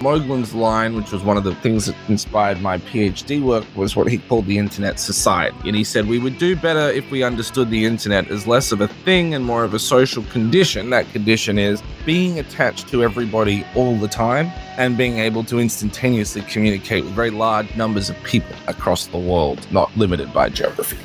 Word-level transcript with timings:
Moglen's 0.00 0.54
line, 0.54 0.96
which 0.96 1.12
was 1.12 1.22
one 1.22 1.36
of 1.36 1.44
the 1.44 1.54
things 1.56 1.84
that 1.84 1.94
inspired 2.08 2.62
my 2.62 2.78
PhD 2.78 3.42
work, 3.42 3.64
was 3.76 3.94
what 3.94 4.08
he 4.08 4.16
called 4.16 4.46
the 4.46 4.56
internet 4.56 4.98
society. 4.98 5.56
And 5.66 5.76
he 5.76 5.84
said 5.84 6.08
we 6.08 6.18
would 6.18 6.38
do 6.38 6.56
better 6.56 6.90
if 6.90 7.10
we 7.10 7.22
understood 7.22 7.68
the 7.68 7.84
internet 7.84 8.30
as 8.30 8.46
less 8.46 8.72
of 8.72 8.80
a 8.80 8.88
thing 8.88 9.34
and 9.34 9.44
more 9.44 9.62
of 9.62 9.74
a 9.74 9.78
social 9.78 10.22
condition. 10.24 10.88
That 10.88 11.10
condition 11.12 11.58
is 11.58 11.82
being 12.06 12.38
attached 12.38 12.88
to 12.88 13.04
everybody 13.04 13.66
all 13.74 13.94
the 13.96 14.08
time 14.08 14.46
and 14.78 14.96
being 14.96 15.18
able 15.18 15.44
to 15.44 15.58
instantaneously 15.58 16.42
communicate 16.42 17.04
with 17.04 17.12
very 17.12 17.30
large 17.30 17.76
numbers 17.76 18.08
of 18.08 18.16
people 18.24 18.56
across 18.68 19.06
the 19.06 19.18
world, 19.18 19.66
not 19.70 19.94
limited 19.98 20.32
by 20.32 20.48
geography. 20.48 20.96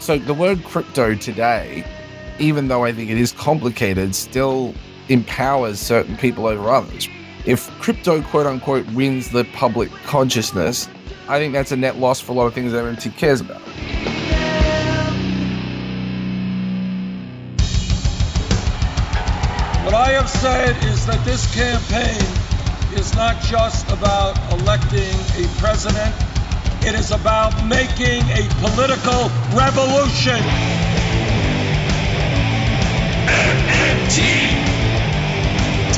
So 0.00 0.16
the 0.16 0.34
word 0.34 0.62
crypto 0.62 1.16
today, 1.16 1.84
even 2.38 2.68
though 2.68 2.84
I 2.84 2.92
think 2.92 3.10
it 3.10 3.18
is 3.18 3.32
complicated, 3.32 4.14
still 4.14 4.74
empowers 5.08 5.78
certain 5.80 6.16
people 6.16 6.46
over 6.46 6.68
others. 6.68 7.08
If 7.46 7.70
crypto, 7.80 8.22
quote 8.22 8.46
unquote, 8.46 8.86
wins 8.92 9.30
the 9.30 9.44
public 9.52 9.90
consciousness, 10.04 10.88
I 11.28 11.38
think 11.38 11.52
that's 11.52 11.72
a 11.72 11.76
net 11.76 11.98
loss 11.98 12.20
for 12.20 12.32
a 12.32 12.34
lot 12.34 12.46
of 12.46 12.54
things 12.54 12.72
that 12.72 12.84
MMT 12.84 13.16
cares 13.16 13.40
about. 13.40 13.60
What 19.84 19.94
I 19.94 20.10
have 20.12 20.28
said 20.28 20.76
is 20.84 21.06
that 21.06 21.22
this 21.24 21.54
campaign 21.54 22.98
is 22.98 23.14
not 23.14 23.40
just 23.42 23.90
about 23.90 24.36
electing 24.52 25.14
a 25.36 25.48
president 25.58 26.14
it 26.86 26.94
is 26.94 27.12
about 27.12 27.64
making 27.64 28.20
a 28.28 28.46
political 28.60 29.30
revolution. 29.56 30.36
MMT. 33.64 34.83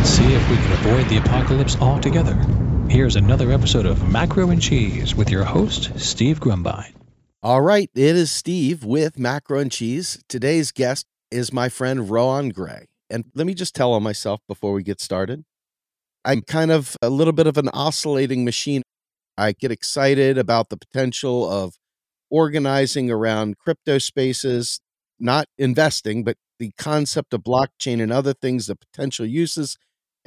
Let's 0.00 0.12
see 0.12 0.32
if 0.32 0.50
we 0.50 0.56
can 0.56 0.72
avoid 0.72 1.08
the 1.10 1.18
apocalypse 1.18 1.76
altogether. 1.78 2.34
Here's 2.88 3.16
another 3.16 3.52
episode 3.52 3.84
of 3.84 4.10
Macro 4.10 4.48
and 4.48 4.60
Cheese 4.60 5.14
with 5.14 5.28
your 5.28 5.44
host, 5.44 5.90
Steve 6.00 6.40
Grumbine. 6.40 6.94
All 7.42 7.60
right, 7.60 7.90
it 7.94 8.16
is 8.16 8.30
Steve 8.30 8.82
with 8.82 9.18
Macro 9.18 9.58
and 9.58 9.70
Cheese. 9.70 10.18
Today's 10.26 10.72
guest 10.72 11.04
is 11.30 11.52
my 11.52 11.68
friend 11.68 12.08
Rohan 12.08 12.48
Grey. 12.48 12.86
And 13.10 13.26
let 13.34 13.46
me 13.46 13.52
just 13.52 13.74
tell 13.74 13.92
on 13.92 14.02
myself 14.02 14.40
before 14.48 14.72
we 14.72 14.82
get 14.82 15.02
started. 15.02 15.44
I'm 16.24 16.40
mm. 16.40 16.46
kind 16.46 16.70
of 16.70 16.96
a 17.02 17.10
little 17.10 17.34
bit 17.34 17.46
of 17.46 17.58
an 17.58 17.68
oscillating 17.68 18.42
machine. 18.42 18.80
I 19.36 19.52
get 19.52 19.70
excited 19.70 20.38
about 20.38 20.70
the 20.70 20.78
potential 20.78 21.46
of 21.46 21.74
organizing 22.30 23.10
around 23.10 23.58
crypto 23.58 23.98
spaces, 23.98 24.80
not 25.18 25.44
investing, 25.58 26.24
but 26.24 26.38
the 26.58 26.70
concept 26.78 27.34
of 27.34 27.42
blockchain 27.42 28.02
and 28.02 28.10
other 28.10 28.32
things, 28.32 28.66
the 28.66 28.76
potential 28.76 29.26
uses. 29.26 29.76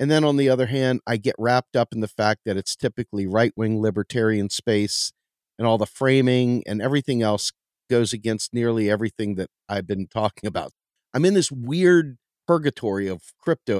And 0.03 0.11
then 0.11 0.25
on 0.25 0.35
the 0.35 0.49
other 0.49 0.65
hand, 0.65 0.99
I 1.07 1.15
get 1.15 1.33
wrapped 1.39 1.77
up 1.77 1.93
in 1.93 2.01
the 2.01 2.09
fact 2.09 2.41
that 2.43 2.57
it's 2.57 2.75
typically 2.75 3.25
right 3.25 3.53
wing 3.55 3.81
libertarian 3.81 4.49
space 4.49 5.13
and 5.57 5.65
all 5.65 5.77
the 5.77 5.85
framing 5.85 6.61
and 6.67 6.81
everything 6.81 7.21
else 7.21 7.53
goes 7.89 8.11
against 8.11 8.53
nearly 8.53 8.91
everything 8.91 9.35
that 9.35 9.49
I've 9.69 9.87
been 9.87 10.07
talking 10.07 10.45
about. 10.45 10.71
I'm 11.13 11.23
in 11.23 11.35
this 11.35 11.53
weird 11.53 12.17
purgatory 12.45 13.07
of 13.07 13.31
crypto. 13.39 13.79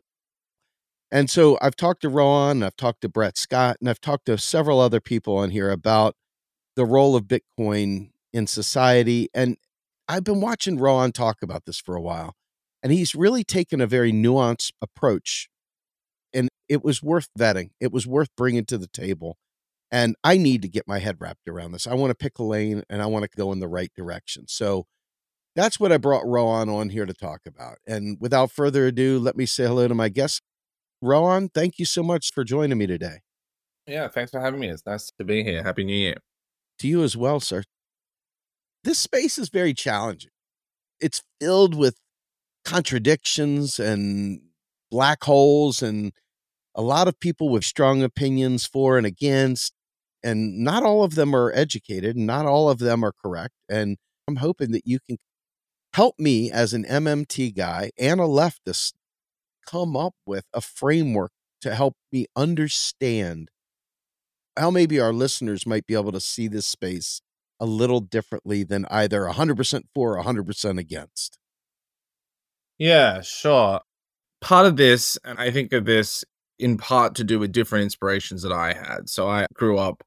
And 1.12 1.30
so 1.30 1.58
I've 1.62 1.76
talked 1.76 2.04
to 2.04 2.10
Rohan, 2.10 2.64
I've 2.64 2.78
talked 2.78 3.02
to 3.02 3.10
Brett 3.10 3.38
Scott, 3.38 3.76
and 3.82 3.90
I've 3.90 4.00
talked 4.00 4.28
to 4.28 4.38
several 4.38 4.80
other 4.80 5.02
people 5.02 5.36
on 5.36 5.50
here 5.50 5.72
about 5.72 6.16
the 6.78 6.86
role 6.86 7.18
of 7.18 7.26
Bitcoin 7.26 8.12
in 8.32 8.48
society. 8.48 9.28
And 9.34 9.58
I've 10.08 10.24
been 10.24 10.40
watching 10.40 10.78
Rohan 10.78 11.12
talk 11.12 11.44
about 11.44 11.66
this 11.66 11.82
for 11.82 11.98
a 11.98 12.02
while, 12.02 12.36
and 12.82 12.94
he's 12.94 13.14
really 13.14 13.44
taken 13.44 13.82
a 13.82 13.88
very 13.88 14.14
nuanced 14.14 14.72
approach. 14.82 15.50
It 16.70 16.84
was 16.84 17.04
worth 17.04 17.30
vetting, 17.38 17.72
it 17.80 17.92
was 17.92 18.08
worth 18.08 18.30
bringing 18.36 18.66
to 18.66 18.78
the 18.78 18.88
table. 18.88 19.38
And 19.92 20.16
I 20.24 20.38
need 20.38 20.64
to 20.64 20.68
get 20.68 20.88
my 20.88 20.98
head 20.98 21.18
wrapped 21.20 21.48
around 21.48 21.72
this. 21.72 21.86
I 21.86 21.94
want 21.94 22.10
to 22.10 22.16
pick 22.16 22.40
a 22.40 22.44
lane 22.44 22.82
and 22.90 23.00
I 23.00 23.06
want 23.06 23.30
to 23.30 23.38
go 23.38 23.52
in 23.52 23.60
the 23.60 23.68
right 23.68 23.92
direction. 23.96 24.48
So 24.48 24.88
that's 25.56 25.80
what 25.80 25.92
I 25.92 25.98
brought 25.98 26.26
Rohan 26.26 26.68
on 26.68 26.90
here 26.90 27.06
to 27.06 27.14
talk 27.14 27.42
about. 27.46 27.78
And 27.86 28.18
without 28.20 28.50
further 28.50 28.88
ado, 28.88 29.20
let 29.20 29.38
me 29.38 29.46
say 29.46 29.66
hello 29.66 29.88
to 29.88 29.94
my 29.94 30.10
guest. 30.10 30.42
Rohan, 31.00 31.50
thank 31.50 31.78
you 31.78 31.86
so 31.86 32.02
much 32.02 32.32
for 32.34 32.44
joining 32.44 32.80
me 32.80 32.88
today. 32.88 33.20
Yeah, 33.86 34.08
thanks 34.08 34.32
for 34.32 34.40
having 34.40 34.60
me. 34.60 34.70
It's 34.70 34.86
nice 34.86 35.12
to 35.20 35.24
be 35.24 35.44
here. 35.44 35.62
Happy 35.62 35.84
New 35.84 35.94
Year. 35.96 36.18
To 36.80 36.88
you 36.88 37.04
as 37.04 37.16
well, 37.16 37.40
sir 37.40 37.62
this 38.84 39.00
space 39.00 39.38
is 39.38 39.50
very 39.50 39.74
challenging. 39.74 40.32
It's 41.00 41.24
filled 41.40 41.76
with 41.76 41.98
contradictions 42.66 43.80
and 43.80 44.42
black 44.92 45.24
holes 45.24 45.82
and 45.82 46.14
a 46.76 46.82
lot 46.82 47.08
of 47.08 47.20
people 47.20 47.50
with 47.50 47.64
strong 47.64 48.04
opinions 48.04 48.66
for 48.66 48.98
and 48.98 49.06
against 49.06 49.74
and 50.24 50.60
not 50.60 50.84
all 50.84 51.04
of 51.04 51.16
them 51.16 51.36
are 51.36 51.52
educated 51.54 52.16
and 52.16 52.26
not 52.26 52.46
all 52.46 52.70
of 52.70 52.80
them 52.80 53.04
are 53.04 53.14
correct 53.14 53.54
and 53.70 53.98
i'm 54.28 54.38
hoping 54.38 54.72
that 54.72 54.86
you 54.86 55.00
can 55.00 55.18
help 55.94 56.16
me 56.18 56.52
as 56.52 56.74
an 56.74 56.84
mmt 56.86 57.56
guy 57.56 57.92
and 58.00 58.20
a 58.20 58.24
leftist 58.24 58.94
come 59.66 59.96
up 59.96 60.14
with 60.26 60.46
a 60.54 60.62
framework 60.62 61.32
to 61.62 61.74
help 61.74 61.96
me 62.12 62.26
understand 62.36 63.50
how 64.58 64.70
maybe 64.70 65.00
our 65.00 65.14
listeners 65.14 65.66
might 65.66 65.88
be 65.88 65.94
able 65.94 66.12
to 66.12 66.20
see 66.20 66.48
this 66.48 66.66
space 66.66 67.22
a 67.60 67.66
little 67.66 68.02
differently 68.02 68.64
than 68.64 68.86
either 68.90 69.22
100% 69.22 69.84
for 69.96 70.18
or 70.18 70.24
100% 70.24 70.80
against? 70.80 71.40
Yeah, 72.78 73.22
sure. 73.22 73.82
Part 74.42 74.66
of 74.66 74.76
this, 74.76 75.18
and 75.24 75.40
I 75.40 75.52
think 75.52 75.72
of 75.72 75.86
this 75.86 76.26
in 76.64 76.78
part 76.78 77.14
to 77.16 77.26
do 77.26 77.40
with 77.40 77.52
different 77.52 77.84
inspirations 77.84 78.42
that 78.42 78.54
I 78.54 78.72
had. 78.72 79.10
So 79.10 79.28
I 79.28 79.46
grew 79.54 79.78
up, 79.78 80.02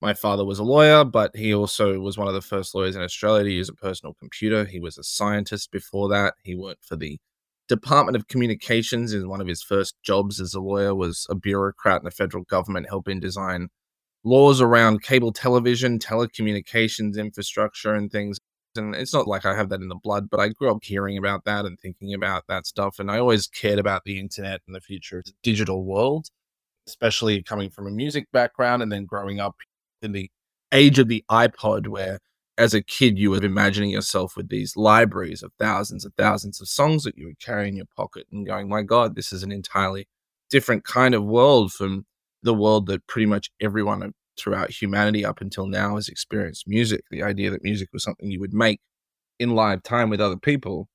my 0.00 0.14
father 0.14 0.42
was 0.42 0.58
a 0.58 0.64
lawyer, 0.64 1.04
but 1.04 1.36
he 1.36 1.52
also 1.54 2.00
was 2.00 2.16
one 2.16 2.28
of 2.28 2.34
the 2.34 2.40
first 2.40 2.74
lawyers 2.74 2.96
in 2.96 3.02
Australia 3.02 3.44
to 3.44 3.52
use 3.52 3.68
a 3.68 3.74
personal 3.74 4.14
computer. 4.14 4.64
He 4.64 4.80
was 4.80 4.96
a 4.96 5.04
scientist 5.04 5.70
before 5.70 6.08
that. 6.08 6.34
He 6.42 6.54
worked 6.54 6.86
for 6.86 6.96
the 6.96 7.18
Department 7.68 8.16
of 8.16 8.26
Communications 8.26 9.12
in 9.12 9.28
one 9.28 9.42
of 9.42 9.46
his 9.46 9.62
first 9.62 9.96
jobs 10.02 10.40
as 10.40 10.54
a 10.54 10.60
lawyer 10.60 10.94
was 10.94 11.26
a 11.28 11.34
bureaucrat 11.34 12.00
in 12.00 12.06
the 12.06 12.10
federal 12.10 12.44
government 12.44 12.86
helping 12.88 13.20
design 13.20 13.68
laws 14.24 14.62
around 14.62 15.02
cable 15.02 15.32
television, 15.32 15.98
telecommunications 15.98 17.18
infrastructure, 17.18 17.94
and 17.94 18.10
things. 18.10 18.38
And 18.76 18.94
it's 18.94 19.14
not 19.14 19.26
like 19.26 19.44
I 19.44 19.56
have 19.56 19.68
that 19.70 19.80
in 19.80 19.88
the 19.88 19.94
blood, 19.94 20.30
but 20.30 20.40
I 20.40 20.48
grew 20.48 20.70
up 20.70 20.82
hearing 20.82 21.18
about 21.18 21.44
that 21.44 21.64
and 21.64 21.78
thinking 21.78 22.14
about 22.14 22.44
that 22.48 22.66
stuff. 22.66 22.98
And 22.98 23.10
I 23.10 23.18
always 23.18 23.46
cared 23.46 23.78
about 23.78 24.04
the 24.04 24.18
internet 24.20 24.60
and 24.66 24.74
the 24.74 24.80
future 24.80 25.18
of 25.18 25.24
the 25.24 25.32
digital 25.42 25.84
world, 25.84 26.28
especially 26.86 27.42
coming 27.42 27.70
from 27.70 27.86
a 27.86 27.90
music 27.90 28.30
background 28.32 28.82
and 28.82 28.92
then 28.92 29.04
growing 29.04 29.40
up 29.40 29.56
in 30.02 30.12
the 30.12 30.30
age 30.72 30.98
of 30.98 31.08
the 31.08 31.24
iPod, 31.30 31.88
where 31.88 32.18
as 32.58 32.74
a 32.74 32.82
kid 32.82 33.18
you 33.18 33.30
were 33.30 33.42
imagining 33.42 33.90
yourself 33.90 34.36
with 34.36 34.48
these 34.48 34.76
libraries 34.76 35.42
of 35.42 35.52
thousands 35.58 36.04
and 36.04 36.14
thousands 36.16 36.60
of 36.60 36.68
songs 36.68 37.04
that 37.04 37.16
you 37.16 37.26
would 37.26 37.40
carry 37.40 37.68
in 37.68 37.76
your 37.76 37.86
pocket 37.96 38.26
and 38.32 38.46
going, 38.46 38.68
my 38.68 38.82
God, 38.82 39.14
this 39.14 39.32
is 39.32 39.42
an 39.42 39.52
entirely 39.52 40.08
different 40.50 40.84
kind 40.84 41.14
of 41.14 41.24
world 41.24 41.72
from 41.72 42.04
the 42.42 42.54
world 42.54 42.86
that 42.86 43.06
pretty 43.06 43.26
much 43.26 43.50
everyone 43.60 44.12
throughout 44.38 44.70
humanity 44.70 45.24
up 45.24 45.40
until 45.40 45.66
now 45.66 45.96
has 45.96 46.08
experienced 46.08 46.68
music. 46.68 47.02
The 47.10 47.22
idea 47.22 47.50
that 47.50 47.64
music 47.64 47.88
was 47.92 48.02
something 48.02 48.30
you 48.30 48.40
would 48.40 48.54
make 48.54 48.80
in 49.38 49.54
live 49.54 49.82
time 49.82 50.10
with 50.10 50.20
other 50.20 50.36
people. 50.36 50.88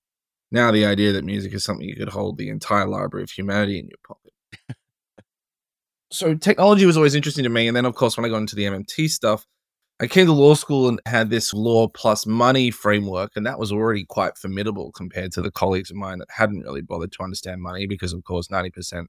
Now, 0.52 0.72
the 0.72 0.86
idea 0.86 1.12
that 1.14 1.26
music 1.26 1.54
is 1.54 1.64
something 1.64 1.88
you 1.88 1.96
could 1.96 2.10
hold 2.10 2.38
the 2.38 2.50
entire 2.50 2.88
library 2.88 3.24
of 3.24 3.32
humanity 3.32 3.80
in 3.80 3.88
your 3.88 3.98
pocket. 4.08 4.78
so, 6.12 6.36
technology 6.36 6.86
was 6.86 6.98
always 6.98 7.16
interesting 7.16 7.44
to 7.44 7.50
me. 7.50 7.68
And 7.68 7.76
then, 7.76 7.86
of 7.86 7.96
course, 7.96 8.18
when 8.18 8.26
I 8.26 8.30
got 8.30 8.38
into 8.38 8.56
the 8.56 8.66
MMT 8.66 9.10
stuff, 9.10 9.46
I 10.00 10.08
came 10.08 10.26
to 10.26 10.34
law 10.34 10.54
school 10.54 10.90
and 10.90 11.00
had 11.06 11.30
this 11.30 11.54
law 11.54 11.88
plus 11.88 12.26
money 12.26 12.72
framework, 12.72 13.32
and 13.36 13.46
that 13.46 13.60
was 13.60 13.72
already 13.72 14.06
quite 14.06 14.38
formidable 14.38 14.92
compared 14.92 15.32
to 15.34 15.42
the 15.42 15.52
colleagues 15.52 15.92
of 15.92 15.98
mine 15.98 16.20
that 16.20 16.30
hadn't 16.30 16.62
really 16.62 16.82
bothered 16.82 17.12
to 17.14 17.24
understand 17.24 17.62
money 17.62 17.88
because, 17.88 18.14
of 18.14 18.24
course, 18.24 18.48
90% 18.48 19.06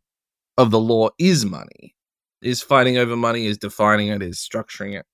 of 0.57 0.71
the 0.71 0.79
law 0.79 1.09
is 1.19 1.45
money 1.45 1.95
is 2.45 2.63
fighting 2.63 2.99
over 2.99 3.17
money, 3.17 3.47
is 3.47 3.59
defining 3.59 4.09
it, 4.09 4.23
is 4.23 4.39
structuring 4.39 4.99
it. 4.99 5.07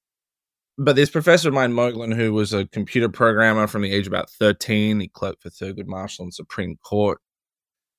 But 0.77 0.97
this 0.97 1.11
professor 1.11 1.49
of 1.49 1.55
mine, 1.55 1.73
Moglen, 1.73 2.15
who 2.15 2.33
was 2.33 2.53
a 2.53 2.67
computer 2.67 3.09
programmer 3.09 3.67
from 3.67 3.83
the 3.83 3.93
age 3.93 4.07
of 4.07 4.13
about 4.13 4.31
13, 4.31 5.01
he 5.01 5.09
clerked 5.09 5.43
for 5.43 5.51
Thurgood 5.51 5.87
Marshall 5.87 6.25
and 6.25 6.35
Supreme 6.35 6.77
Court. 6.83 7.19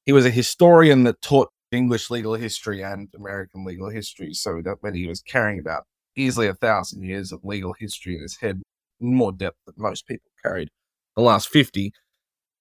he 0.06 0.12
was 0.12 0.26
a 0.26 0.32
historian 0.32 1.04
that 1.04 1.22
taught 1.22 1.50
English 1.72 2.10
legal 2.10 2.34
history 2.36 2.82
and 2.82 3.08
American 3.16 3.64
legal 3.66 3.90
history. 3.90 4.34
So 4.34 4.62
that 4.66 4.78
when 4.82 4.96
he 4.96 5.08
was 5.08 5.22
carrying 5.22 5.60
about 5.60 5.84
easily 6.16 6.48
a 6.48 6.54
thousand 6.56 7.04
years 7.04 7.32
of 7.32 7.42
legal 7.44 7.74
history 7.80 8.16
in 8.16 8.22
his 8.22 8.38
head, 8.38 8.62
more 9.00 9.32
depth 9.32 9.58
than 9.66 9.76
most 9.78 10.08
people 10.08 10.32
carried 10.44 10.70
the 11.16 11.22
last 11.22 11.50
50, 11.50 11.94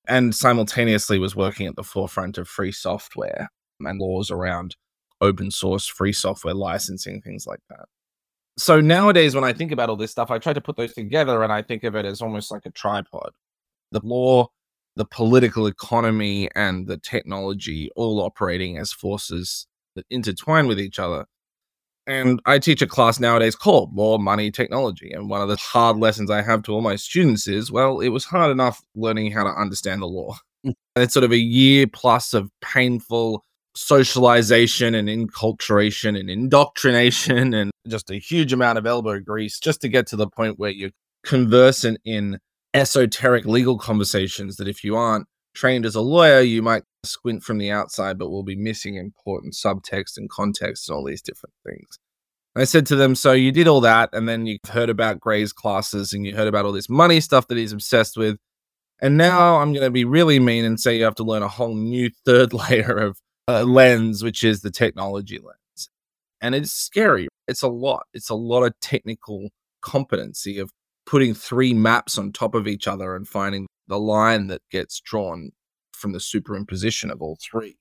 and 0.06 0.34
simultaneously 0.34 1.18
was 1.18 1.36
working 1.36 1.66
at 1.66 1.76
the 1.76 1.84
forefront 1.84 2.38
of 2.38 2.48
free 2.48 2.72
software 2.72 3.48
and 3.80 4.00
laws 4.00 4.30
around 4.30 4.76
open 5.20 5.50
source 5.50 5.86
free 5.86 6.12
software 6.12 6.54
licensing, 6.54 7.20
things 7.20 7.46
like 7.46 7.60
that. 7.68 7.86
So 8.56 8.80
nowadays, 8.80 9.34
when 9.34 9.44
I 9.44 9.52
think 9.52 9.72
about 9.72 9.88
all 9.88 9.96
this 9.96 10.10
stuff, 10.10 10.30
I 10.30 10.38
try 10.38 10.52
to 10.52 10.60
put 10.60 10.76
those 10.76 10.92
together 10.92 11.42
and 11.42 11.52
I 11.52 11.62
think 11.62 11.84
of 11.84 11.94
it 11.94 12.04
as 12.04 12.20
almost 12.20 12.50
like 12.50 12.66
a 12.66 12.70
tripod. 12.70 13.30
The 13.92 14.00
law, 14.04 14.48
the 14.96 15.06
political 15.06 15.66
economy, 15.66 16.50
and 16.54 16.86
the 16.86 16.98
technology 16.98 17.90
all 17.96 18.20
operating 18.20 18.76
as 18.76 18.92
forces 18.92 19.66
that 19.96 20.04
intertwine 20.10 20.66
with 20.66 20.78
each 20.78 20.98
other. 20.98 21.26
And 22.06 22.40
I 22.44 22.58
teach 22.58 22.82
a 22.82 22.86
class 22.86 23.20
nowadays 23.20 23.54
called 23.54 23.94
Law, 23.94 24.18
Money, 24.18 24.50
Technology. 24.50 25.12
And 25.12 25.30
one 25.30 25.42
of 25.42 25.48
the 25.48 25.56
hard 25.56 25.96
lessons 25.96 26.30
I 26.30 26.42
have 26.42 26.62
to 26.64 26.72
all 26.72 26.80
my 26.80 26.96
students 26.96 27.46
is 27.46 27.70
well, 27.70 28.00
it 28.00 28.08
was 28.08 28.24
hard 28.24 28.50
enough 28.50 28.82
learning 28.94 29.32
how 29.32 29.44
to 29.44 29.50
understand 29.50 30.02
the 30.02 30.06
law. 30.06 30.36
and 30.64 30.74
it's 30.96 31.14
sort 31.14 31.24
of 31.24 31.32
a 31.32 31.38
year 31.38 31.86
plus 31.86 32.34
of 32.34 32.50
painful 32.60 33.44
socialization 33.74 34.94
and 34.94 35.08
enculturation 35.08 36.18
and 36.18 36.28
indoctrination 36.28 37.54
and 37.54 37.70
just 37.88 38.10
a 38.10 38.16
huge 38.16 38.52
amount 38.52 38.78
of 38.78 38.86
elbow 38.86 39.18
grease 39.20 39.58
just 39.58 39.80
to 39.80 39.88
get 39.88 40.06
to 40.08 40.16
the 40.16 40.28
point 40.28 40.58
where 40.58 40.70
you're 40.70 40.90
conversant 41.24 41.98
in 42.04 42.38
esoteric 42.74 43.44
legal 43.44 43.78
conversations 43.78 44.56
that 44.56 44.68
if 44.68 44.84
you 44.84 44.96
aren't 44.96 45.26
trained 45.54 45.84
as 45.84 45.94
a 45.94 46.00
lawyer, 46.00 46.40
you 46.40 46.62
might 46.62 46.84
squint 47.04 47.42
from 47.42 47.58
the 47.58 47.70
outside, 47.70 48.18
but 48.18 48.30
will 48.30 48.42
be 48.42 48.56
missing 48.56 48.96
important 48.96 49.54
subtext 49.54 50.16
and 50.16 50.30
context 50.30 50.88
and 50.88 50.96
all 50.96 51.04
these 51.04 51.22
different 51.22 51.54
things. 51.66 51.98
I 52.56 52.64
said 52.64 52.86
to 52.86 52.96
them, 52.96 53.14
So 53.14 53.32
you 53.32 53.52
did 53.52 53.68
all 53.68 53.80
that, 53.82 54.10
and 54.12 54.28
then 54.28 54.46
you 54.46 54.58
heard 54.68 54.90
about 54.90 55.20
Grey's 55.20 55.52
classes 55.52 56.12
and 56.12 56.26
you 56.26 56.34
heard 56.34 56.48
about 56.48 56.64
all 56.64 56.72
this 56.72 56.88
money 56.88 57.20
stuff 57.20 57.46
that 57.48 57.58
he's 57.58 57.72
obsessed 57.72 58.16
with. 58.16 58.38
And 59.00 59.16
now 59.16 59.56
I'm 59.56 59.72
going 59.72 59.84
to 59.84 59.90
be 59.90 60.04
really 60.04 60.38
mean 60.38 60.64
and 60.64 60.78
say 60.78 60.98
you 60.98 61.04
have 61.04 61.14
to 61.16 61.24
learn 61.24 61.42
a 61.42 61.48
whole 61.48 61.74
new 61.74 62.10
third 62.26 62.52
layer 62.70 62.96
of 62.98 63.18
uh, 63.50 63.64
lens, 63.64 64.22
which 64.22 64.44
is 64.44 64.62
the 64.62 64.70
technology 64.70 65.38
lens. 65.38 65.90
And 66.40 66.54
it's 66.54 66.72
scary. 66.72 67.28
It's 67.48 67.62
a 67.62 67.68
lot. 67.68 68.06
It's 68.14 68.30
a 68.30 68.34
lot 68.34 68.62
of 68.62 68.78
technical 68.80 69.50
competency 69.82 70.58
of 70.58 70.70
putting 71.06 71.34
three 71.34 71.74
maps 71.74 72.16
on 72.18 72.32
top 72.32 72.54
of 72.54 72.68
each 72.68 72.86
other 72.86 73.16
and 73.16 73.26
finding 73.26 73.66
the 73.88 73.98
line 73.98 74.46
that 74.46 74.62
gets 74.70 75.00
drawn 75.00 75.50
from 75.92 76.12
the 76.12 76.18
superimposition 76.18 77.10
of 77.10 77.20
all 77.20 77.36
three. 77.40 77.76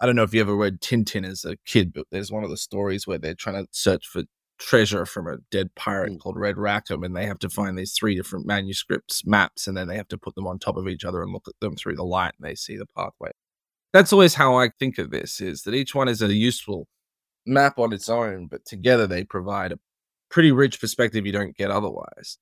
I 0.00 0.06
don't 0.06 0.16
know 0.16 0.22
if 0.22 0.32
you 0.32 0.40
ever 0.40 0.56
read 0.56 0.80
Tintin 0.80 1.26
as 1.26 1.44
a 1.44 1.56
kid, 1.66 1.92
but 1.92 2.06
there's 2.10 2.32
one 2.32 2.42
of 2.42 2.50
the 2.50 2.56
stories 2.56 3.06
where 3.06 3.18
they're 3.18 3.34
trying 3.34 3.62
to 3.62 3.68
search 3.70 4.06
for 4.06 4.22
treasure 4.58 5.04
from 5.04 5.26
a 5.26 5.38
dead 5.50 5.74
pirate 5.74 6.18
called 6.20 6.38
Red 6.38 6.56
Rackham, 6.56 7.02
and 7.02 7.14
they 7.14 7.26
have 7.26 7.38
to 7.40 7.50
find 7.50 7.78
these 7.78 7.92
three 7.92 8.14
different 8.14 8.46
manuscripts, 8.46 9.26
maps, 9.26 9.66
and 9.66 9.76
then 9.76 9.88
they 9.88 9.96
have 9.96 10.08
to 10.08 10.18
put 10.18 10.34
them 10.34 10.46
on 10.46 10.58
top 10.58 10.76
of 10.76 10.88
each 10.88 11.04
other 11.04 11.22
and 11.22 11.32
look 11.32 11.48
at 11.48 11.60
them 11.60 11.76
through 11.76 11.96
the 11.96 12.04
light, 12.04 12.32
and 12.38 12.48
they 12.48 12.54
see 12.54 12.76
the 12.76 12.86
pathway. 12.86 13.30
That's 13.92 14.12
always 14.12 14.34
how 14.34 14.56
I 14.56 14.70
think 14.78 14.98
of 14.98 15.10
this: 15.10 15.40
is 15.40 15.62
that 15.62 15.74
each 15.74 15.94
one 15.94 16.08
is 16.08 16.22
a 16.22 16.32
useful 16.32 16.86
map 17.46 17.78
on 17.78 17.92
its 17.92 18.08
own, 18.08 18.46
but 18.46 18.64
together 18.64 19.06
they 19.06 19.24
provide 19.24 19.72
a 19.72 19.78
pretty 20.30 20.52
rich 20.52 20.80
perspective 20.80 21.26
you 21.26 21.32
don't 21.32 21.56
get 21.56 21.70
otherwise. 21.70 22.38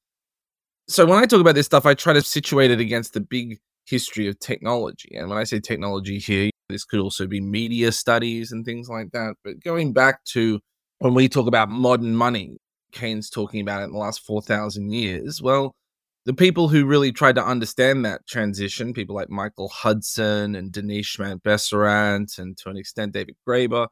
So 0.88 1.06
when 1.06 1.18
I 1.18 1.26
talk 1.26 1.40
about 1.40 1.54
this 1.54 1.66
stuff, 1.66 1.86
I 1.86 1.94
try 1.94 2.12
to 2.14 2.22
situate 2.22 2.70
it 2.70 2.80
against 2.80 3.12
the 3.14 3.20
big 3.20 3.58
history 3.86 4.28
of 4.28 4.38
technology. 4.38 5.16
And 5.16 5.28
when 5.28 5.38
I 5.38 5.44
say 5.44 5.60
technology 5.60 6.18
here, 6.18 6.50
this 6.68 6.84
could 6.84 7.00
also 7.00 7.26
be 7.26 7.40
media 7.40 7.92
studies 7.92 8.52
and 8.52 8.64
things 8.64 8.88
like 8.88 9.10
that. 9.12 9.34
But 9.44 9.62
going 9.62 9.92
back 9.92 10.24
to 10.32 10.60
when 10.98 11.14
we 11.14 11.28
talk 11.28 11.46
about 11.46 11.70
modern 11.70 12.14
money, 12.14 12.58
Keynes 12.92 13.30
talking 13.30 13.60
about 13.60 13.82
it 13.82 13.84
in 13.84 13.92
the 13.92 13.98
last 13.98 14.24
4,000 14.26 14.90
years. 14.92 15.42
Well, 15.42 15.74
the 16.28 16.34
people 16.34 16.68
who 16.68 16.84
really 16.84 17.10
tried 17.10 17.36
to 17.36 17.42
understand 17.44 18.04
that 18.04 18.26
transition, 18.26 18.92
people 18.92 19.16
like 19.16 19.30
Michael 19.30 19.70
Hudson 19.70 20.54
and 20.54 20.70
Dinesh 20.70 21.18
Mambesarant 21.18 22.38
and 22.38 22.54
to 22.58 22.68
an 22.68 22.76
extent 22.76 23.14
David 23.14 23.34
Graeber, 23.48 23.88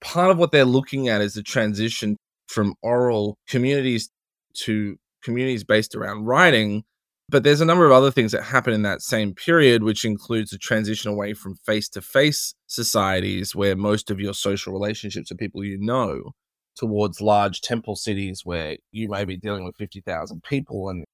part 0.00 0.30
of 0.30 0.38
what 0.38 0.52
they're 0.52 0.64
looking 0.64 1.08
at 1.08 1.20
is 1.20 1.34
the 1.34 1.42
transition 1.42 2.16
from 2.48 2.74
oral 2.82 3.36
communities 3.46 4.08
to 4.54 4.96
communities 5.22 5.64
based 5.64 5.94
around 5.94 6.24
writing 6.24 6.82
but 7.28 7.42
there's 7.42 7.60
a 7.60 7.64
number 7.64 7.84
of 7.84 7.92
other 7.92 8.12
things 8.12 8.30
that 8.32 8.44
happen 8.44 8.72
in 8.72 8.82
that 8.82 9.02
same 9.02 9.34
period, 9.34 9.82
which 9.82 10.04
includes 10.04 10.52
a 10.52 10.58
transition 10.58 11.10
away 11.10 11.34
from 11.34 11.56
face 11.66 11.88
to 11.90 12.00
face 12.00 12.54
societies 12.68 13.54
where 13.54 13.74
most 13.74 14.10
of 14.12 14.20
your 14.20 14.32
social 14.32 14.72
relationships 14.72 15.32
are 15.32 15.36
people 15.36 15.64
you 15.64 15.76
know 15.76 16.30
towards 16.76 17.20
large 17.20 17.62
temple 17.62 17.96
cities 17.96 18.42
where 18.44 18.76
you 18.92 19.08
may 19.08 19.24
be 19.24 19.36
dealing 19.36 19.64
with 19.64 19.74
50,000 19.76 20.44
people. 20.44 20.88
And 20.88 21.04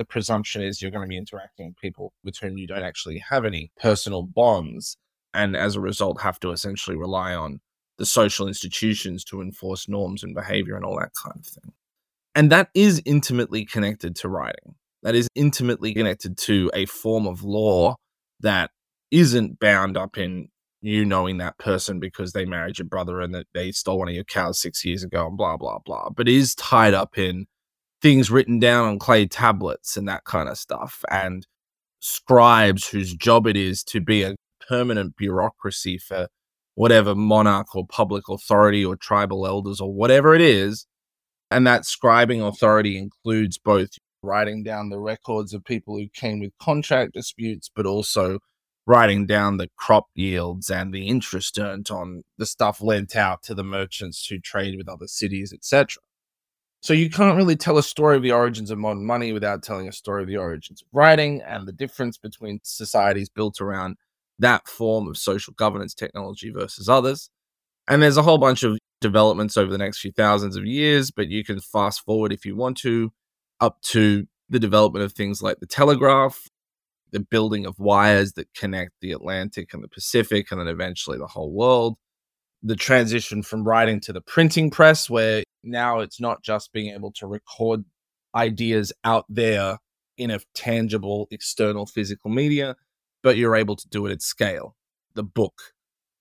the 0.00 0.04
presumption 0.06 0.62
is 0.62 0.80
you're 0.80 0.90
going 0.90 1.04
to 1.04 1.08
be 1.08 1.18
interacting 1.18 1.68
with 1.68 1.76
people 1.76 2.14
with 2.24 2.38
whom 2.38 2.56
you 2.56 2.66
don't 2.66 2.82
actually 2.82 3.18
have 3.18 3.44
any 3.44 3.70
personal 3.78 4.22
bonds. 4.22 4.96
And 5.34 5.54
as 5.54 5.76
a 5.76 5.80
result, 5.80 6.22
have 6.22 6.40
to 6.40 6.52
essentially 6.52 6.96
rely 6.96 7.34
on 7.34 7.60
the 7.98 8.06
social 8.06 8.48
institutions 8.48 9.24
to 9.24 9.42
enforce 9.42 9.88
norms 9.88 10.22
and 10.24 10.34
behavior 10.34 10.74
and 10.74 10.86
all 10.86 10.98
that 10.98 11.12
kind 11.14 11.36
of 11.38 11.44
thing. 11.44 11.72
And 12.34 12.50
that 12.50 12.70
is 12.74 13.02
intimately 13.04 13.66
connected 13.66 14.16
to 14.16 14.28
writing 14.28 14.76
that 15.02 15.14
is 15.14 15.28
intimately 15.34 15.94
connected 15.94 16.36
to 16.36 16.70
a 16.74 16.86
form 16.86 17.26
of 17.26 17.42
law 17.42 17.96
that 18.40 18.70
isn't 19.10 19.58
bound 19.58 19.96
up 19.96 20.16
in 20.16 20.48
you 20.82 21.04
knowing 21.04 21.38
that 21.38 21.58
person 21.58 22.00
because 22.00 22.32
they 22.32 22.46
married 22.46 22.78
your 22.78 22.86
brother 22.86 23.20
and 23.20 23.34
that 23.34 23.46
they 23.52 23.70
stole 23.70 23.98
one 23.98 24.08
of 24.08 24.14
your 24.14 24.24
cows 24.24 24.58
six 24.58 24.84
years 24.84 25.02
ago 25.02 25.26
and 25.26 25.36
blah 25.36 25.56
blah 25.56 25.78
blah 25.84 26.08
but 26.10 26.28
is 26.28 26.54
tied 26.54 26.94
up 26.94 27.18
in 27.18 27.46
things 28.02 28.30
written 28.30 28.58
down 28.58 28.86
on 28.86 28.98
clay 28.98 29.26
tablets 29.26 29.96
and 29.96 30.08
that 30.08 30.24
kind 30.24 30.48
of 30.48 30.58
stuff 30.58 31.04
and 31.10 31.46
scribes 32.00 32.88
whose 32.88 33.14
job 33.14 33.46
it 33.46 33.56
is 33.56 33.84
to 33.84 34.00
be 34.00 34.22
a 34.22 34.36
permanent 34.66 35.16
bureaucracy 35.16 35.98
for 35.98 36.28
whatever 36.74 37.14
monarch 37.14 37.74
or 37.74 37.86
public 37.86 38.28
authority 38.28 38.84
or 38.84 38.96
tribal 38.96 39.46
elders 39.46 39.80
or 39.80 39.92
whatever 39.92 40.34
it 40.34 40.40
is 40.40 40.86
and 41.50 41.66
that 41.66 41.82
scribing 41.82 42.46
authority 42.46 42.96
includes 42.96 43.58
both 43.58 43.90
writing 44.22 44.62
down 44.62 44.90
the 44.90 44.98
records 44.98 45.52
of 45.52 45.64
people 45.64 45.98
who 45.98 46.08
came 46.08 46.40
with 46.40 46.52
contract 46.60 47.14
disputes, 47.14 47.70
but 47.74 47.86
also 47.86 48.38
writing 48.86 49.26
down 49.26 49.56
the 49.56 49.68
crop 49.76 50.06
yields 50.14 50.70
and 50.70 50.92
the 50.92 51.06
interest 51.06 51.58
earned 51.58 51.90
on 51.90 52.22
the 52.38 52.46
stuff 52.46 52.80
lent 52.80 53.16
out 53.16 53.42
to 53.42 53.54
the 53.54 53.64
merchants 53.64 54.26
who 54.26 54.38
trade 54.38 54.76
with 54.76 54.88
other 54.88 55.06
cities, 55.06 55.52
etc. 55.52 56.00
So 56.82 56.94
you 56.94 57.10
can't 57.10 57.36
really 57.36 57.56
tell 57.56 57.76
a 57.76 57.82
story 57.82 58.16
of 58.16 58.22
the 58.22 58.32
origins 58.32 58.70
of 58.70 58.78
modern 58.78 59.04
money 59.04 59.32
without 59.32 59.62
telling 59.62 59.86
a 59.86 59.92
story 59.92 60.22
of 60.22 60.28
the 60.28 60.38
origins 60.38 60.80
of 60.80 60.88
writing 60.92 61.42
and 61.42 61.68
the 61.68 61.72
difference 61.72 62.16
between 62.16 62.60
societies 62.62 63.28
built 63.28 63.60
around 63.60 63.96
that 64.38 64.66
form 64.66 65.06
of 65.06 65.18
social 65.18 65.52
governance 65.52 65.94
technology 65.94 66.50
versus 66.50 66.88
others. 66.88 67.28
And 67.86 68.02
there's 68.02 68.16
a 68.16 68.22
whole 68.22 68.38
bunch 68.38 68.62
of 68.62 68.78
developments 69.02 69.58
over 69.58 69.70
the 69.70 69.78
next 69.78 69.98
few 69.98 70.12
thousands 70.12 70.56
of 70.56 70.64
years, 70.64 71.10
but 71.10 71.28
you 71.28 71.44
can 71.44 71.60
fast 71.60 72.02
forward 72.04 72.32
if 72.32 72.46
you 72.46 72.56
want 72.56 72.78
to 72.78 73.12
up 73.60 73.80
to 73.82 74.26
the 74.48 74.58
development 74.58 75.04
of 75.04 75.12
things 75.12 75.42
like 75.42 75.60
the 75.60 75.66
telegraph, 75.66 76.48
the 77.10 77.20
building 77.20 77.66
of 77.66 77.78
wires 77.78 78.32
that 78.34 78.52
connect 78.54 78.92
the 79.00 79.12
Atlantic 79.12 79.74
and 79.74 79.84
the 79.84 79.88
Pacific, 79.88 80.50
and 80.50 80.60
then 80.60 80.68
eventually 80.68 81.18
the 81.18 81.26
whole 81.26 81.52
world. 81.52 81.96
The 82.62 82.76
transition 82.76 83.42
from 83.42 83.64
writing 83.64 84.00
to 84.00 84.12
the 84.12 84.20
printing 84.20 84.70
press, 84.70 85.08
where 85.08 85.42
now 85.62 86.00
it's 86.00 86.20
not 86.20 86.42
just 86.42 86.72
being 86.72 86.94
able 86.94 87.12
to 87.12 87.26
record 87.26 87.84
ideas 88.34 88.92
out 89.04 89.24
there 89.28 89.78
in 90.16 90.30
a 90.30 90.40
tangible 90.54 91.26
external 91.30 91.86
physical 91.86 92.30
media, 92.30 92.76
but 93.22 93.36
you're 93.36 93.56
able 93.56 93.76
to 93.76 93.88
do 93.88 94.06
it 94.06 94.12
at 94.12 94.22
scale. 94.22 94.76
The 95.14 95.22
book 95.22 95.60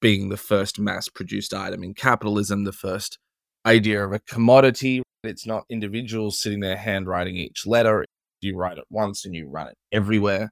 being 0.02 0.30
the 0.30 0.38
first 0.38 0.80
mass 0.80 1.10
produced 1.10 1.54
item 1.54 1.84
in 1.84 1.94
capitalism, 1.94 2.64
the 2.64 2.72
first 2.72 3.20
idea 3.66 4.04
of 4.06 4.14
a 4.14 4.20
commodity 4.20 5.04
it's 5.24 5.46
not 5.46 5.66
individuals 5.70 6.40
sitting 6.40 6.62
there 6.62 6.78
handwriting 6.78 7.36
each 7.36 7.66
letter. 7.66 8.06
You 8.42 8.56
write 8.56 8.78
it 8.78 8.86
once 8.90 9.26
and 9.26 9.36
you 9.36 9.50
run 9.50 9.68
it 9.68 9.78
everywhere. 9.92 10.52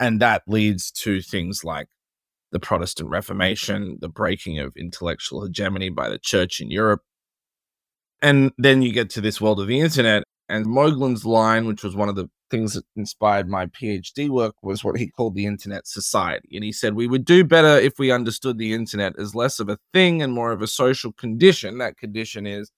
And 0.00 0.20
that 0.20 0.42
leads 0.46 0.90
to 0.92 1.20
things 1.20 1.64
like 1.64 1.88
the 2.52 2.60
Protestant 2.60 3.10
Reformation, 3.10 3.98
the 4.00 4.08
breaking 4.08 4.58
of 4.58 4.74
intellectual 4.76 5.44
hegemony 5.44 5.90
by 5.90 6.08
the 6.08 6.18
church 6.18 6.60
in 6.60 6.70
Europe. 6.70 7.02
And 8.22 8.52
then 8.58 8.82
you 8.82 8.92
get 8.92 9.10
to 9.10 9.20
this 9.20 9.40
world 9.40 9.60
of 9.60 9.66
the 9.66 9.80
internet. 9.80 10.24
And 10.48 10.66
Moglen's 10.66 11.24
line, 11.24 11.66
which 11.66 11.82
was 11.82 11.96
one 11.96 12.08
of 12.08 12.14
the 12.14 12.30
things 12.50 12.74
that 12.74 12.84
inspired 12.94 13.48
my 13.48 13.66
PhD 13.66 14.28
work, 14.28 14.54
was 14.62 14.84
what 14.84 14.96
he 14.96 15.08
called 15.08 15.34
the 15.34 15.46
Internet 15.46 15.86
Society. 15.86 16.54
And 16.54 16.64
he 16.64 16.72
said 16.72 16.94
we 16.94 17.08
would 17.08 17.24
do 17.24 17.42
better 17.44 17.78
if 17.78 17.98
we 17.98 18.12
understood 18.12 18.56
the 18.56 18.72
internet 18.72 19.18
as 19.18 19.34
less 19.34 19.58
of 19.58 19.68
a 19.68 19.78
thing 19.92 20.22
and 20.22 20.32
more 20.32 20.52
of 20.52 20.62
a 20.62 20.68
social 20.68 21.12
condition. 21.12 21.78
That 21.78 21.98
condition 21.98 22.46
is 22.46 22.70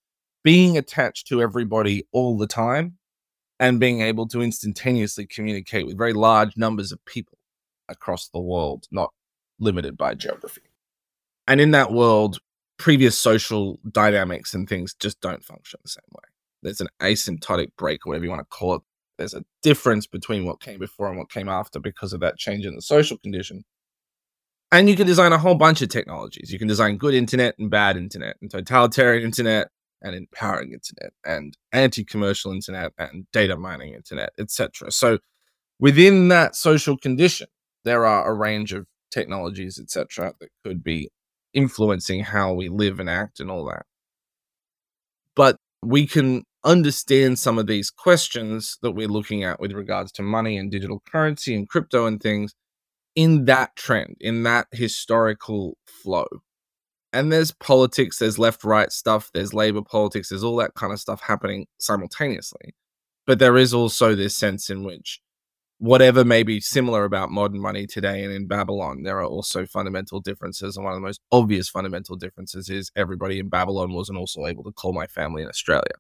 being 0.43 0.79
attached 0.79 1.27
to 1.29 1.43
everybody 1.43 2.05
all 2.13 2.39
the 2.39 2.47
time 2.47 2.97
and 3.61 3.81
being 3.81 4.01
able 4.01 4.27
to 4.29 4.41
instantaneously 4.41 5.27
communicate 5.27 5.87
with 5.87 5.99
very 5.99 6.13
large 6.13 6.57
numbers 6.57 6.93
of 6.93 7.05
people 7.05 7.37
across 7.89 8.29
the 8.29 8.41
world, 8.41 8.87
not 8.91 9.13
limited 9.59 9.97
by 9.97 10.15
geography. 10.15 10.63
And 11.47 11.61
in 11.61 11.73
that 11.73 11.93
world, 11.93 12.39
previous 12.79 13.19
social 13.19 13.79
dynamics 13.91 14.55
and 14.55 14.69
things 14.69 14.95
just 14.95 15.21
don't 15.21 15.45
function 15.45 15.81
the 15.83 15.89
same 15.89 16.05
way. 16.13 16.25
There's 16.63 16.81
an 16.81 16.89
asymptotic 17.01 17.69
break, 17.77 18.07
or 18.07 18.11
whatever 18.11 18.25
you 18.25 18.31
want 18.31 18.43
to 18.43 18.57
call 18.57 18.77
it. 18.77 18.83
There's 19.19 19.35
a 19.35 19.45
difference 19.63 20.07
between 20.07 20.45
what 20.45 20.61
came 20.61 20.79
before 20.79 21.09
and 21.09 21.19
what 21.19 21.31
came 21.31 21.49
after 21.49 21.81
because 21.81 22.13
of 22.13 22.21
that 22.21 22.37
change 22.37 22.65
in 22.65 22.75
the 22.75 22.83
social 22.83 23.19
condition. 23.19 23.65
And 24.71 24.89
you 24.89 24.97
can 24.97 25.07
design 25.07 25.33
a 25.33 25.39
whole 25.39 25.55
bunch 25.55 25.83
of 25.83 25.89
technologies. 25.89 26.53
You 26.53 26.59
can 26.59 26.69
design 26.69 26.99
good 26.99 27.15
internet 27.15 27.57
and 27.59 27.71
bad 27.71 27.97
internet, 27.97 28.37
and 28.41 28.51
totalitarian 28.51 29.25
internet 29.25 29.71
and 30.03 30.15
empowering 30.15 30.73
internet, 30.73 31.13
and 31.25 31.57
anti-commercial 31.73 32.53
internet 32.53 32.93
and 32.99 33.27
data 33.33 33.57
mining 33.57 33.95
internet, 33.95 34.31
etc. 34.39 34.93
So 34.93 35.19
within 35.81 36.29
that 36.29 36.55
social 36.55 36.97
condition, 36.97 37.49
there 37.85 38.07
are 38.07 38.29
a 38.31 38.35
range 38.35 38.73
of 38.73 38.87
technologies, 39.11 39.81
etc., 39.81 40.35
that 40.39 40.51
could 40.65 40.85
be 40.85 41.11
influencing 41.55 42.23
how 42.23 42.53
we 42.53 42.69
live 42.69 43.01
and 43.01 43.11
act 43.11 43.41
and 43.41 43.51
all 43.51 43.65
that. 43.67 43.85
But 45.35 45.57
we 45.83 46.07
can 46.07 46.45
understand 46.65 47.39
some 47.39 47.59
of 47.59 47.67
these 47.67 47.91
questions 47.91 48.79
that 48.83 48.93
we're 48.93 49.09
looking 49.09 49.45
at 49.45 49.61
with 49.61 49.73
regards 49.73 50.13
to 50.13 50.23
money 50.23 50.57
and 50.57 50.71
digital 50.71 51.03
currency 51.11 51.55
and 51.55 51.69
crypto 51.69 52.07
and 52.07 52.21
things 52.21 52.55
in 53.15 53.47
that 53.47 53.75
trend, 53.77 54.17
in 54.21 54.43
that 54.45 54.67
historical 54.73 55.77
flow. 55.87 56.27
And 57.13 57.33
there's 57.33 57.53
politics, 57.53 58.19
there's 58.19 58.39
left 58.39 58.65
right 58.65 58.93
stuff, 58.93 59.31
there's 59.33 59.55
labor 59.55 59.83
politics, 59.83 60.29
there's 60.29 60.45
all 60.45 60.57
that 60.57 60.75
kind 60.75 60.93
of 60.93 61.01
stuff 61.01 61.23
happening 61.23 61.67
simultaneously. 61.79 62.75
But 63.27 63.39
there 63.39 63.57
is 63.57 63.73
also 63.73 64.15
this 64.15 64.37
sense 64.37 64.71
in 64.71 64.85
which 64.85 65.21
whatever 65.79 66.25
may 66.25 66.43
be 66.43 66.61
similar 66.61 67.05
about 67.05 67.31
modern 67.31 67.61
money 67.61 67.87
today 67.87 68.25
and 68.25 68.33
in 68.33 68.47
Babylon, 68.47 69.05
there 69.05 69.19
are 69.19 69.25
also 69.25 69.65
fundamental 69.65 70.21
differences. 70.21 70.77
And 70.77 70.85
one 70.85 70.93
of 70.93 70.97
the 70.97 71.07
most 71.07 71.21
obvious 71.31 71.69
fundamental 71.69 72.17
differences 72.17 72.69
is 72.69 72.91
everybody 72.97 73.39
in 73.39 73.49
Babylon 73.49 73.93
wasn't 73.93 74.19
also 74.19 74.47
able 74.47 74.65
to 74.65 74.73
call 74.73 74.93
my 74.93 75.07
family 75.07 75.43
in 75.43 75.49
Australia. 75.49 75.95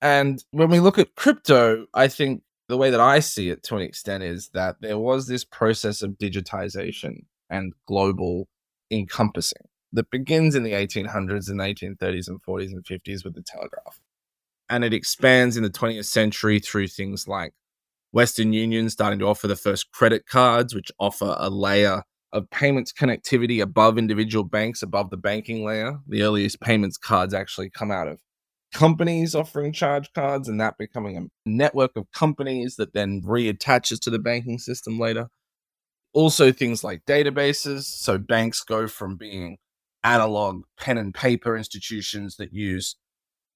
And 0.00 0.42
when 0.50 0.70
we 0.70 0.80
look 0.80 0.98
at 0.98 1.14
crypto, 1.14 1.86
I 1.94 2.08
think 2.08 2.42
the 2.68 2.78
way 2.78 2.90
that 2.90 3.00
I 3.00 3.20
see 3.20 3.50
it 3.50 3.62
to 3.64 3.76
an 3.76 3.82
extent 3.82 4.24
is 4.24 4.48
that 4.54 4.76
there 4.80 4.98
was 4.98 5.26
this 5.26 5.44
process 5.44 6.02
of 6.02 6.12
digitization 6.12 7.26
and 7.50 7.74
global 7.86 8.48
encompassing 8.90 9.68
that 9.92 10.10
begins 10.10 10.54
in 10.54 10.62
the 10.62 10.72
1800s 10.72 11.50
and 11.50 11.60
1830s 11.60 12.28
and 12.28 12.42
40s 12.42 12.72
and 12.72 12.84
50s 12.84 13.24
with 13.24 13.34
the 13.34 13.42
telegraph. 13.42 14.00
And 14.70 14.84
it 14.84 14.94
expands 14.94 15.58
in 15.58 15.62
the 15.62 15.70
20th 15.70 16.06
century 16.06 16.58
through 16.58 16.88
things 16.88 17.28
like 17.28 17.52
Western 18.12 18.52
Union 18.52 18.88
starting 18.90 19.18
to 19.18 19.26
offer 19.26 19.48
the 19.48 19.56
first 19.56 19.90
credit 19.90 20.26
cards, 20.26 20.74
which 20.74 20.92
offer 20.98 21.34
a 21.38 21.50
layer 21.50 22.02
of 22.32 22.48
payments 22.50 22.92
connectivity 22.92 23.60
above 23.60 23.98
individual 23.98 24.44
banks, 24.44 24.82
above 24.82 25.10
the 25.10 25.16
banking 25.16 25.64
layer. 25.64 25.98
The 26.06 26.22
earliest 26.22 26.60
payments 26.60 26.96
cards 26.96 27.34
actually 27.34 27.70
come 27.70 27.90
out 27.90 28.08
of 28.08 28.20
companies 28.72 29.34
offering 29.34 29.72
charge 29.72 30.12
cards 30.14 30.48
and 30.48 30.60
that 30.60 30.78
becoming 30.78 31.16
a 31.18 31.48
network 31.48 31.96
of 31.96 32.10
companies 32.12 32.76
that 32.76 32.94
then 32.94 33.22
reattaches 33.22 34.00
to 34.00 34.10
the 34.10 34.18
banking 34.18 34.58
system 34.58 34.98
later. 34.98 35.28
Also, 36.14 36.52
things 36.52 36.84
like 36.84 37.04
databases. 37.06 37.84
So, 37.84 38.18
banks 38.18 38.62
go 38.62 38.86
from 38.86 39.16
being 39.16 39.58
analog 40.04 40.62
pen 40.78 40.98
and 40.98 41.14
paper 41.14 41.56
institutions 41.56 42.36
that 42.36 42.52
use 42.52 42.96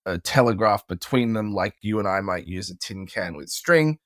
a 0.06 0.18
telegraph 0.18 0.86
between 0.86 1.32
them, 1.32 1.52
like 1.52 1.74
you 1.82 1.98
and 1.98 2.06
I 2.08 2.20
might 2.20 2.46
use 2.46 2.70
a 2.70 2.76
tin 2.76 3.06
can 3.06 3.36
with 3.36 3.48
string, 3.48 3.98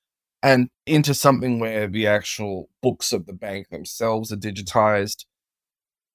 and 0.43 0.69
into 0.85 1.13
something 1.13 1.59
where 1.59 1.87
the 1.87 2.07
actual 2.07 2.69
books 2.81 3.13
of 3.13 3.25
the 3.25 3.33
bank 3.33 3.69
themselves 3.69 4.31
are 4.31 4.37
digitized. 4.37 5.25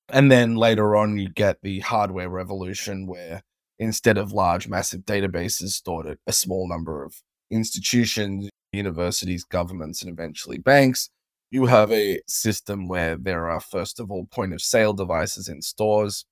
And 0.08 0.30
then 0.30 0.56
later 0.56 0.96
on, 0.96 1.18
you 1.18 1.28
get 1.28 1.58
the 1.62 1.80
hardware 1.80 2.28
revolution 2.28 3.06
where 3.06 3.42
instead 3.78 4.18
of 4.18 4.32
large, 4.32 4.68
massive 4.68 5.02
databases 5.02 5.68
stored 5.68 6.06
at 6.06 6.18
a 6.26 6.32
small 6.32 6.68
number 6.68 7.04
of 7.04 7.22
institutions, 7.50 8.48
universities, 8.72 9.44
governments, 9.44 10.02
and 10.02 10.10
eventually 10.10 10.58
banks, 10.58 11.10
you 11.50 11.66
have 11.66 11.92
a 11.92 12.20
system 12.26 12.88
where 12.88 13.16
there 13.16 13.48
are, 13.48 13.60
first 13.60 14.00
of 14.00 14.10
all, 14.10 14.26
point 14.26 14.52
of 14.52 14.60
sale 14.60 14.92
devices 14.92 15.48
in 15.48 15.62
stores, 15.62 16.24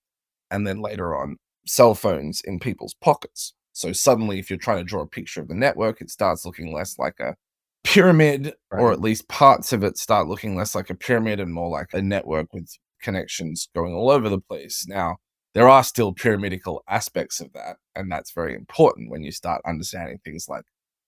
and 0.50 0.66
then 0.66 0.80
later 0.80 1.16
on, 1.16 1.36
cell 1.66 1.94
phones 1.94 2.40
in 2.42 2.58
people's 2.58 2.94
pockets. 2.94 3.54
So 3.72 3.92
suddenly, 3.92 4.38
if 4.38 4.50
you're 4.50 4.58
trying 4.58 4.78
to 4.78 4.84
draw 4.84 5.02
a 5.02 5.06
picture 5.06 5.40
of 5.40 5.48
the 5.48 5.54
network, 5.54 6.00
it 6.00 6.10
starts 6.10 6.44
looking 6.44 6.72
less 6.72 6.98
like 6.98 7.20
a 7.20 7.36
pyramid, 7.84 8.54
right. 8.72 8.80
or 8.80 8.92
at 8.92 9.00
least 9.00 9.28
parts 9.28 9.72
of 9.72 9.84
it 9.84 9.96
start 9.96 10.26
looking 10.26 10.56
less 10.56 10.74
like 10.74 10.90
a 10.90 10.94
pyramid 10.94 11.38
and 11.40 11.52
more 11.52 11.68
like 11.68 11.88
a 11.92 12.02
network 12.02 12.52
with 12.52 12.68
connections 13.00 13.68
going 13.74 13.94
all 13.94 14.10
over 14.10 14.28
the 14.28 14.40
place. 14.40 14.86
Now, 14.88 15.18
there 15.54 15.68
are 15.68 15.84
still 15.84 16.12
pyramidical 16.12 16.82
aspects 16.88 17.40
of 17.40 17.52
that. 17.52 17.76
And 17.94 18.10
that's 18.10 18.32
very 18.32 18.54
important 18.54 19.10
when 19.10 19.22
you 19.22 19.30
start 19.30 19.62
understanding 19.66 20.18
things 20.24 20.48
like 20.48 20.64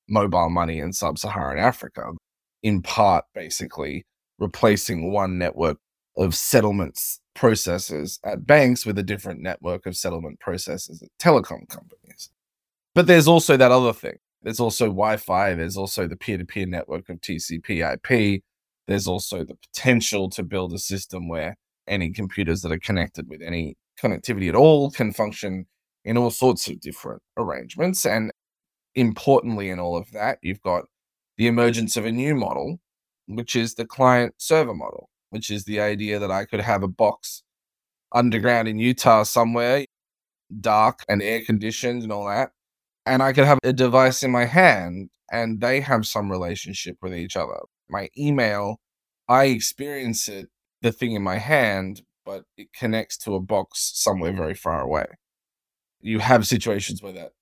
mobile 0.09 0.51
money 0.51 0.79
in 0.79 0.93
sub 0.93 1.19
Saharan 1.19 1.59
Africa, 1.59 2.13
in 2.63 2.83
part, 2.83 3.25
basically 3.35 4.05
replacing 4.39 5.13
one 5.13 5.39
network 5.39 5.79
of 6.17 6.35
settlements 6.35 7.21
processes 7.35 8.19
at 8.25 8.47
banks 8.47 8.87
with 8.87 8.99
a 8.99 9.03
different 9.03 9.41
network 9.41 9.85
of 9.85 9.97
settlement 9.97 10.39
processes 10.41 11.03
at 11.03 11.09
telecom 11.21 11.69
companies. 11.69 12.31
But 12.95 13.07
there's 13.07 13.29
also 13.29 13.57
that 13.57 13.73
other 13.73 13.93
thing. 13.93 14.17
There's 14.43 14.61
also 14.61 14.87
Wi 14.87 15.17
Fi, 15.17 15.55
there's 15.55 15.77
also 15.77 16.07
the 16.07 16.17
peer 16.17 16.39
to 16.39 16.45
peer 16.45 16.67
network 16.67 17.09
of 17.09 17.21
TCP 17.21 17.95
IP. 17.95 18.43
There's 18.87 19.09
also 19.09 19.45
the 19.45 19.57
potential 19.57 20.31
to 20.31 20.43
build 20.43 20.73
a 20.73 20.79
system 20.79 21.29
where 21.29 21.57
any 21.89 22.13
computers 22.13 22.63
that 22.63 22.73
are 22.73 22.79
connected 22.79 23.29
with 23.29 23.43
any 23.43 23.77
connectivity 24.01 24.49
at 24.49 24.55
all 24.55 24.91
can 24.91 25.13
function 25.13 25.67
in 26.05 26.17
all 26.17 26.31
sorts 26.31 26.69
of 26.69 26.81
different 26.81 27.23
arrangements. 27.37 28.07
And 28.07 28.31
importantly, 28.95 29.71
in 29.71 29.81
all 29.81 29.97
of 29.97 30.11
that, 30.13 30.39
you've 30.43 30.63
got 30.63 30.85
the 31.37 31.47
emergence 31.47 31.97
of 31.97 32.05
a 32.05 32.13
new 32.13 32.35
model, 32.35 32.79
which 33.27 33.57
is 33.57 33.75
the 33.75 33.85
client 33.85 34.35
server 34.39 34.75
model, 34.75 35.11
which 35.31 35.51
is 35.51 35.65
the 35.65 35.81
idea 35.81 36.19
that 36.19 36.31
I 36.31 36.45
could 36.45 36.61
have 36.61 36.83
a 36.83 36.89
box 36.89 37.43
underground 38.13 38.69
in 38.69 38.79
Utah 38.79 39.25
somewhere, 39.25 39.87
dark 40.61 41.01
and 41.09 41.23
air 41.23 41.43
conditioned 41.45 42.03
and 42.03 42.13
all 42.13 42.27
that. 42.29 42.51
And 43.07 43.23
I 43.23 43.33
could 43.33 43.45
have 43.45 43.61
a 43.63 43.73
device 43.73 44.23
in 44.23 44.33
my 44.33 44.45
hand 44.45 45.11
and 45.31 45.61
they 45.61 45.81
have 45.81 46.07
some 46.07 46.31
relationship 46.31 46.97
with 47.01 47.15
each 47.15 47.37
other. 47.37 47.61
My 47.89 48.09
email, 48.19 48.81
I 49.29 49.45
experience 49.45 50.29
it, 50.29 50.49
the 50.83 50.93
thing 50.93 51.13
in 51.13 51.23
my 51.23 51.39
hand, 51.39 52.03
but 52.25 52.43
it 52.57 52.73
connects 52.73 53.17
to 53.19 53.35
a 53.35 53.41
box 53.41 53.93
somewhere 53.95 54.33
very 54.33 54.55
far 54.55 54.81
away. 54.81 55.07
You 56.01 56.19
have 56.19 56.47
situations 56.47 57.03
where 57.03 57.13
that 57.13 57.33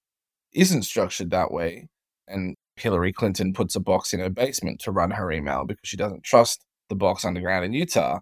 isn't 0.53 0.83
structured 0.83 1.31
that 1.31 1.51
way, 1.51 1.89
and 2.29 2.55
Hillary 2.77 3.13
Clinton 3.13 3.53
puts 3.53 3.75
a 3.75 3.81
box 3.81 4.13
in 4.13 4.21
her 4.21 4.31
basement 4.31 4.81
to 4.81 4.93
run 4.93 5.13
her 5.13 5.33
email 5.33 5.65
because 5.65 5.89
she 5.89 5.97
doesn't 5.97 6.25
trust 6.25 6.65
the 6.89 6.95
box 6.95 7.25
underground 7.25 7.65
in 7.65 7.73
Utah. 7.73 8.21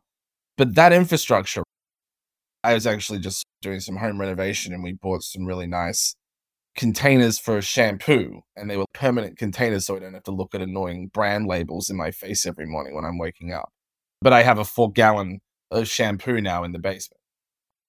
But 0.56 0.75
that 0.76 0.92
infrastructure, 0.92 1.62
I 2.64 2.75
was 2.75 2.87
actually 2.87 3.18
just 3.18 3.44
doing 3.61 3.80
some 3.80 3.96
home 3.96 4.20
renovation 4.20 4.72
and 4.72 4.82
we 4.82 4.92
bought 4.92 5.22
some 5.22 5.44
really 5.44 5.66
nice 5.66 6.14
containers 6.76 7.38
for 7.38 7.61
shampoo 7.61 8.41
and 8.57 8.71
they 8.71 8.76
were 8.76 8.87
permanent 8.95 9.37
containers 9.37 9.87
so 9.87 9.97
I 9.97 10.00
don't 10.00 10.14
have 10.14 10.23
to 10.25 10.31
look 10.31 10.55
at 10.55 10.62
annoying 10.62 11.09
brand 11.09 11.47
labels 11.47 11.91
in 11.91 11.97
my 11.97 12.11
face 12.11 12.47
every 12.47 12.67
morning 12.67 12.95
when 12.95 13.05
I'm 13.05 13.19
waking 13.19 13.52
up. 13.52 13.71
But 14.21 14.33
I 14.33 14.43
have 14.43 14.59
a 14.59 14.64
four 14.64 14.91
gallon 14.91 15.41
of 15.71 15.88
shampoo 15.88 16.41
now 16.41 16.64
in 16.64 16.73
the 16.73 16.79
basement. 16.79 17.21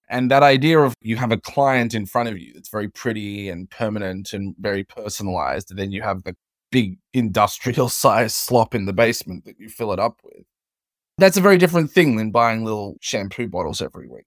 And 0.08 0.30
that 0.30 0.42
idea 0.42 0.80
of 0.80 0.94
you 1.00 1.16
have 1.16 1.32
a 1.32 1.40
client 1.40 1.94
in 1.94 2.06
front 2.06 2.28
of 2.28 2.38
you 2.38 2.52
that's 2.52 2.68
very 2.68 2.88
pretty 2.88 3.48
and 3.48 3.70
permanent 3.70 4.32
and 4.32 4.54
very 4.58 4.84
personalized, 4.84 5.70
and 5.70 5.78
then 5.78 5.92
you 5.92 6.02
have 6.02 6.24
the 6.24 6.36
big 6.70 6.98
industrial 7.12 7.88
size 8.02 8.34
slop 8.34 8.74
in 8.74 8.84
the 8.84 8.92
basement 8.92 9.44
that 9.44 9.58
you 9.58 9.68
fill 9.68 9.92
it 9.92 9.98
up 9.98 10.20
with. 10.22 10.44
That's 11.16 11.36
a 11.36 11.40
very 11.40 11.58
different 11.58 11.90
thing 11.90 12.16
than 12.16 12.32
buying 12.32 12.64
little 12.64 12.96
shampoo 13.00 13.48
bottles 13.48 13.80
every 13.80 14.08
week. 14.08 14.26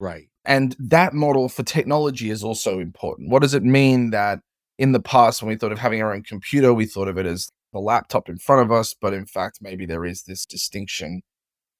Right. 0.00 0.28
And 0.48 0.74
that 0.78 1.12
model 1.12 1.50
for 1.50 1.62
technology 1.62 2.30
is 2.30 2.42
also 2.42 2.80
important. 2.80 3.28
What 3.28 3.42
does 3.42 3.52
it 3.52 3.62
mean 3.62 4.10
that 4.10 4.40
in 4.78 4.92
the 4.92 5.00
past, 5.00 5.42
when 5.42 5.50
we 5.50 5.56
thought 5.56 5.72
of 5.72 5.78
having 5.78 6.02
our 6.02 6.14
own 6.14 6.22
computer, 6.22 6.72
we 6.72 6.86
thought 6.86 7.06
of 7.06 7.18
it 7.18 7.26
as 7.26 7.50
the 7.74 7.78
laptop 7.78 8.30
in 8.30 8.38
front 8.38 8.62
of 8.62 8.72
us, 8.72 8.94
but 8.98 9.12
in 9.12 9.26
fact, 9.26 9.58
maybe 9.60 9.84
there 9.84 10.06
is 10.06 10.22
this 10.22 10.46
distinction 10.46 11.20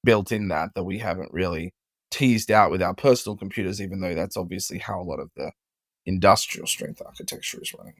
built 0.03 0.31
in 0.31 0.49
that 0.49 0.75
that 0.75 0.83
we 0.83 0.99
haven't 0.99 1.33
really 1.33 1.73
teased 2.11 2.51
out 2.51 2.69
with 2.69 2.83
our 2.83 2.93
personal 2.93 3.35
computers, 3.35 3.81
even 3.81 4.01
though 4.01 4.13
that's 4.13 4.37
obviously 4.37 4.77
how 4.77 5.01
a 5.01 5.03
lot 5.03 5.19
of 5.19 5.31
the 5.35 5.51
industrial 6.05 6.67
strength 6.67 7.01
architecture 7.03 7.59
is 7.59 7.73
running. 7.73 7.95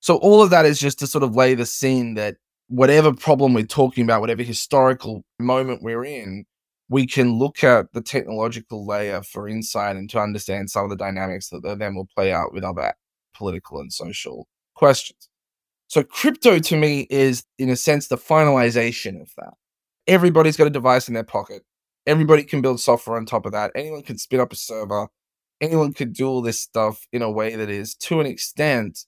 So, 0.00 0.16
all 0.16 0.42
of 0.42 0.48
that 0.50 0.64
is 0.64 0.80
just 0.80 0.98
to 1.00 1.06
sort 1.06 1.22
of 1.22 1.36
lay 1.36 1.54
the 1.54 1.66
scene 1.66 2.14
that 2.14 2.36
whatever 2.68 3.12
problem 3.12 3.52
we're 3.52 3.66
talking 3.66 4.04
about, 4.04 4.22
whatever 4.22 4.42
historical 4.42 5.22
moment 5.38 5.82
we're 5.82 6.04
in, 6.04 6.46
we 6.88 7.06
can 7.06 7.38
look 7.38 7.64
at 7.64 7.92
the 7.92 8.00
technological 8.00 8.86
layer 8.86 9.22
for 9.22 9.48
insight 9.48 9.96
and 9.96 10.08
to 10.10 10.20
understand 10.20 10.70
some 10.70 10.84
of 10.84 10.90
the 10.90 10.96
dynamics 10.96 11.48
that 11.50 11.62
then 11.78 11.94
will 11.94 12.08
play 12.14 12.32
out 12.32 12.52
with 12.52 12.64
other 12.64 12.94
political 13.34 13.80
and 13.80 13.92
social 13.92 14.46
questions. 14.74 15.28
So, 15.88 16.02
crypto 16.02 16.58
to 16.58 16.76
me 16.76 17.06
is, 17.10 17.44
in 17.58 17.70
a 17.70 17.76
sense, 17.76 18.08
the 18.08 18.16
finalization 18.16 19.20
of 19.20 19.30
that 19.36 19.54
everybody's 20.06 20.56
got 20.56 20.66
a 20.66 20.70
device 20.70 21.08
in 21.08 21.14
their 21.14 21.24
pocket. 21.24 21.62
Everybody 22.06 22.44
can 22.44 22.62
build 22.62 22.80
software 22.80 23.16
on 23.16 23.26
top 23.26 23.46
of 23.46 23.52
that. 23.52 23.72
Anyone 23.74 24.02
can 24.02 24.18
spin 24.18 24.40
up 24.40 24.52
a 24.52 24.56
server. 24.56 25.08
Anyone 25.60 25.92
could 25.92 26.12
do 26.12 26.28
all 26.28 26.42
this 26.42 26.60
stuff 26.60 27.06
in 27.12 27.22
a 27.22 27.30
way 27.30 27.56
that 27.56 27.70
is, 27.70 27.94
to 27.96 28.20
an 28.20 28.26
extent, 28.26 29.06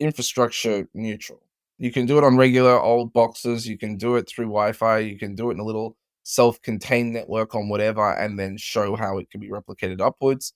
infrastructure 0.00 0.88
neutral. 0.94 1.42
You 1.78 1.92
can 1.92 2.06
do 2.06 2.18
it 2.18 2.24
on 2.24 2.36
regular 2.36 2.80
old 2.80 3.12
boxes. 3.12 3.68
You 3.68 3.78
can 3.78 3.96
do 3.96 4.16
it 4.16 4.28
through 4.28 4.46
Wi 4.46 4.72
Fi. 4.72 4.98
You 4.98 5.18
can 5.18 5.34
do 5.34 5.50
it 5.50 5.54
in 5.54 5.60
a 5.60 5.64
little 5.64 5.96
self 6.24 6.60
contained 6.60 7.12
network 7.12 7.54
on 7.54 7.68
whatever, 7.68 8.12
and 8.12 8.38
then 8.38 8.56
show 8.56 8.96
how 8.96 9.18
it 9.18 9.30
can 9.30 9.40
be 9.40 9.48
replicated 9.48 10.00
upwards. 10.00 10.52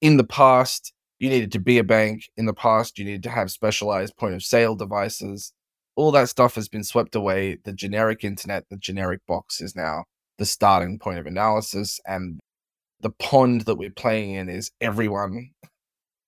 In 0.00 0.16
the 0.16 0.24
past, 0.24 0.92
you 1.20 1.30
needed 1.30 1.52
to 1.52 1.60
be 1.60 1.78
a 1.78 1.84
bank. 1.84 2.24
In 2.36 2.46
the 2.46 2.54
past, 2.54 2.98
you 2.98 3.04
needed 3.04 3.22
to 3.22 3.30
have 3.30 3.52
specialized 3.52 4.16
point 4.16 4.34
of 4.34 4.42
sale 4.42 4.74
devices. 4.74 5.52
All 5.94 6.10
that 6.12 6.28
stuff 6.28 6.56
has 6.56 6.68
been 6.68 6.82
swept 6.82 7.14
away. 7.14 7.58
The 7.64 7.72
generic 7.72 8.24
internet, 8.24 8.64
the 8.70 8.76
generic 8.76 9.20
box 9.28 9.60
is 9.60 9.76
now 9.76 10.04
the 10.38 10.46
starting 10.46 10.98
point 10.98 11.18
of 11.18 11.26
analysis. 11.26 12.00
And 12.06 12.40
the 13.00 13.10
pond 13.10 13.62
that 13.62 13.76
we're 13.76 13.90
playing 13.90 14.32
in 14.32 14.48
is 14.48 14.72
everyone. 14.80 15.50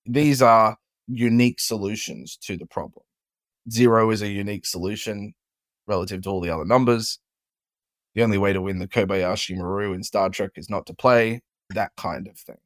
These 0.06 0.42
are 0.42 0.76
unique 1.08 1.58
solutions 1.58 2.36
to 2.42 2.56
the 2.56 2.66
problem. 2.66 3.04
Zero 3.70 4.10
is 4.10 4.22
a 4.22 4.28
unique 4.28 4.66
solution 4.66 5.34
relative 5.86 6.22
to 6.22 6.28
all 6.28 6.40
the 6.40 6.50
other 6.50 6.64
numbers. 6.64 7.18
The 8.14 8.22
only 8.22 8.38
way 8.38 8.52
to 8.52 8.62
win 8.62 8.78
the 8.78 8.88
Kobayashi 8.88 9.56
Maru 9.56 9.92
in 9.92 10.02
Star 10.02 10.28
Trek 10.30 10.52
is 10.56 10.70
not 10.70 10.86
to 10.86 10.94
play, 10.94 11.40
that 11.70 11.92
kind 11.96 12.28
of 12.28 12.38
thing. 12.38 12.58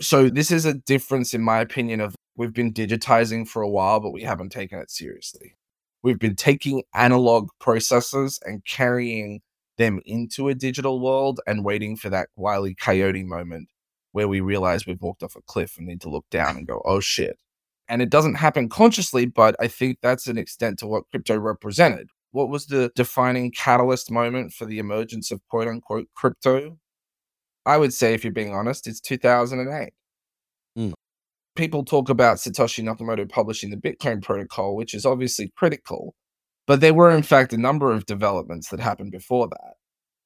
So, 0.00 0.28
this 0.28 0.50
is 0.50 0.64
a 0.64 0.74
difference, 0.74 1.34
in 1.34 1.42
my 1.42 1.60
opinion, 1.60 2.00
of 2.00 2.14
we've 2.36 2.52
been 2.52 2.72
digitizing 2.72 3.46
for 3.46 3.62
a 3.62 3.68
while, 3.68 4.00
but 4.00 4.12
we 4.12 4.22
haven't 4.22 4.50
taken 4.50 4.78
it 4.78 4.90
seriously. 4.90 5.56
We've 6.02 6.18
been 6.18 6.34
taking 6.34 6.82
analog 6.94 7.50
processes 7.60 8.40
and 8.44 8.64
carrying 8.64 9.42
them 9.78 10.00
into 10.04 10.48
a 10.48 10.54
digital 10.54 11.00
world 11.00 11.40
and 11.46 11.64
waiting 11.64 11.96
for 11.96 12.10
that 12.10 12.28
wily 12.36 12.74
coyote 12.74 13.22
moment 13.22 13.68
where 14.12 14.28
we 14.28 14.40
realize 14.40 14.86
we've 14.86 15.00
walked 15.00 15.22
off 15.22 15.36
a 15.36 15.42
cliff 15.42 15.78
and 15.78 15.86
need 15.86 16.00
to 16.02 16.10
look 16.10 16.28
down 16.30 16.56
and 16.56 16.66
go, 16.66 16.82
oh 16.84 17.00
shit. 17.00 17.38
And 17.88 18.02
it 18.02 18.10
doesn't 18.10 18.34
happen 18.34 18.68
consciously, 18.68 19.26
but 19.26 19.56
I 19.58 19.68
think 19.68 19.98
that's 20.02 20.26
an 20.26 20.38
extent 20.38 20.78
to 20.80 20.86
what 20.86 21.08
crypto 21.10 21.36
represented. 21.36 22.08
What 22.32 22.48
was 22.48 22.66
the 22.66 22.90
defining 22.94 23.52
catalyst 23.52 24.10
moment 24.10 24.52
for 24.52 24.64
the 24.66 24.78
emergence 24.78 25.30
of 25.30 25.40
quote 25.48 25.68
unquote 25.68 26.08
crypto? 26.14 26.78
I 27.64 27.76
would 27.76 27.94
say, 27.94 28.14
if 28.14 28.24
you're 28.24 28.32
being 28.32 28.54
honest, 28.54 28.86
it's 28.86 29.00
2008. 29.00 29.92
Mm. 30.76 30.92
People 31.54 31.84
talk 31.84 32.08
about 32.08 32.38
Satoshi 32.38 32.82
Nakamoto 32.82 33.28
publishing 33.28 33.70
the 33.70 33.76
Bitcoin 33.76 34.22
protocol, 34.22 34.74
which 34.74 34.94
is 34.94 35.06
obviously 35.06 35.52
critical, 35.56 36.14
but 36.66 36.80
there 36.80 36.94
were, 36.94 37.10
in 37.10 37.22
fact, 37.22 37.52
a 37.52 37.58
number 37.58 37.92
of 37.92 38.06
developments 38.06 38.70
that 38.70 38.80
happened 38.80 39.12
before 39.12 39.48
that 39.48 39.74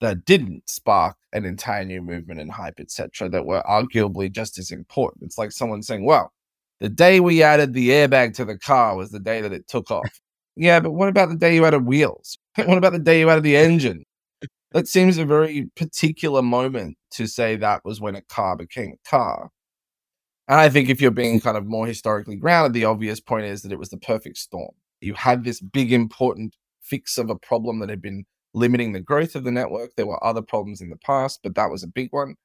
that 0.00 0.24
didn't 0.24 0.68
spark 0.68 1.16
an 1.32 1.44
entire 1.44 1.84
new 1.84 2.02
movement 2.02 2.40
and 2.40 2.52
hype, 2.52 2.78
etc., 2.78 3.28
that 3.28 3.46
were 3.46 3.62
arguably 3.68 4.30
just 4.30 4.58
as 4.58 4.70
important. 4.70 5.24
It's 5.24 5.38
like 5.38 5.52
someone 5.52 5.82
saying, 5.82 6.04
well, 6.04 6.32
the 6.80 6.88
day 6.88 7.20
we 7.20 7.42
added 7.42 7.72
the 7.72 7.88
airbag 7.88 8.34
to 8.34 8.44
the 8.44 8.58
car 8.58 8.96
was 8.96 9.10
the 9.10 9.18
day 9.18 9.40
that 9.40 9.52
it 9.52 9.66
took 9.68 9.90
off. 9.90 10.20
Yeah, 10.56 10.80
but 10.80 10.92
what 10.92 11.08
about 11.08 11.28
the 11.28 11.36
day 11.36 11.54
you 11.54 11.64
added 11.64 11.86
wheels? 11.86 12.38
what 12.56 12.78
about 12.78 12.92
the 12.92 12.98
day 12.98 13.20
you 13.20 13.30
added 13.30 13.44
the 13.44 13.56
engine? 13.56 14.04
That 14.72 14.88
seems 14.88 15.18
a 15.18 15.24
very 15.24 15.70
particular 15.76 16.42
moment 16.42 16.96
to 17.12 17.26
say 17.26 17.56
that 17.56 17.84
was 17.84 18.00
when 18.00 18.16
a 18.16 18.22
car 18.22 18.56
became 18.56 18.94
a 18.94 19.08
car. 19.08 19.50
And 20.48 20.60
I 20.60 20.68
think 20.68 20.88
if 20.88 21.00
you're 21.00 21.10
being 21.10 21.40
kind 21.40 21.56
of 21.56 21.66
more 21.66 21.86
historically 21.86 22.36
grounded, 22.36 22.72
the 22.72 22.84
obvious 22.84 23.20
point 23.20 23.46
is 23.46 23.62
that 23.62 23.72
it 23.72 23.78
was 23.78 23.90
the 23.90 23.98
perfect 23.98 24.38
storm. 24.38 24.72
You 25.00 25.14
had 25.14 25.44
this 25.44 25.60
big, 25.60 25.92
important 25.92 26.56
fix 26.82 27.18
of 27.18 27.30
a 27.30 27.36
problem 27.36 27.80
that 27.80 27.90
had 27.90 28.02
been 28.02 28.24
limiting 28.54 28.92
the 28.92 29.00
growth 29.00 29.34
of 29.34 29.44
the 29.44 29.50
network. 29.50 29.90
There 29.96 30.06
were 30.06 30.22
other 30.24 30.42
problems 30.42 30.80
in 30.80 30.90
the 30.90 30.96
past, 30.96 31.40
but 31.42 31.54
that 31.56 31.70
was 31.70 31.82
a 31.82 31.88
big 31.88 32.08
one. 32.12 32.36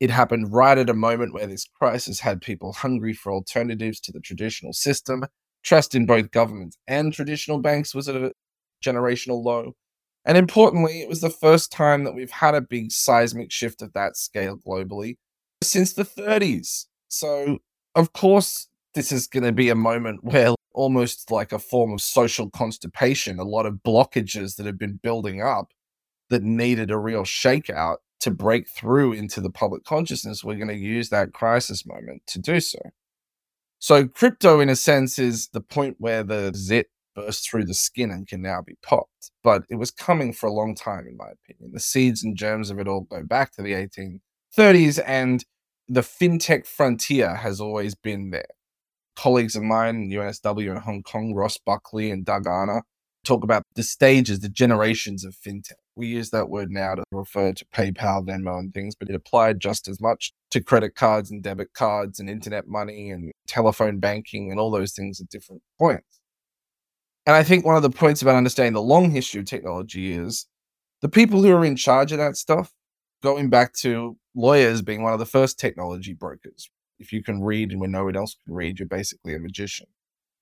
It 0.00 0.10
happened 0.10 0.52
right 0.52 0.76
at 0.76 0.90
a 0.90 0.94
moment 0.94 1.32
where 1.32 1.46
this 1.46 1.66
crisis 1.80 2.20
had 2.20 2.42
people 2.42 2.72
hungry 2.72 3.14
for 3.14 3.32
alternatives 3.32 4.00
to 4.00 4.12
the 4.12 4.20
traditional 4.20 4.72
system. 4.72 5.24
Trust 5.66 5.94
in 5.94 6.06
both 6.06 6.30
governments 6.30 6.78
and 6.86 7.12
traditional 7.12 7.58
banks 7.58 7.94
was 7.94 8.08
at 8.08 8.14
a 8.14 8.32
generational 8.84 9.44
low. 9.44 9.72
And 10.24 10.38
importantly, 10.38 11.02
it 11.02 11.08
was 11.08 11.20
the 11.20 11.30
first 11.30 11.72
time 11.72 12.04
that 12.04 12.14
we've 12.14 12.30
had 12.30 12.54
a 12.54 12.60
big 12.60 12.92
seismic 12.92 13.52
shift 13.52 13.82
of 13.82 13.92
that 13.92 14.16
scale 14.16 14.56
globally 14.56 15.16
since 15.62 15.92
the 15.92 16.04
30s. 16.04 16.86
So, 17.08 17.58
of 17.94 18.12
course, 18.12 18.68
this 18.94 19.12
is 19.12 19.26
going 19.26 19.44
to 19.44 19.52
be 19.52 19.68
a 19.68 19.74
moment 19.74 20.22
where 20.22 20.54
almost 20.72 21.30
like 21.30 21.52
a 21.52 21.58
form 21.58 21.92
of 21.92 22.00
social 22.00 22.48
constipation, 22.50 23.38
a 23.38 23.44
lot 23.44 23.66
of 23.66 23.80
blockages 23.84 24.56
that 24.56 24.66
have 24.66 24.78
been 24.78 25.00
building 25.02 25.42
up 25.42 25.72
that 26.30 26.42
needed 26.42 26.90
a 26.90 26.98
real 26.98 27.22
shakeout 27.22 27.96
to 28.20 28.30
break 28.30 28.68
through 28.68 29.12
into 29.12 29.40
the 29.40 29.50
public 29.50 29.84
consciousness. 29.84 30.44
We're 30.44 30.56
going 30.56 30.68
to 30.68 30.74
use 30.74 31.08
that 31.10 31.32
crisis 31.32 31.86
moment 31.86 32.22
to 32.28 32.38
do 32.38 32.60
so. 32.60 32.78
So, 33.78 34.06
crypto, 34.08 34.60
in 34.60 34.68
a 34.68 34.76
sense, 34.76 35.18
is 35.18 35.48
the 35.48 35.60
point 35.60 35.96
where 35.98 36.22
the 36.22 36.52
zit 36.54 36.88
burst 37.14 37.48
through 37.48 37.64
the 37.64 37.74
skin 37.74 38.10
and 38.10 38.26
can 38.26 38.42
now 38.42 38.62
be 38.62 38.76
popped. 38.82 39.30
But 39.42 39.64
it 39.70 39.76
was 39.76 39.90
coming 39.90 40.32
for 40.32 40.46
a 40.46 40.52
long 40.52 40.74
time, 40.74 41.06
in 41.06 41.16
my 41.16 41.28
opinion. 41.30 41.72
The 41.72 41.80
seeds 41.80 42.24
and 42.24 42.36
germs 42.36 42.70
of 42.70 42.78
it 42.78 42.88
all 42.88 43.02
go 43.02 43.22
back 43.22 43.52
to 43.52 43.62
the 43.62 43.72
1830s, 43.72 45.02
and 45.06 45.44
the 45.88 46.00
fintech 46.00 46.66
frontier 46.66 47.36
has 47.36 47.60
always 47.60 47.94
been 47.94 48.30
there 48.30 48.46
colleagues 49.16 49.56
of 49.56 49.62
mine 49.62 49.96
in 49.96 50.10
UNSW 50.10 50.70
in 50.70 50.76
Hong 50.76 51.02
Kong, 51.02 51.34
Ross 51.34 51.58
Buckley 51.58 52.10
and 52.10 52.24
Doug 52.24 52.44
Arner, 52.44 52.82
talk 53.26 53.44
about 53.44 53.62
the 53.74 53.82
stages, 53.82 54.40
the 54.40 54.48
generations 54.48 55.24
of 55.24 55.34
fintech. 55.34 55.72
We 55.96 56.06
use 56.06 56.30
that 56.30 56.48
word 56.48 56.70
now 56.70 56.94
to 56.94 57.02
refer 57.10 57.52
to 57.52 57.64
PayPal, 57.66 58.26
Venmo, 58.26 58.58
and 58.58 58.72
things, 58.72 58.94
but 58.94 59.08
it 59.08 59.14
applied 59.14 59.60
just 59.60 59.88
as 59.88 60.00
much 60.00 60.32
to 60.50 60.60
credit 60.60 60.94
cards 60.94 61.30
and 61.30 61.42
debit 61.42 61.72
cards 61.74 62.20
and 62.20 62.30
internet 62.30 62.68
money 62.68 63.10
and 63.10 63.32
telephone 63.46 63.98
banking 63.98 64.50
and 64.50 64.60
all 64.60 64.70
those 64.70 64.92
things 64.92 65.20
at 65.20 65.28
different 65.28 65.62
points. 65.78 66.20
And 67.26 67.34
I 67.34 67.42
think 67.42 67.64
one 67.64 67.76
of 67.76 67.82
the 67.82 67.90
points 67.90 68.22
about 68.22 68.36
understanding 68.36 68.74
the 68.74 68.82
long 68.82 69.10
history 69.10 69.40
of 69.40 69.46
technology 69.46 70.12
is 70.12 70.46
the 71.02 71.08
people 71.08 71.42
who 71.42 71.52
are 71.52 71.64
in 71.64 71.76
charge 71.76 72.12
of 72.12 72.18
that 72.18 72.36
stuff, 72.36 72.72
going 73.22 73.50
back 73.50 73.72
to 73.74 74.16
lawyers 74.34 74.82
being 74.82 75.02
one 75.02 75.12
of 75.12 75.18
the 75.18 75.26
first 75.26 75.58
technology 75.58 76.12
brokers, 76.12 76.70
if 76.98 77.12
you 77.12 77.22
can 77.22 77.42
read 77.42 77.72
and 77.72 77.80
when 77.80 77.90
no 77.90 78.04
one 78.04 78.16
else 78.16 78.36
can 78.44 78.54
read, 78.54 78.78
you're 78.78 78.88
basically 78.88 79.34
a 79.34 79.38
magician. 79.38 79.86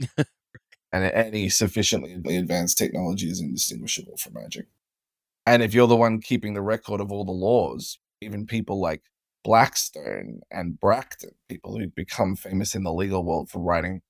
and 0.95 1.05
any 1.13 1.49
sufficiently 1.49 2.37
advanced 2.37 2.79
technology 2.79 3.29
is 3.29 3.41
indistinguishable 3.41 4.17
from 4.17 4.35
magic. 4.35 4.67
And 5.45 5.61
if 5.61 5.75
you're 5.75 5.89
the 5.89 5.97
one 5.97 6.21
keeping 6.21 6.55
the 6.55 6.63
record 6.63 7.01
of 7.01 7.11
all 7.11 7.25
the 7.25 7.33
laws, 7.33 7.99
even 8.21 8.47
people 8.47 8.81
like 8.81 9.03
Blackstone 9.43 10.43
and 10.53 10.79
Bracton, 10.79 11.33
people 11.49 11.77
who've 11.77 11.95
become 11.95 12.37
famous 12.37 12.77
in 12.77 12.85
the 12.85 12.93
legal 12.93 13.25
world 13.25 13.51
for 13.51 13.59
writing 13.59 14.03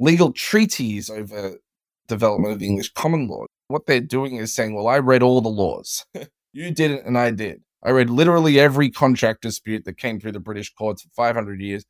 legal 0.00 0.32
treaties 0.32 1.08
over 1.08 1.58
development 2.08 2.54
of 2.54 2.60
English 2.60 2.92
common 2.94 3.28
law, 3.28 3.44
what 3.68 3.86
they're 3.86 4.00
doing 4.00 4.34
is 4.34 4.52
saying, 4.52 4.74
well, 4.74 4.88
I 4.88 4.98
read 4.98 5.22
all 5.22 5.40
the 5.40 5.48
laws. 5.48 6.04
you 6.52 6.72
did 6.72 6.90
it 6.90 7.06
and 7.06 7.16
I 7.16 7.30
did. 7.30 7.62
I 7.84 7.90
read 7.90 8.10
literally 8.10 8.58
every 8.58 8.90
contract 8.90 9.42
dispute 9.42 9.84
that 9.84 9.96
came 9.96 10.18
through 10.18 10.32
the 10.32 10.40
British 10.40 10.74
courts 10.74 11.02
for 11.02 11.08
500 11.14 11.60
years. 11.60 11.84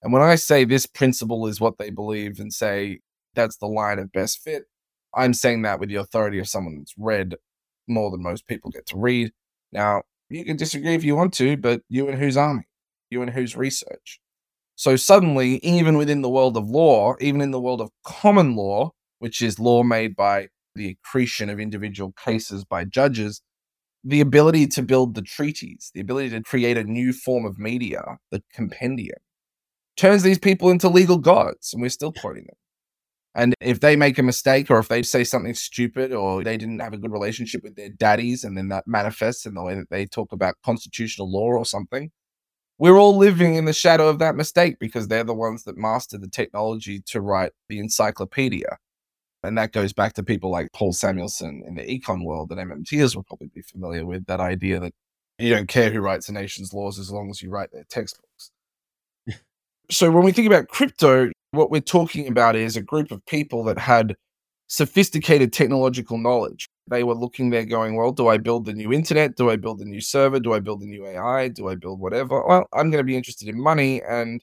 And 0.00 0.14
when 0.14 0.22
I 0.22 0.36
say 0.36 0.64
this 0.64 0.86
principle 0.86 1.46
is 1.46 1.60
what 1.60 1.76
they 1.76 1.90
believe 1.90 2.40
and 2.40 2.54
say 2.54 3.00
that's 3.34 3.56
the 3.56 3.66
line 3.66 3.98
of 3.98 4.12
best 4.12 4.40
fit, 4.40 4.64
I'm 5.14 5.34
saying 5.34 5.62
that 5.62 5.80
with 5.80 5.88
the 5.88 5.96
authority 5.96 6.38
of 6.38 6.48
someone 6.48 6.78
that's 6.78 6.94
read 6.96 7.34
more 7.88 8.10
than 8.10 8.22
most 8.22 8.46
people 8.46 8.70
get 8.70 8.86
to 8.86 8.96
read. 8.96 9.32
Now, 9.72 10.02
you 10.28 10.44
can 10.44 10.56
disagree 10.56 10.94
if 10.94 11.04
you 11.04 11.16
want 11.16 11.34
to, 11.34 11.56
but 11.56 11.82
you 11.88 12.08
and 12.08 12.18
whose 12.18 12.36
army? 12.36 12.64
You 13.10 13.22
and 13.22 13.30
whose 13.30 13.56
research? 13.56 14.20
So 14.74 14.96
suddenly, 14.96 15.58
even 15.58 15.96
within 15.96 16.22
the 16.22 16.30
world 16.30 16.56
of 16.56 16.68
law, 16.68 17.14
even 17.20 17.40
in 17.40 17.50
the 17.50 17.60
world 17.60 17.80
of 17.80 17.90
common 18.04 18.56
law, 18.56 18.92
which 19.18 19.42
is 19.42 19.58
law 19.58 19.82
made 19.82 20.16
by 20.16 20.48
the 20.74 20.96
accretion 20.96 21.50
of 21.50 21.60
individual 21.60 22.12
cases 22.12 22.64
by 22.64 22.84
judges, 22.84 23.42
the 24.02 24.20
ability 24.20 24.66
to 24.66 24.82
build 24.82 25.14
the 25.14 25.22
treaties, 25.22 25.90
the 25.94 26.00
ability 26.00 26.30
to 26.30 26.42
create 26.42 26.76
a 26.76 26.84
new 26.84 27.12
form 27.12 27.44
of 27.44 27.58
media, 27.58 28.02
the 28.30 28.42
compendium, 28.52 29.18
turns 29.96 30.22
these 30.22 30.38
people 30.38 30.70
into 30.70 30.88
legal 30.88 31.18
gods, 31.18 31.72
and 31.72 31.82
we're 31.82 31.90
still 31.90 32.12
quoting 32.12 32.44
them. 32.44 32.56
And 33.34 33.54
if 33.60 33.80
they 33.80 33.96
make 33.96 34.18
a 34.18 34.22
mistake 34.22 34.70
or 34.70 34.78
if 34.78 34.88
they 34.88 35.02
say 35.02 35.24
something 35.24 35.54
stupid 35.54 36.12
or 36.12 36.44
they 36.44 36.58
didn't 36.58 36.80
have 36.80 36.92
a 36.92 36.98
good 36.98 37.12
relationship 37.12 37.62
with 37.62 37.76
their 37.76 37.88
daddies 37.88 38.44
and 38.44 38.56
then 38.58 38.68
that 38.68 38.86
manifests 38.86 39.46
in 39.46 39.54
the 39.54 39.62
way 39.62 39.74
that 39.74 39.88
they 39.88 40.04
talk 40.04 40.32
about 40.32 40.56
constitutional 40.62 41.32
law 41.32 41.46
or 41.46 41.64
something, 41.64 42.10
we're 42.78 42.98
all 42.98 43.16
living 43.16 43.54
in 43.54 43.64
the 43.64 43.72
shadow 43.72 44.08
of 44.08 44.18
that 44.18 44.34
mistake 44.34 44.78
because 44.78 45.08
they're 45.08 45.24
the 45.24 45.34
ones 45.34 45.64
that 45.64 45.78
mastered 45.78 46.20
the 46.20 46.28
technology 46.28 47.00
to 47.06 47.20
write 47.20 47.52
the 47.68 47.78
encyclopedia. 47.78 48.78
And 49.42 49.56
that 49.56 49.72
goes 49.72 49.92
back 49.92 50.12
to 50.14 50.22
people 50.22 50.50
like 50.50 50.72
Paul 50.72 50.92
Samuelson 50.92 51.62
in 51.66 51.74
the 51.74 51.82
econ 51.82 52.24
world 52.24 52.50
that 52.50 52.58
MMTers 52.58 53.16
will 53.16 53.24
probably 53.24 53.50
be 53.54 53.62
familiar 53.62 54.04
with 54.04 54.26
that 54.26 54.40
idea 54.40 54.78
that 54.78 54.92
you 55.38 55.50
don't 55.50 55.68
care 55.68 55.90
who 55.90 56.00
writes 56.00 56.28
a 56.28 56.32
nation's 56.32 56.72
laws 56.72 56.98
as 56.98 57.10
long 57.10 57.30
as 57.30 57.42
you 57.42 57.50
write 57.50 57.72
their 57.72 57.84
textbooks. 57.88 58.52
so 59.90 60.10
when 60.10 60.22
we 60.22 60.32
think 60.32 60.46
about 60.46 60.68
crypto, 60.68 61.30
what 61.52 61.70
we're 61.70 61.80
talking 61.80 62.26
about 62.28 62.56
is 62.56 62.76
a 62.76 62.82
group 62.82 63.10
of 63.10 63.24
people 63.26 63.62
that 63.64 63.78
had 63.78 64.16
sophisticated 64.66 65.52
technological 65.52 66.16
knowledge. 66.16 66.68
They 66.88 67.04
were 67.04 67.14
looking 67.14 67.50
there 67.50 67.66
going, 67.66 67.94
well, 67.94 68.10
do 68.10 68.28
I 68.28 68.38
build 68.38 68.64
the 68.64 68.72
new 68.72 68.92
internet? 68.92 69.36
Do 69.36 69.50
I 69.50 69.56
build 69.56 69.78
the 69.78 69.84
new 69.84 70.00
server? 70.00 70.40
Do 70.40 70.54
I 70.54 70.60
build 70.60 70.80
the 70.80 70.86
new 70.86 71.06
AI? 71.06 71.48
Do 71.48 71.68
I 71.68 71.74
build 71.74 72.00
whatever? 72.00 72.44
Well, 72.46 72.66
I'm 72.72 72.90
going 72.90 73.02
to 73.02 73.06
be 73.06 73.16
interested 73.16 73.48
in 73.48 73.60
money 73.60 74.02
and 74.02 74.42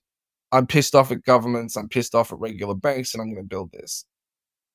I'm 0.52 0.68
pissed 0.68 0.94
off 0.94 1.12
at 1.12 1.24
governments. 1.24 1.76
I'm 1.76 1.90
pissed 1.90 2.14
off 2.14 2.32
at 2.32 2.40
regular 2.40 2.76
banks 2.76 3.14
and 3.14 3.22
I'm 3.22 3.34
going 3.34 3.44
to 3.44 3.50
build 3.50 3.72
this. 3.72 4.06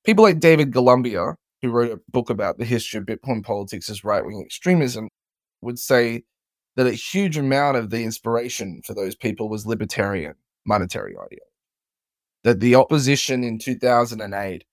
People 0.05 0.25
like 0.25 0.41
David 0.41 0.73
Golumbia, 0.73 1.37
who 1.63 1.71
wrote 1.71 1.93
a 1.93 2.01
book 2.11 2.31
about 2.31 2.59
the 2.59 2.65
history 2.65 2.99
of 2.99 3.07
Bitcoin 3.07 3.45
politics 3.45 3.89
as 3.89 4.05
right 4.05 4.25
wing 4.25 4.43
extremism, 4.45 5.09
would 5.63 5.79
say 5.79 6.25
that 6.77 6.89
a 6.89 6.93
huge 6.93 7.39
amount 7.39 7.77
of 7.77 7.91
the 7.91 8.03
inspiration 8.03 8.83
for 8.85 8.93
those 8.95 9.15
people 9.15 9.49
was 9.49 9.67
libertarian 9.67 10.35
monetary 10.67 11.13
ideology. 11.13 11.54
That 12.45 12.61
the 12.61 12.75
opposition 12.75 13.43
in 13.43 13.59
2008 13.59 14.65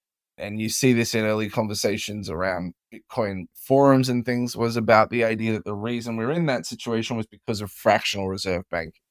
and 0.42 0.60
you 0.60 0.70
see 0.70 0.92
this 0.92 1.14
in 1.14 1.24
early 1.24 1.50
conversations 1.50 2.30
around 2.30 2.74
Bitcoin 2.94 3.46
forums 3.56 4.10
and 4.10 4.26
things, 4.26 4.58
was 4.58 4.76
about 4.76 5.12
the 5.12 5.24
idea 5.24 5.54
that 5.54 5.66
the 5.66 5.76
reason 5.76 6.18
we're 6.18 6.32
in 6.32 6.48
that 6.48 6.66
situation 6.66 7.16
was 7.16 7.28
because 7.28 7.62
of 7.62 7.72
fractional 7.72 8.28
reserve 8.28 8.64
banking. 8.72 9.02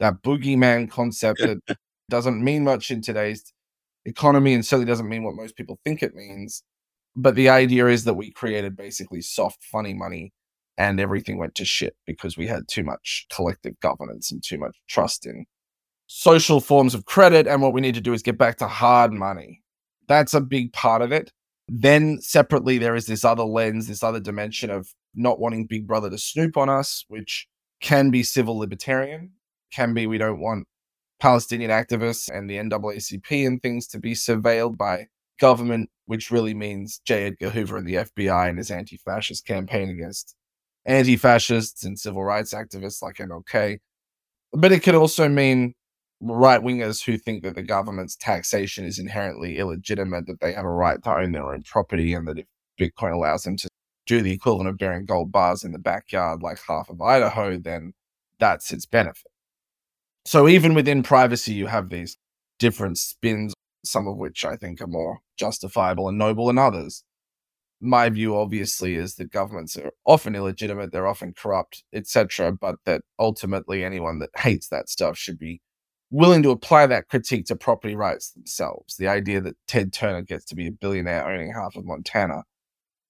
That 0.00 0.22
boogeyman 0.22 0.90
concept 0.90 1.40
that 1.40 1.76
doesn't 2.08 2.42
mean 2.42 2.64
much 2.64 2.90
in 2.90 3.02
today's 3.02 3.52
economy 4.04 4.54
and 4.54 4.64
certainly 4.64 4.86
doesn't 4.86 5.08
mean 5.08 5.24
what 5.24 5.34
most 5.34 5.56
people 5.56 5.78
think 5.84 6.02
it 6.02 6.14
means. 6.14 6.62
But 7.14 7.34
the 7.34 7.50
idea 7.50 7.86
is 7.88 8.04
that 8.04 8.14
we 8.14 8.32
created 8.32 8.76
basically 8.76 9.20
soft, 9.20 9.62
funny 9.62 9.92
money 9.92 10.32
and 10.78 10.98
everything 10.98 11.38
went 11.38 11.54
to 11.56 11.66
shit 11.66 11.94
because 12.06 12.38
we 12.38 12.46
had 12.46 12.66
too 12.66 12.82
much 12.82 13.26
collective 13.30 13.78
governance 13.80 14.32
and 14.32 14.42
too 14.42 14.58
much 14.58 14.76
trust 14.88 15.26
in 15.26 15.44
social 16.14 16.60
forms 16.60 16.94
of 16.94 17.04
credit. 17.06 17.46
And 17.46 17.62
what 17.62 17.72
we 17.72 17.80
need 17.80 17.94
to 17.94 18.00
do 18.00 18.12
is 18.12 18.22
get 18.22 18.38
back 18.38 18.58
to 18.58 18.66
hard 18.66 19.12
money 19.12 19.62
that's 20.08 20.34
a 20.34 20.40
big 20.40 20.72
part 20.72 21.02
of 21.02 21.12
it. 21.12 21.32
Then 21.68 22.20
separately, 22.20 22.78
there 22.78 22.94
is 22.94 23.06
this 23.06 23.24
other 23.24 23.44
lens, 23.44 23.86
this 23.86 24.02
other 24.02 24.20
dimension 24.20 24.70
of 24.70 24.92
not 25.14 25.40
wanting 25.40 25.66
Big 25.66 25.86
Brother 25.86 26.10
to 26.10 26.18
snoop 26.18 26.56
on 26.56 26.68
us, 26.68 27.04
which 27.08 27.46
can 27.80 28.10
be 28.10 28.22
civil 28.22 28.58
libertarian, 28.58 29.32
can 29.72 29.94
be 29.94 30.06
we 30.06 30.18
don't 30.18 30.40
want 30.40 30.66
Palestinian 31.20 31.70
activists 31.70 32.28
and 32.28 32.50
the 32.50 32.56
NAACP 32.56 33.46
and 33.46 33.62
things 33.62 33.86
to 33.88 33.98
be 33.98 34.12
surveilled 34.12 34.76
by 34.76 35.06
government, 35.40 35.88
which 36.06 36.30
really 36.30 36.54
means 36.54 37.00
J. 37.04 37.26
Edgar 37.26 37.50
Hoover 37.50 37.78
and 37.78 37.86
the 37.86 37.94
FBI 37.94 38.48
and 38.48 38.58
his 38.58 38.70
anti 38.70 38.96
fascist 38.98 39.46
campaign 39.46 39.88
against 39.88 40.34
anti 40.84 41.16
fascists 41.16 41.84
and 41.84 41.98
civil 41.98 42.24
rights 42.24 42.52
activists 42.52 43.02
like 43.02 43.16
MLK. 43.16 43.78
But 44.52 44.72
it 44.72 44.82
could 44.82 44.94
also 44.94 45.28
mean 45.28 45.74
right 46.22 46.60
wingers 46.60 47.04
who 47.04 47.18
think 47.18 47.42
that 47.42 47.54
the 47.54 47.62
government's 47.62 48.16
taxation 48.16 48.84
is 48.84 48.98
inherently 48.98 49.58
illegitimate, 49.58 50.26
that 50.26 50.40
they 50.40 50.52
have 50.52 50.64
a 50.64 50.70
right 50.70 51.02
to 51.02 51.16
own 51.16 51.32
their 51.32 51.52
own 51.52 51.62
property, 51.62 52.14
and 52.14 52.28
that 52.28 52.38
if 52.38 52.46
Bitcoin 52.80 53.12
allows 53.12 53.42
them 53.42 53.56
to 53.56 53.68
do 54.06 54.22
the 54.22 54.32
equivalent 54.32 54.68
of 54.68 54.78
bearing 54.78 55.04
gold 55.04 55.32
bars 55.32 55.64
in 55.64 55.72
the 55.72 55.78
backyard 55.78 56.42
like 56.42 56.58
half 56.68 56.88
of 56.88 57.00
Idaho, 57.00 57.58
then 57.58 57.92
that's 58.38 58.72
its 58.72 58.86
benefit. 58.86 59.30
So 60.24 60.48
even 60.48 60.74
within 60.74 61.02
privacy, 61.02 61.52
you 61.52 61.66
have 61.66 61.90
these 61.90 62.16
different 62.58 62.98
spins, 62.98 63.54
some 63.84 64.06
of 64.06 64.16
which 64.16 64.44
I 64.44 64.56
think 64.56 64.80
are 64.80 64.86
more 64.86 65.18
justifiable 65.36 66.08
and 66.08 66.18
noble 66.18 66.46
than 66.46 66.58
others. 66.58 67.02
My 67.80 68.08
view, 68.08 68.36
obviously, 68.36 68.94
is 68.94 69.16
that 69.16 69.32
governments 69.32 69.76
are 69.76 69.90
often 70.06 70.36
illegitimate, 70.36 70.92
they're 70.92 71.08
often 71.08 71.34
corrupt, 71.36 71.82
etc., 71.92 72.52
but 72.52 72.76
that 72.84 73.02
ultimately 73.18 73.84
anyone 73.84 74.20
that 74.20 74.30
hates 74.36 74.68
that 74.68 74.88
stuff 74.88 75.18
should 75.18 75.38
be 75.38 75.60
willing 76.12 76.42
to 76.42 76.50
apply 76.50 76.86
that 76.86 77.08
critique 77.08 77.46
to 77.46 77.56
property 77.56 77.96
rights 77.96 78.30
themselves. 78.30 78.96
The 78.96 79.08
idea 79.08 79.40
that 79.40 79.56
Ted 79.66 79.92
Turner 79.92 80.22
gets 80.22 80.44
to 80.46 80.54
be 80.54 80.68
a 80.68 80.72
billionaire 80.72 81.26
owning 81.28 81.52
half 81.52 81.74
of 81.74 81.86
Montana 81.86 82.44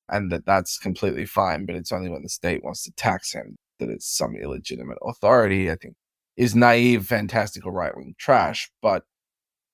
and 0.08 0.30
that 0.30 0.46
that's 0.46 0.78
completely 0.78 1.26
fine, 1.26 1.66
but 1.66 1.74
it's 1.74 1.90
only 1.90 2.08
when 2.08 2.22
the 2.22 2.28
state 2.28 2.62
wants 2.62 2.84
to 2.84 2.92
tax 2.92 3.32
him 3.32 3.56
that 3.80 3.88
it's 3.88 4.06
some 4.06 4.36
illegitimate 4.36 4.98
authority, 5.02 5.70
I 5.70 5.74
think 5.74 5.94
is 6.36 6.54
naive, 6.54 7.06
fantastical 7.06 7.72
right 7.72 7.94
wing 7.96 8.14
trash. 8.18 8.70
But 8.80 9.04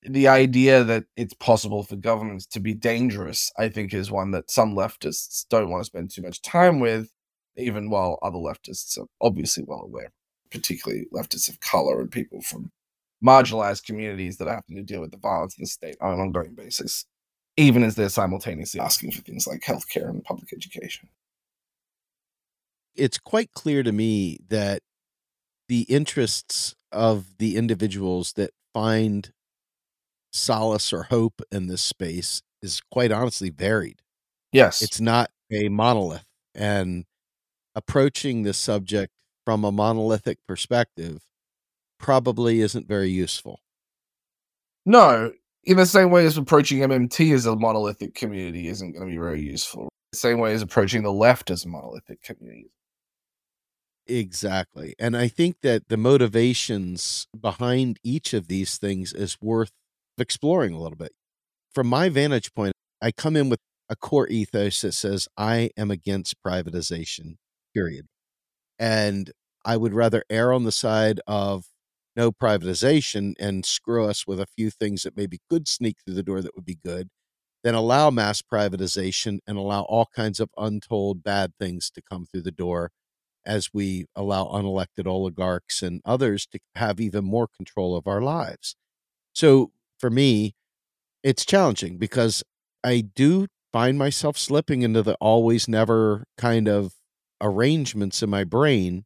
the 0.01 0.27
idea 0.27 0.83
that 0.83 1.03
it's 1.15 1.33
possible 1.35 1.83
for 1.83 1.95
governments 1.97 2.47
to 2.47 2.59
be 2.59 2.73
dangerous, 2.73 3.51
I 3.57 3.69
think, 3.69 3.93
is 3.93 4.09
one 4.09 4.31
that 4.31 4.49
some 4.49 4.75
leftists 4.75 5.45
don't 5.49 5.69
want 5.69 5.81
to 5.81 5.85
spend 5.85 6.09
too 6.09 6.21
much 6.21 6.41
time 6.41 6.79
with, 6.79 7.11
even 7.57 7.89
while 7.89 8.17
other 8.21 8.37
leftists 8.37 8.97
are 8.97 9.07
obviously 9.21 9.63
well 9.67 9.81
aware, 9.81 10.11
particularly 10.51 11.05
leftists 11.13 11.49
of 11.49 11.59
color 11.59 12.01
and 12.01 12.11
people 12.11 12.41
from 12.41 12.71
marginalized 13.25 13.85
communities 13.85 14.37
that 14.37 14.47
are 14.47 14.55
having 14.55 14.75
to 14.75 14.83
deal 14.83 15.01
with 15.01 15.11
the 15.11 15.17
violence 15.17 15.57
in 15.57 15.63
the 15.63 15.67
state 15.67 15.97
on 16.01 16.13
an 16.13 16.19
ongoing 16.19 16.55
basis, 16.55 17.05
even 17.57 17.83
as 17.83 17.95
they're 17.95 18.09
simultaneously 18.09 18.79
asking 18.79 19.11
for 19.11 19.21
things 19.21 19.47
like 19.47 19.61
healthcare 19.61 20.09
and 20.09 20.23
public 20.23 20.53
education. 20.53 21.09
It's 22.95 23.17
quite 23.17 23.51
clear 23.53 23.83
to 23.83 23.91
me 23.91 24.39
that 24.49 24.81
the 25.67 25.81
interests 25.83 26.75
of 26.91 27.37
the 27.37 27.55
individuals 27.55 28.33
that 28.33 28.51
find 28.73 29.31
solace 30.31 30.91
or 30.91 31.03
hope 31.03 31.41
in 31.51 31.67
this 31.67 31.81
space 31.81 32.41
is 32.61 32.81
quite 32.91 33.11
honestly 33.11 33.49
varied. 33.49 34.01
Yes. 34.51 34.81
It's 34.81 34.99
not 34.99 35.29
a 35.51 35.69
monolith. 35.69 36.25
And 36.55 37.05
approaching 37.75 38.43
this 38.43 38.57
subject 38.57 39.13
from 39.45 39.63
a 39.63 39.71
monolithic 39.71 40.39
perspective 40.47 41.21
probably 41.99 42.61
isn't 42.61 42.87
very 42.87 43.09
useful. 43.09 43.59
No, 44.85 45.31
in 45.63 45.77
the 45.77 45.85
same 45.85 46.09
way 46.09 46.25
as 46.25 46.37
approaching 46.37 46.79
MMT 46.79 47.33
as 47.33 47.45
a 47.45 47.55
monolithic 47.55 48.15
community 48.15 48.67
isn't 48.67 48.93
going 48.93 49.05
to 49.05 49.11
be 49.11 49.19
very 49.19 49.41
useful. 49.41 49.89
The 50.13 50.17
same 50.17 50.39
way 50.39 50.53
as 50.53 50.61
approaching 50.61 51.03
the 51.03 51.13
left 51.13 51.51
as 51.51 51.65
a 51.65 51.67
monolithic 51.67 52.23
community. 52.23 52.71
Exactly. 54.07 54.95
And 54.97 55.15
I 55.15 55.27
think 55.27 55.57
that 55.61 55.89
the 55.89 55.97
motivations 55.97 57.27
behind 57.39 57.99
each 58.03 58.33
of 58.33 58.47
these 58.47 58.77
things 58.77 59.13
is 59.13 59.37
worth 59.39 59.69
exploring 60.17 60.73
a 60.73 60.81
little 60.81 60.97
bit. 60.97 61.11
From 61.71 61.85
my 61.85 62.09
vantage 62.09 62.51
point, 62.55 62.73
I 63.01 63.11
come 63.11 63.35
in 63.35 63.49
with 63.49 63.59
a 63.87 63.95
core 63.95 64.27
ethos 64.27 64.81
that 64.81 64.93
says, 64.93 65.27
I 65.37 65.69
am 65.77 65.91
against 65.91 66.41
privatization, 66.45 67.35
period. 67.75 68.07
And 68.79 69.31
I 69.63 69.77
would 69.77 69.93
rather 69.93 70.23
err 70.29 70.53
on 70.53 70.63
the 70.63 70.71
side 70.71 71.19
of 71.27 71.65
no 72.15 72.31
privatization 72.31 73.33
and 73.39 73.65
screw 73.65 74.05
us 74.05 74.25
with 74.27 74.39
a 74.39 74.47
few 74.47 74.69
things 74.69 75.03
that 75.03 75.17
maybe 75.17 75.39
could 75.49 75.67
sneak 75.67 75.97
through 76.05 76.15
the 76.15 76.23
door 76.23 76.41
that 76.41 76.55
would 76.55 76.65
be 76.65 76.79
good, 76.83 77.09
then 77.63 77.75
allow 77.75 78.09
mass 78.09 78.41
privatization 78.41 79.39
and 79.47 79.57
allow 79.57 79.83
all 79.83 80.07
kinds 80.15 80.39
of 80.39 80.49
untold 80.57 81.23
bad 81.23 81.53
things 81.59 81.89
to 81.91 82.01
come 82.01 82.25
through 82.25 82.43
the 82.43 82.51
door 82.51 82.91
as 83.45 83.69
we 83.73 84.05
allow 84.15 84.45
unelected 84.45 85.07
oligarchs 85.07 85.81
and 85.83 86.01
others 86.05 86.45
to 86.47 86.59
have 86.75 86.99
even 86.99 87.25
more 87.25 87.47
control 87.47 87.95
of 87.97 88.07
our 88.07 88.21
lives. 88.21 88.75
So 89.33 89.71
for 89.99 90.09
me, 90.09 90.55
it's 91.23 91.45
challenging 91.45 91.97
because 91.97 92.43
I 92.83 93.01
do 93.01 93.47
find 93.73 93.97
myself 93.97 94.37
slipping 94.37 94.81
into 94.81 95.01
the 95.03 95.15
always 95.15 95.67
never 95.67 96.25
kind 96.37 96.67
of 96.67 96.93
arrangements 97.41 98.23
in 98.23 98.29
my 98.29 98.43
brain 98.43 99.05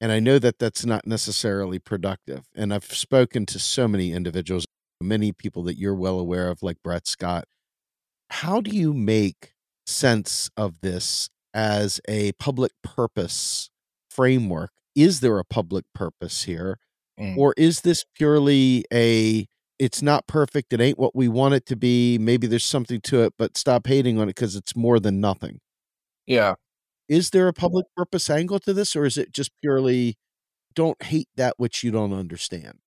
and 0.00 0.12
I 0.12 0.20
know 0.20 0.38
that 0.38 0.58
that's 0.58 0.86
not 0.86 1.06
necessarily 1.06 1.78
productive. 1.78 2.48
And 2.54 2.72
I've 2.72 2.84
spoken 2.84 3.46
to 3.46 3.58
so 3.58 3.86
many 3.86 4.12
individuals, 4.12 4.66
many 5.00 5.32
people 5.32 5.62
that 5.64 5.78
you're 5.78 5.94
well 5.94 6.18
aware 6.18 6.48
of, 6.48 6.62
like 6.62 6.78
Brett 6.82 7.06
Scott. 7.06 7.44
How 8.30 8.60
do 8.60 8.70
you 8.70 8.94
make 8.94 9.54
sense 9.86 10.50
of 10.56 10.80
this 10.80 11.28
as 11.52 12.00
a 12.08 12.32
public 12.32 12.72
purpose 12.82 13.70
framework? 14.08 14.70
Is 14.94 15.20
there 15.20 15.38
a 15.38 15.44
public 15.44 15.84
purpose 15.94 16.44
here? 16.44 16.78
Mm. 17.18 17.36
Or 17.36 17.54
is 17.56 17.82
this 17.82 18.04
purely 18.16 18.84
a 18.92 19.46
it's 19.78 20.02
not 20.02 20.26
perfect, 20.26 20.74
it 20.74 20.80
ain't 20.80 20.98
what 20.98 21.16
we 21.16 21.26
want 21.26 21.54
it 21.54 21.64
to 21.64 21.74
be, 21.74 22.18
maybe 22.18 22.46
there's 22.46 22.64
something 22.64 23.00
to 23.00 23.22
it, 23.22 23.32
but 23.38 23.56
stop 23.56 23.86
hating 23.86 24.18
on 24.18 24.24
it 24.24 24.36
because 24.36 24.54
it's 24.54 24.76
more 24.76 25.00
than 25.00 25.22
nothing? 25.22 25.58
Yeah. 26.26 26.56
Is 27.10 27.30
there 27.30 27.48
a 27.48 27.52
public 27.52 27.86
purpose 27.96 28.30
angle 28.30 28.60
to 28.60 28.72
this, 28.72 28.96
or 28.96 29.04
is 29.04 29.18
it 29.18 29.32
just 29.32 29.50
purely 29.60 30.16
don't 30.74 31.02
hate 31.02 31.28
that 31.36 31.54
which 31.58 31.84
you 31.84 31.90
don't 31.90 32.12
understand? 32.14 32.78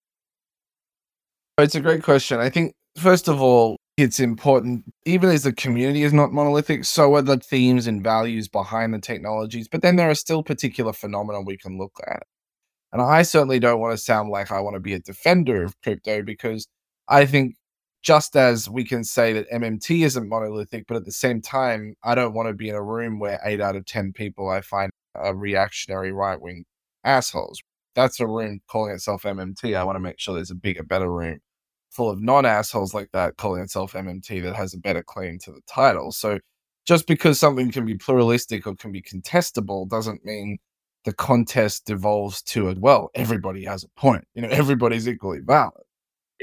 Oh, 1.57 1.63
it's 1.63 1.75
a 1.75 1.81
great 1.81 2.03
question. 2.03 2.39
I 2.39 2.49
think, 2.49 2.73
first 2.97 3.27
of 3.27 3.41
all, 3.41 3.77
it's 3.97 4.19
important, 4.19 4.85
even 5.05 5.29
as 5.29 5.43
the 5.43 5.53
community 5.53 6.03
is 6.03 6.13
not 6.13 6.31
monolithic, 6.31 6.85
so 6.85 7.13
are 7.15 7.21
the 7.21 7.37
themes 7.37 7.85
and 7.85 8.03
values 8.03 8.47
behind 8.47 8.93
the 8.93 8.99
technologies. 8.99 9.67
But 9.67 9.81
then 9.81 9.97
there 9.97 10.09
are 10.09 10.15
still 10.15 10.41
particular 10.41 10.93
phenomena 10.93 11.41
we 11.41 11.57
can 11.57 11.77
look 11.77 11.93
at. 12.07 12.23
And 12.93 13.01
I 13.01 13.23
certainly 13.23 13.59
don't 13.59 13.79
want 13.81 13.93
to 13.93 13.97
sound 14.03 14.29
like 14.29 14.51
I 14.51 14.61
want 14.61 14.75
to 14.75 14.79
be 14.79 14.93
a 14.93 14.99
defender 14.99 15.63
of 15.63 15.79
crypto 15.83 16.23
because 16.23 16.67
I 17.09 17.25
think 17.25 17.55
just 18.03 18.35
as 18.35 18.69
we 18.69 18.83
can 18.83 19.03
say 19.03 19.33
that 19.33 19.49
MMT 19.49 20.05
isn't 20.05 20.29
monolithic, 20.29 20.85
but 20.87 20.97
at 20.97 21.05
the 21.05 21.11
same 21.11 21.41
time, 21.41 21.95
I 22.03 22.15
don't 22.15 22.33
want 22.33 22.49
to 22.49 22.53
be 22.53 22.69
in 22.69 22.75
a 22.75 22.83
room 22.83 23.19
where 23.19 23.39
eight 23.45 23.61
out 23.61 23.75
of 23.75 23.85
10 23.85 24.13
people 24.13 24.49
I 24.49 24.61
find 24.61 24.91
are 25.15 25.35
reactionary 25.35 26.11
right 26.11 26.39
wing 26.39 26.65
assholes. 27.03 27.61
That's 27.95 28.19
a 28.19 28.27
room 28.27 28.59
calling 28.67 28.93
itself 28.93 29.23
MMT. 29.23 29.75
I 29.75 29.83
want 29.83 29.95
to 29.95 30.01
make 30.01 30.19
sure 30.19 30.35
there's 30.35 30.51
a 30.51 30.55
bigger, 30.55 30.83
better 30.83 31.11
room 31.11 31.39
full 31.93 32.09
of 32.09 32.21
non 32.21 32.45
assholes 32.45 32.93
like 32.93 33.09
that 33.13 33.37
calling 33.37 33.61
itself 33.61 33.93
MMT 33.93 34.43
that 34.43 34.55
has 34.55 34.73
a 34.73 34.79
better 34.79 35.03
claim 35.03 35.37
to 35.39 35.51
the 35.51 35.61
title. 35.67 36.11
So 36.11 36.39
just 36.85 37.07
because 37.07 37.39
something 37.39 37.71
can 37.71 37.85
be 37.85 37.95
pluralistic 37.95 38.67
or 38.67 38.75
can 38.75 38.91
be 38.91 39.01
contestable 39.01 39.87
doesn't 39.87 40.25
mean 40.25 40.57
the 41.05 41.13
contest 41.13 41.85
devolves 41.85 42.41
to 42.43 42.69
it. 42.69 42.79
Well, 42.79 43.11
everybody 43.15 43.65
has 43.65 43.83
a 43.83 43.89
point. 43.99 44.25
You 44.33 44.41
know, 44.41 44.47
everybody's 44.51 45.07
equally 45.07 45.39
valid. 45.39 45.83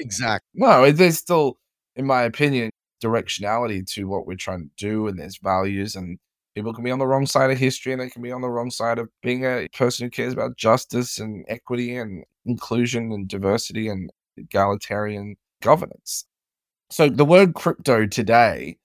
Exactly. 0.00 0.48
No, 0.54 0.90
there's 0.90 1.18
still, 1.18 1.58
in 1.96 2.06
my 2.06 2.22
opinion, 2.22 2.70
directionality 3.02 3.86
to 3.92 4.04
what 4.08 4.26
we're 4.26 4.36
trying 4.36 4.64
to 4.64 4.70
do, 4.76 5.06
and 5.08 5.18
there's 5.18 5.38
values, 5.42 5.94
and 5.94 6.18
people 6.54 6.72
can 6.74 6.84
be 6.84 6.90
on 6.90 6.98
the 6.98 7.06
wrong 7.06 7.26
side 7.26 7.50
of 7.50 7.58
history, 7.58 7.92
and 7.92 8.00
they 8.00 8.10
can 8.10 8.22
be 8.22 8.32
on 8.32 8.40
the 8.40 8.48
wrong 8.50 8.70
side 8.70 8.98
of 8.98 9.08
being 9.22 9.44
a 9.44 9.68
person 9.76 10.06
who 10.06 10.10
cares 10.10 10.32
about 10.32 10.56
justice 10.56 11.18
and 11.18 11.44
equity 11.48 11.96
and 11.96 12.24
inclusion 12.46 13.12
and 13.12 13.28
diversity 13.28 13.88
and 13.88 14.10
egalitarian 14.36 15.36
governance. 15.62 16.24
So 16.90 17.08
the 17.08 17.24
word 17.24 17.54
crypto 17.54 18.06
today, 18.06 18.78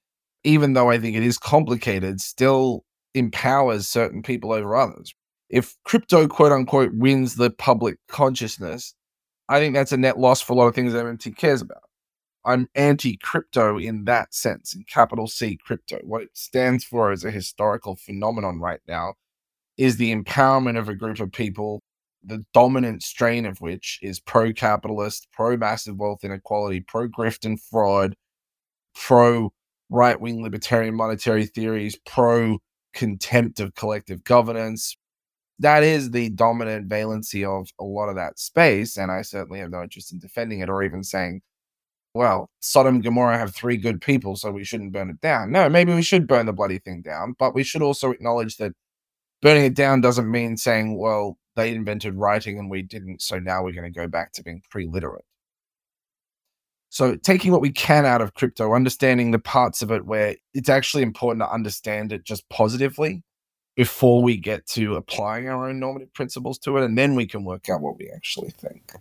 even 0.43 0.73
though 0.73 0.91
I 0.91 0.99
think 0.99 1.17
it 1.17 1.23
is 1.23 1.37
complicated, 1.39 2.21
still 2.21 2.85
empowers 3.15 3.87
certain 3.87 4.23
people 4.23 4.53
over 4.53 4.75
others. 4.75 5.13
If 5.49 5.75
crypto, 5.85 6.27
quote 6.27 6.53
unquote, 6.53 6.91
wins 6.93 7.35
the 7.37 7.51
public 7.51 7.97
consciousness, 8.09 8.95
I 9.47 9.59
think 9.59 9.75
that's 9.75 9.91
a 9.91 9.97
net 9.97 10.17
loss 10.17 10.41
for 10.41 10.53
a 10.53 10.55
lot 10.55 10.67
of 10.67 10.75
things 10.75 10.93
that 10.93 11.05
MMT 11.05 11.37
cares 11.37 11.61
about. 11.61 11.83
I'm 12.45 12.69
anti 12.75 13.17
crypto 13.17 13.77
in 13.77 14.05
that 14.05 14.33
sense, 14.33 14.75
in 14.75 14.83
capital 14.83 15.27
C 15.27 15.57
crypto. 15.57 15.99
What 16.03 16.23
it 16.23 16.29
stands 16.33 16.83
for 16.83 17.11
as 17.11 17.23
a 17.23 17.31
historical 17.31 17.95
phenomenon 17.95 18.59
right 18.59 18.81
now 18.87 19.15
is 19.77 19.97
the 19.97 20.15
empowerment 20.15 20.77
of 20.77 20.87
a 20.87 20.95
group 20.95 21.19
of 21.19 21.31
people, 21.31 21.81
the 22.23 22.45
dominant 22.53 23.03
strain 23.03 23.45
of 23.45 23.61
which 23.61 23.99
is 24.01 24.19
pro 24.19 24.53
capitalist, 24.53 25.27
pro 25.33 25.57
massive 25.57 25.97
wealth 25.97 26.23
inequality, 26.23 26.81
pro 26.81 27.07
grift 27.07 27.45
and 27.45 27.59
fraud, 27.61 28.15
pro 28.95 29.51
right 29.89 30.19
wing 30.19 30.43
libertarian 30.43 30.95
monetary 30.95 31.45
theories, 31.45 31.97
pro 32.05 32.59
contempt 32.93 33.59
of 33.59 33.75
collective 33.75 34.23
governance. 34.23 34.95
That 35.59 35.83
is 35.83 36.11
the 36.11 36.29
dominant 36.29 36.89
valency 36.89 37.45
of 37.45 37.69
a 37.79 37.83
lot 37.83 38.09
of 38.09 38.15
that 38.15 38.39
space. 38.39 38.97
And 38.97 39.11
I 39.11 39.21
certainly 39.21 39.59
have 39.59 39.71
no 39.71 39.83
interest 39.83 40.11
in 40.11 40.19
defending 40.19 40.59
it 40.59 40.69
or 40.69 40.83
even 40.83 41.03
saying, 41.03 41.41
well, 42.13 42.49
Sodom 42.61 42.95
and 42.95 43.03
Gomorrah 43.03 43.37
have 43.37 43.53
three 43.53 43.77
good 43.77 44.01
people, 44.01 44.37
so 44.37 44.49
we 44.51 44.63
shouldn't 44.63 44.93
burn 44.93 45.09
it 45.09 45.19
down. 45.21 45.51
No, 45.51 45.67
maybe 45.69 45.93
we 45.93 46.01
should 46.01 46.27
burn 46.27 46.45
the 46.45 46.53
bloody 46.53 46.79
thing 46.79 47.01
down, 47.01 47.35
but 47.37 47.53
we 47.53 47.63
should 47.63 47.81
also 47.81 48.11
acknowledge 48.11 48.57
that 48.57 48.71
burning 49.41 49.65
it 49.65 49.75
down 49.75 50.01
doesn't 50.01 50.31
mean 50.31 50.57
saying, 50.57 50.97
well, 50.97 51.37
they 51.55 51.73
invented 51.73 52.15
writing 52.15 52.57
and 52.57 52.69
we 52.69 52.81
didn't, 52.81 53.21
so 53.21 53.39
now 53.39 53.63
we're 53.63 53.73
going 53.73 53.91
to 53.91 53.99
go 53.99 54.07
back 54.07 54.31
to 54.33 54.43
being 54.43 54.61
pre 54.69 54.87
literate. 54.87 55.25
So, 56.89 57.17
taking 57.17 57.51
what 57.51 57.61
we 57.61 57.71
can 57.71 58.05
out 58.05 58.21
of 58.21 58.33
crypto, 58.35 58.73
understanding 58.73 59.31
the 59.31 59.39
parts 59.39 59.81
of 59.81 59.91
it 59.91 60.05
where 60.05 60.35
it's 60.53 60.69
actually 60.69 61.03
important 61.03 61.41
to 61.41 61.51
understand 61.51 62.13
it 62.13 62.23
just 62.23 62.47
positively 62.49 63.23
before 63.75 64.21
we 64.21 64.37
get 64.37 64.65
to 64.67 64.95
applying 64.95 65.49
our 65.49 65.67
own 65.67 65.79
normative 65.79 66.13
principles 66.13 66.57
to 66.59 66.77
it, 66.77 66.83
and 66.83 66.97
then 66.97 67.15
we 67.15 67.27
can 67.27 67.43
work 67.43 67.69
out 67.69 67.81
what 67.81 67.97
we 67.97 68.09
actually 68.09 68.51
think. 68.51 68.93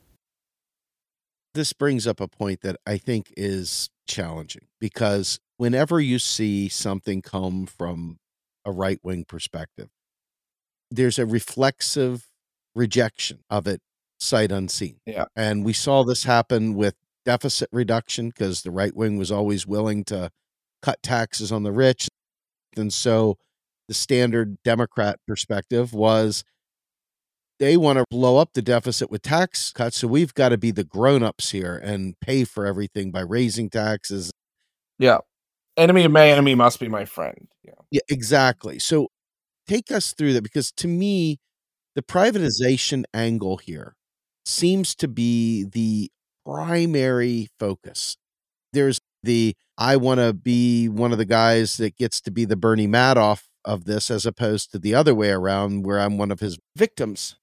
This 1.54 1.72
brings 1.72 2.06
up 2.06 2.20
a 2.20 2.26
point 2.26 2.62
that 2.62 2.76
I 2.84 2.98
think 2.98 3.32
is 3.36 3.88
challenging 4.08 4.66
because 4.80 5.38
whenever 5.56 6.00
you 6.00 6.18
see 6.18 6.68
something 6.68 7.22
come 7.22 7.66
from 7.66 8.18
a 8.64 8.72
right 8.72 8.98
wing 9.02 9.24
perspective, 9.24 9.90
there's 10.90 11.18
a 11.18 11.26
reflexive 11.26 12.26
rejection 12.74 13.40
of 13.48 13.68
it 13.68 13.80
sight 14.18 14.50
unseen. 14.50 14.96
Yeah. 15.06 15.26
And 15.36 15.64
we 15.64 15.72
saw 15.72 16.02
this 16.02 16.24
happen 16.24 16.74
with 16.74 16.94
deficit 17.24 17.68
reduction 17.72 18.28
because 18.28 18.62
the 18.62 18.70
right 18.70 18.94
wing 18.94 19.16
was 19.16 19.30
always 19.30 19.66
willing 19.66 20.04
to 20.04 20.30
cut 20.82 21.02
taxes 21.02 21.52
on 21.52 21.62
the 21.62 21.72
rich. 21.72 22.08
And 22.76 22.92
so 22.92 23.38
the 23.88 23.94
standard 23.94 24.56
Democrat 24.64 25.18
perspective 25.26 25.92
was 25.92 26.44
they 27.58 27.76
want 27.76 27.98
to 27.98 28.04
blow 28.10 28.38
up 28.38 28.52
the 28.54 28.62
deficit 28.62 29.10
with 29.10 29.22
tax 29.22 29.72
cuts. 29.72 29.98
So 29.98 30.08
we've 30.08 30.34
got 30.34 30.50
to 30.50 30.58
be 30.58 30.70
the 30.70 30.84
grown 30.84 31.22
ups 31.22 31.50
here 31.50 31.76
and 31.76 32.18
pay 32.20 32.44
for 32.44 32.66
everything 32.66 33.10
by 33.10 33.20
raising 33.20 33.70
taxes. 33.70 34.30
Yeah. 34.98 35.18
Enemy 35.76 36.04
of 36.04 36.12
my 36.12 36.28
enemy 36.28 36.54
must 36.54 36.80
be 36.80 36.88
my 36.88 37.04
friend. 37.04 37.48
Yeah. 37.62 37.72
Yeah, 37.90 38.00
exactly. 38.08 38.78
So 38.78 39.08
take 39.66 39.90
us 39.90 40.12
through 40.12 40.34
that 40.34 40.42
because 40.42 40.72
to 40.72 40.88
me, 40.88 41.38
the 41.94 42.02
privatization 42.02 43.04
angle 43.12 43.56
here 43.58 43.94
seems 44.44 44.94
to 44.96 45.08
be 45.08 45.64
the 45.64 46.10
primary 46.44 47.48
focus. 47.58 48.16
There's 48.72 49.00
the 49.22 49.54
I 49.78 49.96
want 49.96 50.20
to 50.20 50.32
be 50.32 50.88
one 50.88 51.12
of 51.12 51.18
the 51.18 51.24
guys 51.24 51.76
that 51.78 51.96
gets 51.96 52.20
to 52.22 52.30
be 52.30 52.44
the 52.44 52.56
Bernie 52.56 52.86
Madoff 52.86 53.44
of 53.64 53.84
this 53.84 54.10
as 54.10 54.26
opposed 54.26 54.70
to 54.72 54.78
the 54.78 54.94
other 54.94 55.14
way 55.14 55.30
around 55.30 55.84
where 55.84 55.98
I'm 56.00 56.18
one 56.18 56.30
of 56.30 56.40
his 56.40 56.58
victims. 56.76 57.36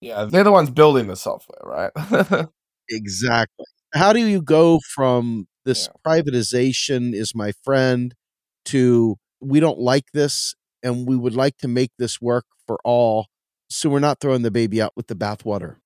Yeah. 0.00 0.24
They're 0.26 0.44
the 0.44 0.52
ones 0.52 0.70
building 0.70 1.08
the 1.08 1.16
software, 1.16 1.60
right? 1.64 2.46
Exactly. 2.90 3.66
How 3.94 4.12
do 4.12 4.20
you 4.26 4.40
go 4.42 4.80
from 4.94 5.46
this 5.64 5.88
Yeah. 5.88 5.92
privatization 6.06 7.14
is 7.14 7.34
my 7.34 7.52
friend 7.64 8.14
to 8.66 9.16
we 9.40 9.60
don't 9.60 9.78
like 9.78 10.12
this 10.14 10.54
and 10.82 11.06
we 11.06 11.16
would 11.16 11.34
like 11.34 11.56
to 11.58 11.68
make 11.68 11.90
this 11.98 12.20
work 12.20 12.44
for 12.66 12.78
all 12.84 13.26
so 13.70 13.90
we're 13.90 13.98
not 13.98 14.20
throwing 14.20 14.42
the 14.42 14.50
baby 14.50 14.80
out 14.80 14.92
with 14.96 15.08
the 15.08 15.14
bathwater. 15.14 15.76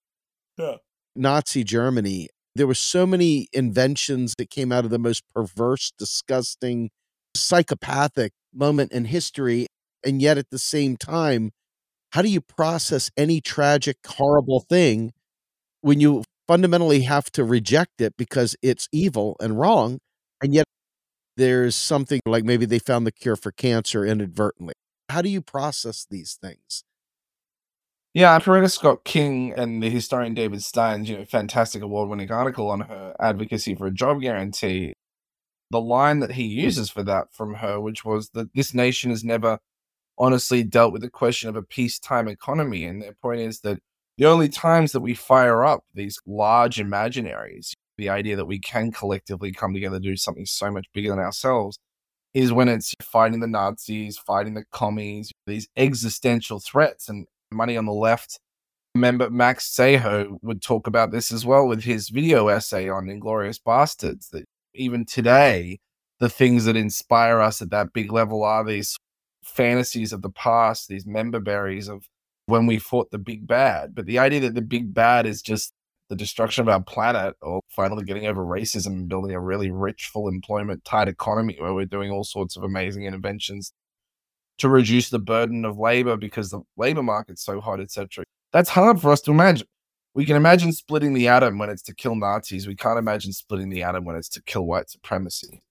Yeah. 0.56 0.76
Nazi 1.16 1.64
Germany, 1.64 2.28
there 2.54 2.66
were 2.68 2.74
so 2.74 3.06
many 3.06 3.48
inventions 3.52 4.34
that 4.38 4.50
came 4.50 4.70
out 4.70 4.84
of 4.84 4.90
the 4.90 4.98
most 5.00 5.24
perverse, 5.34 5.92
disgusting, 5.98 6.90
psychopathic 7.34 8.32
moment 8.54 8.92
in 8.92 9.06
history. 9.06 9.66
And 10.04 10.20
yet 10.20 10.38
at 10.38 10.50
the 10.50 10.58
same 10.58 10.96
time, 10.96 11.52
how 12.10 12.22
do 12.22 12.28
you 12.28 12.40
process 12.40 13.10
any 13.16 13.40
tragic, 13.40 13.96
horrible 14.06 14.60
thing 14.60 15.12
when 15.80 16.00
you 16.00 16.24
fundamentally 16.48 17.02
have 17.02 17.30
to 17.32 17.44
reject 17.44 18.00
it 18.00 18.14
because 18.16 18.56
it's 18.62 18.88
evil 18.92 19.36
and 19.40 19.58
wrong? 19.58 19.98
And 20.42 20.52
yet 20.54 20.66
there's 21.36 21.74
something 21.74 22.20
like 22.26 22.44
maybe 22.44 22.66
they 22.66 22.78
found 22.78 23.06
the 23.06 23.12
cure 23.12 23.36
for 23.36 23.52
cancer 23.52 24.04
inadvertently. 24.04 24.74
How 25.08 25.22
do 25.22 25.28
you 25.28 25.40
process 25.40 26.06
these 26.08 26.38
things? 26.40 26.84
Yeah, 28.14 28.38
Coretta 28.40 28.70
Scott 28.70 29.04
King 29.04 29.54
and 29.56 29.82
the 29.82 29.88
historian 29.88 30.34
David 30.34 30.62
Stein's, 30.62 31.08
you 31.08 31.16
know, 31.16 31.24
fantastic 31.24 31.80
award-winning 31.80 32.30
article 32.30 32.70
on 32.70 32.80
her 32.80 33.14
advocacy 33.18 33.74
for 33.74 33.86
a 33.86 33.90
job 33.90 34.20
guarantee. 34.20 34.92
The 35.72 35.80
line 35.80 36.20
that 36.20 36.32
he 36.32 36.44
uses 36.44 36.88
for 36.88 37.02
that 37.02 37.32
from 37.32 37.54
her, 37.54 37.80
which 37.80 38.04
was 38.04 38.30
that 38.34 38.54
this 38.54 38.72
nation 38.74 39.10
has 39.10 39.24
never 39.24 39.58
honestly 40.18 40.62
dealt 40.62 40.92
with 40.92 41.02
the 41.02 41.10
question 41.10 41.48
of 41.48 41.56
a 41.56 41.62
peacetime 41.62 42.28
economy. 42.28 42.84
And 42.84 43.02
their 43.02 43.14
point 43.20 43.40
is 43.40 43.60
that 43.62 43.80
the 44.18 44.26
only 44.26 44.48
times 44.48 44.92
that 44.92 45.00
we 45.00 45.14
fire 45.14 45.64
up 45.64 45.82
these 45.94 46.20
large 46.26 46.76
imaginaries, 46.76 47.72
the 47.98 48.08
idea 48.08 48.36
that 48.36 48.44
we 48.44 48.60
can 48.60 48.92
collectively 48.92 49.50
come 49.50 49.74
together 49.74 49.98
to 49.98 50.08
do 50.10 50.16
something 50.16 50.46
so 50.46 50.70
much 50.70 50.86
bigger 50.94 51.10
than 51.10 51.18
ourselves, 51.18 51.78
is 52.34 52.52
when 52.52 52.68
it's 52.68 52.94
fighting 53.02 53.40
the 53.40 53.48
Nazis, 53.48 54.16
fighting 54.16 54.54
the 54.54 54.64
commies, 54.70 55.32
these 55.46 55.66
existential 55.76 56.60
threats. 56.60 57.08
And 57.08 57.26
money 57.52 57.76
on 57.76 57.86
the 57.86 57.92
left. 57.92 58.38
Remember, 58.94 59.30
Max 59.30 59.74
Seho 59.74 60.38
would 60.42 60.60
talk 60.60 60.86
about 60.86 61.10
this 61.12 61.32
as 61.32 61.46
well 61.46 61.66
with 61.66 61.82
his 61.82 62.08
video 62.08 62.48
essay 62.48 62.88
on 62.88 63.06
Inglourious 63.06 63.58
Basterds. 63.64 64.30
That 64.30 64.44
even 64.74 65.04
today, 65.04 65.80
the 66.20 66.28
things 66.28 66.64
that 66.64 66.76
inspire 66.76 67.40
us 67.40 67.60
at 67.62 67.70
that 67.70 67.92
big 67.92 68.12
level 68.12 68.44
are 68.44 68.64
these 68.64 68.96
fantasies 69.44 70.12
of 70.12 70.22
the 70.22 70.30
past, 70.30 70.88
these 70.88 71.06
member 71.06 71.40
berries 71.40 71.88
of 71.88 72.04
when 72.46 72.66
we 72.66 72.78
fought 72.78 73.10
the 73.10 73.18
big 73.18 73.46
bad. 73.46 73.94
But 73.94 74.06
the 74.06 74.18
idea 74.18 74.40
that 74.40 74.54
the 74.54 74.62
big 74.62 74.94
bad 74.94 75.26
is 75.26 75.42
just 75.42 75.72
the 76.08 76.16
destruction 76.16 76.62
of 76.62 76.68
our 76.68 76.82
planet 76.82 77.34
or 77.40 77.60
finally 77.68 78.04
getting 78.04 78.26
over 78.26 78.44
racism 78.44 78.88
and 78.88 79.08
building 79.08 79.32
a 79.32 79.40
really 79.40 79.70
rich, 79.70 80.10
full 80.12 80.28
employment 80.28 80.84
tight 80.84 81.08
economy 81.08 81.56
where 81.58 81.74
we're 81.74 81.86
doing 81.86 82.10
all 82.10 82.24
sorts 82.24 82.56
of 82.56 82.62
amazing 82.62 83.04
inventions 83.04 83.72
to 84.58 84.68
reduce 84.68 85.10
the 85.10 85.18
burden 85.18 85.64
of 85.64 85.78
labor 85.78 86.16
because 86.16 86.50
the 86.50 86.60
labor 86.76 87.02
market's 87.02 87.42
so 87.42 87.60
hot, 87.60 87.80
etc. 87.80 88.24
That's 88.52 88.68
hard 88.68 89.00
for 89.00 89.10
us 89.10 89.22
to 89.22 89.30
imagine. 89.30 89.66
We 90.14 90.26
can 90.26 90.36
imagine 90.36 90.72
splitting 90.72 91.14
the 91.14 91.28
atom 91.28 91.58
when 91.58 91.70
it's 91.70 91.82
to 91.84 91.94
kill 91.94 92.14
Nazis. 92.14 92.66
We 92.66 92.76
can't 92.76 92.98
imagine 92.98 93.32
splitting 93.32 93.70
the 93.70 93.82
atom 93.82 94.04
when 94.04 94.16
it's 94.16 94.28
to 94.30 94.42
kill 94.42 94.66
white 94.66 94.90
supremacy. 94.90 95.62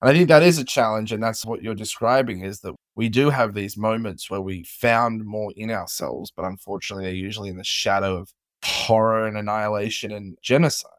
And 0.00 0.08
I 0.08 0.14
think 0.14 0.28
that 0.28 0.42
is 0.42 0.58
a 0.58 0.64
challenge, 0.64 1.12
and 1.12 1.22
that's 1.22 1.44
what 1.44 1.62
you're 1.62 1.74
describing 1.74 2.42
is 2.42 2.60
that 2.60 2.74
we 2.94 3.08
do 3.08 3.28
have 3.28 3.52
these 3.52 3.76
moments 3.76 4.30
where 4.30 4.40
we 4.40 4.64
found 4.64 5.24
more 5.24 5.52
in 5.56 5.70
ourselves, 5.70 6.32
but 6.34 6.44
unfortunately 6.46 7.04
they're 7.04 7.14
usually 7.14 7.50
in 7.50 7.58
the 7.58 7.64
shadow 7.64 8.16
of 8.16 8.30
horror 8.64 9.26
and 9.26 9.36
annihilation 9.36 10.12
and 10.12 10.38
genocide. 10.42 10.90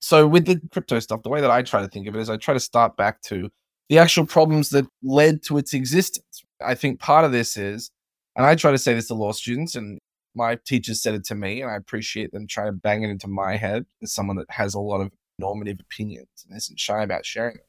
So 0.00 0.26
with 0.26 0.46
the 0.46 0.60
crypto 0.72 0.98
stuff, 0.98 1.22
the 1.22 1.28
way 1.28 1.40
that 1.40 1.50
I 1.50 1.62
try 1.62 1.82
to 1.82 1.88
think 1.88 2.06
of 2.08 2.16
it 2.16 2.20
is 2.20 2.30
I 2.30 2.36
try 2.36 2.54
to 2.54 2.60
start 2.60 2.96
back 2.96 3.22
to 3.22 3.48
the 3.88 3.98
actual 3.98 4.26
problems 4.26 4.70
that 4.70 4.86
led 5.02 5.42
to 5.44 5.58
its 5.58 5.72
existence. 5.72 6.44
I 6.64 6.74
think 6.74 6.98
part 6.98 7.24
of 7.24 7.32
this 7.32 7.56
is, 7.56 7.90
and 8.34 8.44
I 8.44 8.56
try 8.56 8.72
to 8.72 8.78
say 8.78 8.94
this 8.94 9.08
to 9.08 9.14
law 9.14 9.32
students, 9.32 9.76
and 9.76 9.98
my 10.36 10.56
teachers 10.56 11.02
said 11.02 11.14
it 11.14 11.24
to 11.24 11.34
me, 11.34 11.62
and 11.62 11.70
I 11.70 11.76
appreciate 11.76 12.30
them 12.32 12.46
trying 12.46 12.68
to 12.68 12.72
bang 12.72 13.02
it 13.02 13.10
into 13.10 13.26
my 13.26 13.56
head 13.56 13.86
as 14.02 14.12
someone 14.12 14.36
that 14.36 14.50
has 14.50 14.74
a 14.74 14.80
lot 14.80 15.00
of 15.00 15.10
normative 15.38 15.80
opinions 15.80 16.28
and 16.46 16.56
isn't 16.56 16.78
shy 16.78 17.02
about 17.02 17.26
sharing 17.26 17.56
them. 17.56 17.64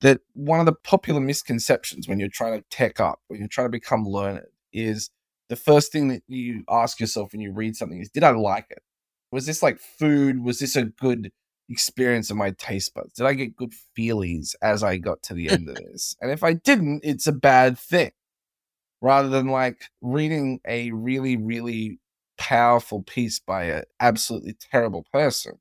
that 0.00 0.20
one 0.34 0.60
of 0.60 0.66
the 0.66 0.72
popular 0.72 1.20
misconceptions 1.20 2.06
when 2.08 2.20
you're 2.20 2.28
trying 2.28 2.60
to 2.60 2.64
tech 2.70 3.00
up, 3.00 3.20
when 3.28 3.40
you're 3.40 3.48
trying 3.48 3.66
to 3.66 3.70
become 3.70 4.04
learned, 4.04 4.46
is 4.72 5.10
the 5.48 5.56
first 5.56 5.92
thing 5.92 6.08
that 6.08 6.22
you 6.26 6.64
ask 6.68 7.00
yourself 7.00 7.32
when 7.32 7.40
you 7.40 7.52
read 7.52 7.76
something 7.76 8.00
is, 8.00 8.10
did 8.10 8.24
I 8.24 8.30
like 8.30 8.66
it? 8.70 8.82
Was 9.32 9.46
this 9.46 9.62
like 9.62 9.78
food? 9.80 10.42
Was 10.44 10.58
this 10.58 10.76
a 10.76 10.84
good 10.84 11.32
experience 11.68 12.30
of 12.30 12.36
my 12.36 12.50
taste 12.52 12.94
buds? 12.94 13.14
Did 13.14 13.26
I 13.26 13.34
get 13.34 13.56
good 13.56 13.72
feelies 13.98 14.54
as 14.62 14.82
I 14.82 14.98
got 14.98 15.22
to 15.24 15.34
the 15.34 15.48
end 15.48 15.68
of 15.68 15.76
this? 15.76 16.14
And 16.20 16.30
if 16.30 16.42
I 16.42 16.52
didn't, 16.52 17.00
it's 17.04 17.26
a 17.26 17.32
bad 17.32 17.78
thing. 17.78 18.12
Rather 19.04 19.28
than 19.28 19.48
like 19.48 19.82
reading 20.00 20.60
a 20.66 20.90
really, 20.92 21.36
really 21.36 22.00
powerful 22.38 23.02
piece 23.02 23.38
by 23.38 23.64
an 23.64 23.84
absolutely 24.00 24.54
terrible 24.72 25.04
person 25.12 25.58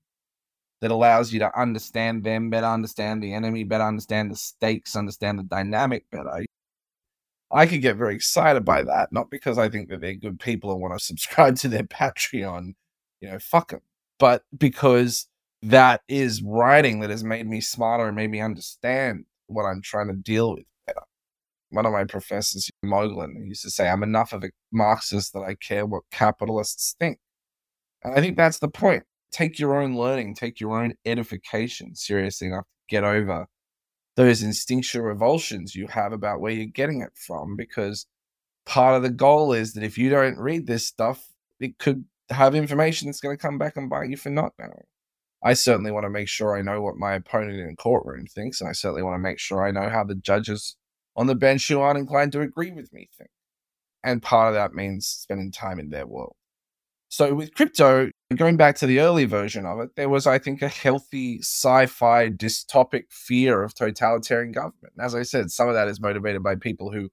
that 0.80 0.92
allows 0.92 1.34
you 1.34 1.40
to 1.40 1.60
understand 1.60 2.24
them 2.24 2.50
better, 2.50 2.68
understand 2.68 3.22
the 3.22 3.34
enemy 3.34 3.66
better, 3.66 3.84
understand 3.84 4.32
the 4.32 4.38
stakes, 4.38 4.96
understand 4.96 5.40
the 5.40 5.44
dynamic 5.44 6.10
better. 6.10 6.46
I 7.52 7.66
could 7.66 7.82
get 7.82 7.98
very 7.98 8.16
excited 8.16 8.64
by 8.64 8.82
that, 8.84 9.12
not 9.12 9.30
because 9.30 9.58
I 9.58 9.68
think 9.68 9.90
that 9.90 10.00
they're 10.00 10.14
good 10.14 10.40
people 10.40 10.72
and 10.72 10.80
want 10.80 10.98
to 10.98 11.06
subscribe 11.06 11.58
to 11.58 11.68
their 11.68 11.84
Patreon, 11.84 12.76
you 13.20 13.30
know, 13.30 13.40
fuck 13.40 13.72
them, 13.72 13.82
but 14.20 14.44
because 14.58 15.28
that 15.64 16.02
is 16.08 16.42
writing 16.42 17.02
that 17.02 17.10
has 17.10 17.26
made 17.26 17.46
me 17.46 17.60
smarter 17.60 18.08
and 18.08 18.16
made 18.16 18.32
me 18.32 18.40
understand 18.40 19.26
what 19.48 19.64
I'm 19.66 19.82
trying 19.82 20.08
to 20.08 20.14
deal 20.14 20.54
with. 20.54 20.64
One 21.74 21.86
of 21.86 21.92
my 21.92 22.04
professors, 22.04 22.70
Moglen, 22.86 23.48
used 23.48 23.64
to 23.64 23.70
say, 23.70 23.90
I'm 23.90 24.04
enough 24.04 24.32
of 24.32 24.44
a 24.44 24.52
Marxist 24.72 25.34
that 25.34 25.42
I 25.42 25.56
care 25.56 25.86
what 25.86 26.04
capitalists 26.12 26.96
think. 27.00 27.20
And 28.04 28.14
I 28.14 28.22
think 28.22 28.38
that's 28.38 28.60
the 28.60 28.68
point. 28.68 29.04
Take 29.32 29.58
your 29.58 29.82
own 29.82 29.96
learning, 29.96 30.36
take 30.36 30.60
your 30.60 30.80
own 30.80 30.94
edification 31.06 31.96
seriously 31.96 32.48
enough 32.48 32.66
to 32.66 32.96
get 32.96 33.04
over 33.04 33.48
those 34.16 34.44
instinctual 34.44 35.04
revulsions 35.04 35.74
you 35.74 35.88
have 35.88 36.14
about 36.14 36.40
where 36.40 36.52
you're 36.52 36.66
getting 36.66 37.02
it 37.02 37.12
from 37.16 37.56
because 37.56 38.06
part 38.66 38.96
of 38.96 39.04
the 39.04 39.10
goal 39.10 39.54
is 39.54 39.74
that 39.74 39.84
if 39.84 39.98
you 39.98 40.10
don't 40.10 40.38
read 40.38 40.68
this 40.68 40.86
stuff, 40.86 41.30
it 41.60 41.80
could 41.80 42.06
have 42.30 42.56
information 42.56 43.08
that's 43.08 43.20
going 43.20 43.36
to 43.36 43.42
come 43.42 43.58
back 43.58 43.76
and 43.76 43.90
bite 43.90 44.10
you 44.10 44.18
for 44.18 44.30
not 44.30 44.54
knowing. 44.60 44.86
I 45.44 45.54
certainly 45.54 45.92
want 45.92 46.06
to 46.06 46.10
make 46.10 46.30
sure 46.30 46.56
I 46.56 46.62
know 46.62 46.82
what 46.82 46.96
my 46.96 47.14
opponent 47.14 47.60
in 47.60 47.70
a 47.70 47.76
courtroom 47.76 48.28
thinks, 48.28 48.62
and 48.62 48.70
I 48.70 48.74
certainly 48.74 49.04
want 49.04 49.16
to 49.16 49.20
make 49.20 49.40
sure 49.40 49.66
I 49.66 49.72
know 49.72 49.90
how 49.90 50.04
the 50.04 50.16
judges 50.16 50.78
on 51.16 51.28
the 51.28 51.36
bench 51.36 51.68
who 51.68 51.80
aren't 51.80 52.00
inclined 52.00 52.32
to 52.34 52.42
agree 52.42 52.72
with 52.72 52.92
me 52.94 53.10
think. 53.18 53.30
And 54.04 54.22
part 54.22 54.50
of 54.50 54.54
that 54.56 54.74
means 54.74 55.08
spending 55.08 55.52
time 55.52 55.80
in 55.80 55.90
their 55.90 56.06
world. 56.06 56.36
So 57.10 57.34
with 57.36 57.54
crypto, 57.54 58.10
going 58.36 58.58
back 58.58 58.76
to 58.78 58.88
the 58.88 59.00
early 59.00 59.26
version 59.26 59.68
of 59.68 59.80
it, 59.80 59.92
there 59.96 60.10
was, 60.10 60.26
I 60.26 60.40
think, 60.40 60.64
a 60.64 60.68
healthy 60.68 61.38
sci-fi 61.42 62.30
dystopic 62.30 63.04
fear 63.12 63.62
of 63.62 63.76
totalitarian 63.76 64.52
government. 64.52 64.94
And 64.98 65.06
as 65.06 65.14
I 65.14 65.22
said, 65.22 65.52
some 65.52 65.70
of 65.70 65.76
that 65.76 65.88
is 65.88 66.02
motivated 66.02 66.42
by 66.42 66.56
people 66.56 66.92
who 66.92 67.10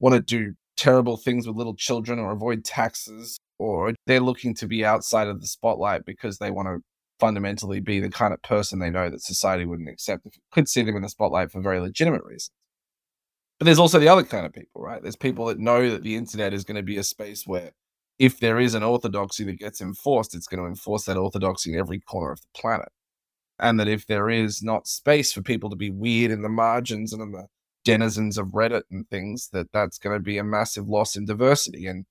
want 0.00 0.14
to 0.14 0.22
do 0.22 0.54
terrible 0.76 1.18
things 1.18 1.46
with 1.46 1.56
little 1.56 1.76
children 1.76 2.18
or 2.18 2.32
avoid 2.32 2.64
taxes, 2.64 3.36
or 3.58 3.92
they're 4.06 4.20
looking 4.20 4.54
to 4.54 4.66
be 4.66 4.84
outside 4.84 5.28
of 5.28 5.40
the 5.40 5.46
spotlight 5.46 6.06
because 6.06 6.38
they 6.38 6.50
want 6.50 6.68
to 6.68 6.80
fundamentally 7.20 7.80
be 7.80 8.00
the 8.00 8.10
kind 8.10 8.32
of 8.32 8.42
person 8.42 8.78
they 8.78 8.90
know 8.90 9.10
that 9.10 9.22
society 9.22 9.64
wouldn't 9.64 9.88
accept 9.88 10.26
if 10.26 10.34
it 10.34 10.42
could 10.50 10.68
see 10.68 10.82
them 10.82 10.96
in 10.96 11.02
the 11.02 11.08
spotlight 11.08 11.50
for 11.50 11.60
very 11.60 11.80
legitimate 11.80 12.24
reasons. 12.24 12.50
But 13.58 13.64
there's 13.64 13.78
also 13.78 13.98
the 13.98 14.08
other 14.08 14.22
kind 14.22 14.44
of 14.44 14.52
people, 14.52 14.82
right? 14.82 15.02
There's 15.02 15.16
people 15.16 15.46
that 15.46 15.58
know 15.58 15.90
that 15.90 16.02
the 16.02 16.16
internet 16.16 16.52
is 16.52 16.64
going 16.64 16.76
to 16.76 16.82
be 16.82 16.98
a 16.98 17.02
space 17.02 17.46
where 17.46 17.72
if 18.18 18.40
there 18.40 18.58
is 18.58 18.74
an 18.74 18.82
orthodoxy 18.82 19.44
that 19.44 19.58
gets 19.58 19.80
enforced, 19.80 20.34
it's 20.34 20.46
going 20.46 20.62
to 20.62 20.68
enforce 20.68 21.04
that 21.04 21.16
orthodoxy 21.16 21.72
in 21.72 21.78
every 21.78 22.00
corner 22.00 22.32
of 22.32 22.40
the 22.40 22.60
planet. 22.60 22.88
And 23.58 23.80
that 23.80 23.88
if 23.88 24.06
there 24.06 24.28
is 24.28 24.62
not 24.62 24.86
space 24.86 25.32
for 25.32 25.42
people 25.42 25.70
to 25.70 25.76
be 25.76 25.90
weird 25.90 26.30
in 26.30 26.42
the 26.42 26.48
margins 26.48 27.12
and 27.12 27.22
in 27.22 27.32
the 27.32 27.46
denizens 27.84 28.36
of 28.36 28.48
Reddit 28.48 28.82
and 28.90 29.08
things, 29.08 29.48
that 29.52 29.72
that's 29.72 29.98
going 29.98 30.16
to 30.16 30.22
be 30.22 30.36
a 30.36 30.44
massive 30.44 30.88
loss 30.88 31.16
in 31.16 31.24
diversity. 31.24 31.86
And 31.86 32.04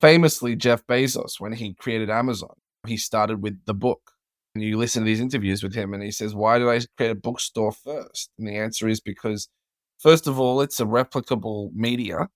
famously, 0.00 0.56
Jeff 0.56 0.84
Bezos, 0.86 1.38
when 1.38 1.52
he 1.52 1.74
created 1.74 2.10
Amazon, 2.10 2.54
he 2.86 2.96
started 2.96 3.42
with 3.42 3.64
the 3.66 3.74
book. 3.74 4.12
And 4.54 4.64
you 4.64 4.76
listen 4.76 5.02
to 5.02 5.06
these 5.06 5.20
interviews 5.20 5.62
with 5.62 5.74
him, 5.74 5.94
and 5.94 6.02
he 6.02 6.10
says, 6.10 6.34
Why 6.34 6.58
did 6.58 6.68
I 6.68 6.80
create 6.96 7.12
a 7.12 7.14
bookstore 7.14 7.70
first? 7.70 8.30
And 8.38 8.48
the 8.48 8.56
answer 8.56 8.88
is 8.88 9.00
because, 9.00 9.48
first 9.98 10.26
of 10.26 10.38
all, 10.38 10.60
it's 10.60 10.80
a 10.80 10.84
replicable 10.84 11.72
media 11.74 12.28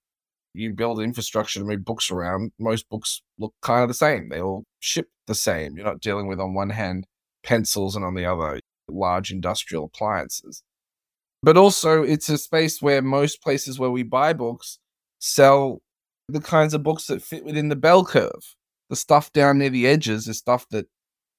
you 0.54 0.72
build 0.72 1.00
infrastructure 1.00 1.60
to 1.60 1.64
move 1.64 1.84
books 1.84 2.10
around, 2.10 2.52
most 2.58 2.88
books 2.88 3.22
look 3.38 3.54
kind 3.62 3.82
of 3.82 3.88
the 3.88 3.94
same. 3.94 4.28
They 4.28 4.40
all 4.40 4.64
ship 4.80 5.08
the 5.26 5.34
same. 5.34 5.76
You're 5.76 5.86
not 5.86 6.00
dealing 6.00 6.26
with, 6.26 6.40
on 6.40 6.54
one 6.54 6.70
hand, 6.70 7.06
pencils 7.42 7.96
and 7.96 8.04
on 8.04 8.14
the 8.14 8.26
other, 8.26 8.60
large 8.88 9.30
industrial 9.30 9.84
appliances. 9.84 10.62
But 11.42 11.56
also, 11.56 12.02
it's 12.02 12.28
a 12.28 12.38
space 12.38 12.82
where 12.82 13.02
most 13.02 13.42
places 13.42 13.78
where 13.78 13.90
we 13.90 14.02
buy 14.02 14.32
books 14.32 14.78
sell 15.18 15.80
the 16.28 16.40
kinds 16.40 16.74
of 16.74 16.82
books 16.82 17.06
that 17.06 17.22
fit 17.22 17.44
within 17.44 17.68
the 17.68 17.76
bell 17.76 18.04
curve. 18.04 18.54
The 18.90 18.96
stuff 18.96 19.32
down 19.32 19.58
near 19.58 19.70
the 19.70 19.86
edges 19.86 20.28
is 20.28 20.38
stuff 20.38 20.68
that 20.70 20.86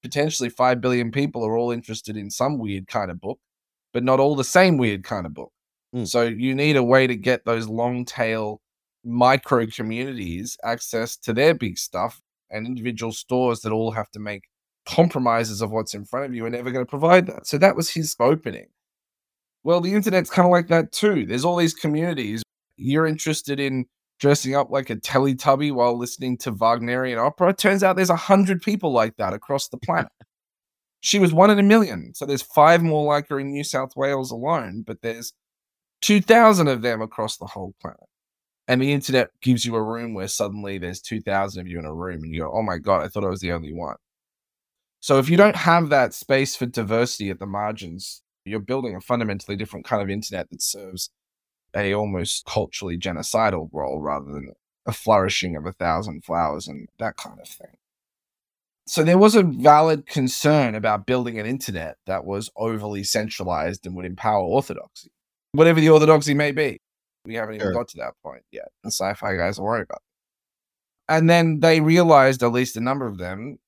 potentially 0.02 0.50
5 0.50 0.80
billion 0.80 1.10
people 1.10 1.44
are 1.44 1.56
all 1.56 1.70
interested 1.70 2.16
in 2.16 2.30
some 2.30 2.58
weird 2.58 2.88
kind 2.88 3.10
of 3.10 3.20
book, 3.20 3.38
but 3.92 4.02
not 4.02 4.20
all 4.20 4.34
the 4.34 4.44
same 4.44 4.76
weird 4.76 5.04
kind 5.04 5.24
of 5.24 5.32
book. 5.32 5.52
Mm. 5.94 6.08
So 6.08 6.22
you 6.22 6.54
need 6.54 6.76
a 6.76 6.82
way 6.82 7.06
to 7.06 7.14
get 7.14 7.44
those 7.44 7.68
long 7.68 8.04
tail 8.04 8.60
micro 9.04 9.66
communities 9.66 10.56
access 10.64 11.16
to 11.18 11.32
their 11.32 11.54
big 11.54 11.78
stuff 11.78 12.20
and 12.50 12.66
individual 12.66 13.12
stores 13.12 13.60
that 13.60 13.72
all 13.72 13.92
have 13.92 14.10
to 14.12 14.18
make 14.18 14.44
compromises 14.86 15.60
of 15.60 15.70
what's 15.70 15.94
in 15.94 16.04
front 16.04 16.26
of 16.26 16.34
you 16.34 16.44
are 16.44 16.50
never 16.50 16.70
going 16.70 16.84
to 16.84 16.90
provide 16.90 17.26
that. 17.26 17.46
So 17.46 17.58
that 17.58 17.76
was 17.76 17.90
his 17.90 18.16
opening. 18.20 18.66
Well, 19.62 19.80
the 19.80 19.94
internet's 19.94 20.30
kind 20.30 20.46
of 20.46 20.52
like 20.52 20.68
that 20.68 20.92
too. 20.92 21.24
There's 21.26 21.44
all 21.44 21.56
these 21.56 21.74
communities. 21.74 22.42
You're 22.76 23.06
interested 23.06 23.60
in 23.60 23.86
dressing 24.20 24.54
up 24.54 24.70
like 24.70 24.90
a 24.90 24.96
Teletubby 24.96 25.72
while 25.72 25.98
listening 25.98 26.36
to 26.38 26.52
Wagnerian 26.52 27.18
opera. 27.18 27.50
It 27.50 27.58
turns 27.58 27.82
out 27.82 27.96
there's 27.96 28.10
a 28.10 28.16
hundred 28.16 28.62
people 28.62 28.92
like 28.92 29.16
that 29.16 29.32
across 29.32 29.68
the 29.68 29.78
planet. 29.78 30.12
she 31.00 31.18
was 31.18 31.32
one 31.32 31.50
in 31.50 31.58
a 31.58 31.62
million. 31.62 32.12
So 32.14 32.26
there's 32.26 32.42
five 32.42 32.82
more 32.82 33.04
like 33.06 33.28
her 33.28 33.40
in 33.40 33.52
New 33.52 33.64
South 33.64 33.96
Wales 33.96 34.30
alone, 34.30 34.84
but 34.86 35.00
there's 35.02 35.32
2,000 36.04 36.68
of 36.68 36.82
them 36.82 37.00
across 37.00 37.38
the 37.38 37.46
whole 37.46 37.74
planet. 37.80 37.98
And 38.68 38.82
the 38.82 38.92
internet 38.92 39.30
gives 39.40 39.64
you 39.64 39.74
a 39.74 39.82
room 39.82 40.12
where 40.12 40.28
suddenly 40.28 40.76
there's 40.76 41.00
2000 41.00 41.62
of 41.62 41.66
you 41.66 41.78
in 41.78 41.86
a 41.86 41.94
room 41.94 42.22
and 42.22 42.34
you 42.34 42.42
go 42.42 42.52
oh 42.52 42.62
my 42.62 42.78
god 42.78 43.02
i 43.02 43.08
thought 43.08 43.24
i 43.24 43.28
was 43.28 43.40
the 43.40 43.52
only 43.52 43.72
one. 43.72 43.96
So 45.00 45.18
if 45.18 45.30
you 45.30 45.38
don't 45.38 45.56
have 45.56 45.88
that 45.88 46.12
space 46.12 46.56
for 46.56 46.66
diversity 46.66 47.30
at 47.30 47.38
the 47.38 47.46
margins 47.46 48.22
you're 48.44 48.60
building 48.60 48.94
a 48.94 49.00
fundamentally 49.00 49.56
different 49.56 49.86
kind 49.86 50.02
of 50.02 50.10
internet 50.10 50.50
that 50.50 50.60
serves 50.60 51.08
a 51.74 51.94
almost 51.94 52.44
culturally 52.44 52.98
genocidal 52.98 53.70
role 53.72 54.00
rather 54.00 54.30
than 54.30 54.52
a 54.84 54.92
flourishing 54.92 55.56
of 55.56 55.64
a 55.64 55.72
thousand 55.72 56.22
flowers 56.22 56.68
and 56.68 56.88
that 56.98 57.16
kind 57.16 57.40
of 57.40 57.48
thing. 57.48 57.78
So 58.86 59.02
there 59.02 59.16
was 59.16 59.34
a 59.34 59.42
valid 59.42 60.04
concern 60.04 60.74
about 60.74 61.06
building 61.06 61.40
an 61.40 61.46
internet 61.46 61.96
that 62.04 62.26
was 62.26 62.50
overly 62.56 63.04
centralized 63.04 63.86
and 63.86 63.96
would 63.96 64.04
empower 64.04 64.42
orthodoxy 64.42 65.10
whatever 65.54 65.80
the 65.80 65.88
orthodoxy 65.88 66.34
may 66.34 66.52
be 66.52 66.78
we 67.24 67.34
haven't 67.34 67.56
even 67.56 67.66
sure. 67.66 67.72
got 67.72 67.88
to 67.88 67.98
that 67.98 68.14
point 68.22 68.42
yet. 68.52 68.68
The 68.82 68.90
sci-fi 68.90 69.36
guys 69.36 69.58
are 69.58 69.64
worried 69.64 69.84
about. 69.84 69.98
It. 69.98 71.14
And 71.14 71.28
then 71.30 71.60
they 71.60 71.80
realized, 71.80 72.42
at 72.42 72.52
least 72.52 72.76
a 72.76 72.80
number 72.80 73.06
of 73.06 73.18
them, 73.18 73.58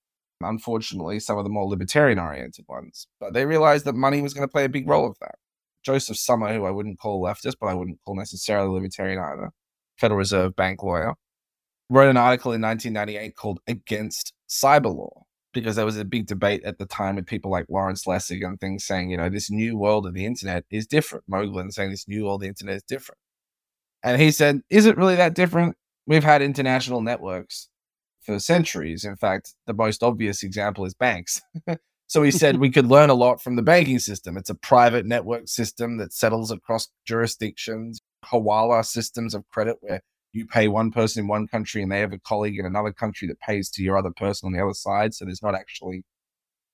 unfortunately, 0.40 1.20
some 1.20 1.38
of 1.38 1.44
the 1.44 1.50
more 1.50 1.68
libertarian-oriented 1.68 2.66
ones, 2.68 3.06
but 3.20 3.32
they 3.32 3.46
realized 3.46 3.84
that 3.86 3.94
money 3.94 4.20
was 4.20 4.34
going 4.34 4.46
to 4.46 4.52
play 4.52 4.64
a 4.64 4.70
big 4.70 4.88
role 4.88 5.08
of 5.08 5.16
that. 5.20 5.36
Joseph 5.84 6.16
Sommer, 6.16 6.52
who 6.52 6.64
I 6.64 6.70
wouldn't 6.70 6.98
call 6.98 7.22
leftist, 7.22 7.54
but 7.60 7.68
I 7.68 7.74
wouldn't 7.74 8.00
call 8.04 8.16
necessarily 8.16 8.68
libertarian 8.68 9.18
either, 9.18 9.50
Federal 9.98 10.18
Reserve 10.18 10.56
Bank 10.56 10.82
lawyer, 10.82 11.14
wrote 11.88 12.10
an 12.10 12.16
article 12.16 12.52
in 12.52 12.60
1998 12.60 13.36
called 13.36 13.60
"Against 13.68 14.32
Cyber 14.48 14.94
Law." 14.94 15.25
Because 15.60 15.76
there 15.76 15.84
was 15.84 15.96
a 15.96 16.04
big 16.04 16.26
debate 16.26 16.62
at 16.64 16.78
the 16.78 16.86
time 16.86 17.16
with 17.16 17.26
people 17.26 17.50
like 17.50 17.66
Lawrence 17.68 18.04
Lessig 18.04 18.46
and 18.46 18.60
things 18.60 18.84
saying, 18.84 19.10
you 19.10 19.16
know, 19.16 19.28
this 19.28 19.50
new 19.50 19.76
world 19.76 20.06
of 20.06 20.14
the 20.14 20.26
internet 20.26 20.64
is 20.70 20.86
different. 20.86 21.24
Moglen 21.30 21.72
saying 21.72 21.90
this 21.90 22.06
new 22.06 22.24
world 22.24 22.40
of 22.40 22.42
the 22.42 22.48
internet 22.48 22.76
is 22.76 22.82
different. 22.82 23.18
And 24.02 24.20
he 24.20 24.30
said, 24.30 24.60
Is 24.70 24.86
it 24.86 24.96
really 24.96 25.16
that 25.16 25.34
different? 25.34 25.76
We've 26.06 26.24
had 26.24 26.42
international 26.42 27.00
networks 27.00 27.68
for 28.22 28.38
centuries. 28.38 29.04
In 29.04 29.16
fact, 29.16 29.54
the 29.66 29.74
most 29.74 30.02
obvious 30.02 30.42
example 30.42 30.84
is 30.84 30.94
banks. 30.94 31.40
so 32.06 32.22
he 32.22 32.30
said 32.30 32.58
we 32.58 32.70
could 32.70 32.86
learn 32.86 33.10
a 33.10 33.14
lot 33.14 33.42
from 33.42 33.56
the 33.56 33.62
banking 33.62 33.98
system. 33.98 34.36
It's 34.36 34.50
a 34.50 34.54
private 34.54 35.06
network 35.06 35.48
system 35.48 35.96
that 35.96 36.12
settles 36.12 36.50
across 36.50 36.88
jurisdictions, 37.06 38.00
Hawala 38.26 38.84
systems 38.84 39.34
of 39.34 39.48
credit 39.48 39.76
where 39.80 40.02
you 40.32 40.46
pay 40.46 40.68
one 40.68 40.90
person 40.90 41.22
in 41.22 41.28
one 41.28 41.46
country 41.46 41.82
and 41.82 41.90
they 41.90 42.00
have 42.00 42.12
a 42.12 42.18
colleague 42.18 42.58
in 42.58 42.66
another 42.66 42.92
country 42.92 43.26
that 43.28 43.40
pays 43.40 43.70
to 43.70 43.82
your 43.82 43.96
other 43.96 44.10
person 44.10 44.46
on 44.46 44.52
the 44.52 44.62
other 44.62 44.74
side. 44.74 45.14
So 45.14 45.24
there's 45.24 45.42
not 45.42 45.54
actually 45.54 46.04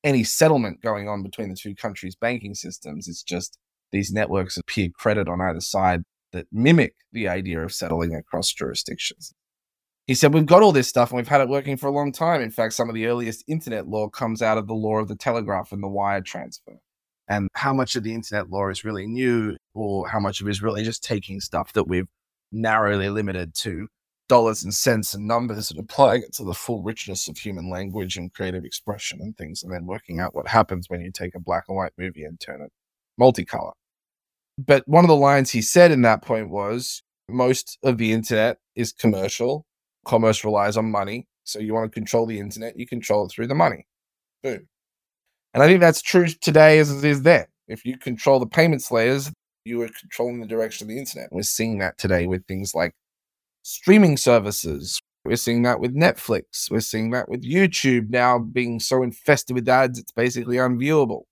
any 0.04 0.24
settlement 0.24 0.80
going 0.82 1.08
on 1.08 1.22
between 1.22 1.48
the 1.48 1.56
two 1.56 1.74
countries' 1.74 2.16
banking 2.16 2.54
systems. 2.54 3.06
It's 3.06 3.22
just 3.22 3.58
these 3.92 4.12
networks 4.12 4.56
of 4.56 4.66
peer 4.66 4.88
credit 4.92 5.28
on 5.28 5.40
either 5.40 5.60
side 5.60 6.02
that 6.32 6.46
mimic 6.50 6.94
the 7.12 7.28
idea 7.28 7.60
of 7.62 7.72
settling 7.72 8.14
across 8.14 8.52
jurisdictions. 8.52 9.32
He 10.06 10.14
said, 10.14 10.34
We've 10.34 10.46
got 10.46 10.62
all 10.62 10.72
this 10.72 10.88
stuff 10.88 11.10
and 11.10 11.18
we've 11.18 11.28
had 11.28 11.40
it 11.40 11.48
working 11.48 11.76
for 11.76 11.86
a 11.86 11.92
long 11.92 12.10
time. 12.10 12.40
In 12.40 12.50
fact, 12.50 12.72
some 12.72 12.88
of 12.88 12.94
the 12.94 13.06
earliest 13.06 13.44
internet 13.46 13.86
law 13.86 14.08
comes 14.08 14.42
out 14.42 14.58
of 14.58 14.66
the 14.66 14.74
law 14.74 14.96
of 14.96 15.08
the 15.08 15.16
telegraph 15.16 15.70
and 15.72 15.82
the 15.82 15.88
wire 15.88 16.20
transfer. 16.20 16.78
and 17.28 17.48
how 17.54 17.72
much 17.72 17.94
of 17.96 18.02
the 18.02 18.14
internet 18.14 18.50
law 18.50 18.68
is 18.68 18.84
really 18.84 19.06
new 19.06 19.56
or 19.74 20.08
how 20.08 20.18
much 20.18 20.40
of 20.40 20.48
it 20.48 20.50
is 20.50 20.62
really 20.62 20.82
just 20.82 21.04
taking 21.04 21.40
stuff 21.40 21.72
that 21.72 21.86
we've 21.86 22.08
narrowly 22.52 23.08
limited 23.08 23.54
to 23.54 23.88
dollars 24.28 24.62
and 24.64 24.72
cents 24.72 25.14
and 25.14 25.26
numbers 25.26 25.70
and 25.70 25.80
applying 25.80 26.22
it 26.22 26.32
to 26.34 26.44
the 26.44 26.54
full 26.54 26.82
richness 26.82 27.28
of 27.28 27.36
human 27.36 27.68
language 27.68 28.16
and 28.16 28.32
creative 28.32 28.64
expression 28.64 29.20
and 29.20 29.36
things, 29.36 29.62
and 29.62 29.72
then 29.72 29.86
working 29.86 30.20
out 30.20 30.34
what 30.34 30.48
happens 30.48 30.88
when 30.88 31.00
you 31.00 31.10
take 31.10 31.34
a 31.34 31.40
black 31.40 31.64
and 31.68 31.76
white 31.76 31.92
movie 31.98 32.24
and 32.24 32.40
turn 32.40 32.62
it 32.62 32.70
multicolor. 33.20 33.72
But 34.58 34.86
one 34.86 35.04
of 35.04 35.08
the 35.08 35.16
lines 35.16 35.50
he 35.50 35.62
said 35.62 35.90
in 35.90 36.02
that 36.02 36.22
point 36.22 36.50
was 36.50 37.02
most 37.28 37.78
of 37.82 37.98
the 37.98 38.12
internet 38.12 38.58
is 38.74 38.92
commercial. 38.92 39.66
Commerce 40.06 40.44
relies 40.44 40.76
on 40.76 40.90
money. 40.90 41.26
So 41.44 41.58
you 41.58 41.74
want 41.74 41.90
to 41.90 41.94
control 41.94 42.26
the 42.26 42.38
internet, 42.38 42.78
you 42.78 42.86
control 42.86 43.26
it 43.26 43.32
through 43.32 43.48
the 43.48 43.54
money. 43.54 43.86
Boom. 44.42 44.66
And 45.54 45.62
I 45.62 45.66
think 45.66 45.80
that's 45.80 46.00
true 46.00 46.28
today 46.28 46.78
as 46.78 46.90
it 46.90 47.04
is 47.04 47.22
then. 47.22 47.46
If 47.68 47.84
you 47.84 47.98
control 47.98 48.38
the 48.38 48.46
payments 48.46 48.90
layers, 48.90 49.30
you 49.64 49.78
were 49.78 49.88
controlling 49.88 50.40
the 50.40 50.46
direction 50.46 50.84
of 50.84 50.88
the 50.88 50.98
internet. 50.98 51.28
We're 51.30 51.42
seeing 51.42 51.78
that 51.78 51.98
today 51.98 52.26
with 52.26 52.46
things 52.46 52.74
like 52.74 52.94
streaming 53.62 54.16
services. 54.16 55.00
We're 55.24 55.36
seeing 55.36 55.62
that 55.62 55.80
with 55.80 55.94
Netflix. 55.94 56.70
We're 56.70 56.80
seeing 56.80 57.10
that 57.10 57.28
with 57.28 57.42
YouTube 57.44 58.10
now 58.10 58.38
being 58.38 58.80
so 58.80 59.02
infested 59.02 59.54
with 59.54 59.68
ads, 59.68 59.98
it's 59.98 60.12
basically 60.12 60.56
unviewable. 60.56 61.22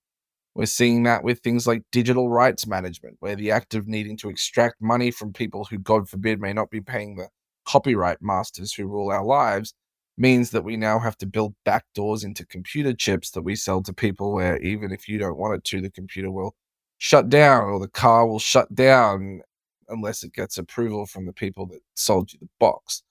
We're 0.54 0.66
seeing 0.66 1.04
that 1.04 1.24
with 1.24 1.40
things 1.40 1.66
like 1.66 1.82
digital 1.92 2.28
rights 2.28 2.66
management, 2.66 3.16
where 3.20 3.36
the 3.36 3.50
act 3.50 3.74
of 3.74 3.88
needing 3.88 4.16
to 4.18 4.28
extract 4.28 4.80
money 4.80 5.10
from 5.10 5.32
people 5.32 5.64
who, 5.64 5.78
God 5.78 6.08
forbid, 6.08 6.40
may 6.40 6.52
not 6.52 6.70
be 6.70 6.80
paying 6.80 7.16
the 7.16 7.28
copyright 7.66 8.18
masters 8.20 8.72
who 8.72 8.86
rule 8.86 9.10
our 9.10 9.24
lives 9.24 9.74
means 10.18 10.50
that 10.50 10.64
we 10.64 10.76
now 10.76 10.98
have 10.98 11.16
to 11.16 11.26
build 11.26 11.54
backdoors 11.66 12.24
into 12.24 12.44
computer 12.44 12.92
chips 12.92 13.30
that 13.30 13.42
we 13.42 13.56
sell 13.56 13.82
to 13.82 13.92
people 13.92 14.32
where 14.32 14.58
even 14.58 14.92
if 14.92 15.08
you 15.08 15.18
don't 15.18 15.38
want 15.38 15.54
it 15.54 15.64
to, 15.64 15.80
the 15.80 15.90
computer 15.90 16.30
will 16.30 16.54
shut 17.00 17.30
down 17.30 17.64
or 17.64 17.80
the 17.80 17.88
car 17.88 18.26
will 18.26 18.38
shut 18.38 18.72
down 18.74 19.40
unless 19.88 20.22
it 20.22 20.34
gets 20.34 20.58
approval 20.58 21.06
from 21.06 21.24
the 21.24 21.32
people 21.32 21.64
that 21.64 21.80
sold 21.94 22.30
you 22.30 22.38
the 22.38 22.48
box. 22.60 23.02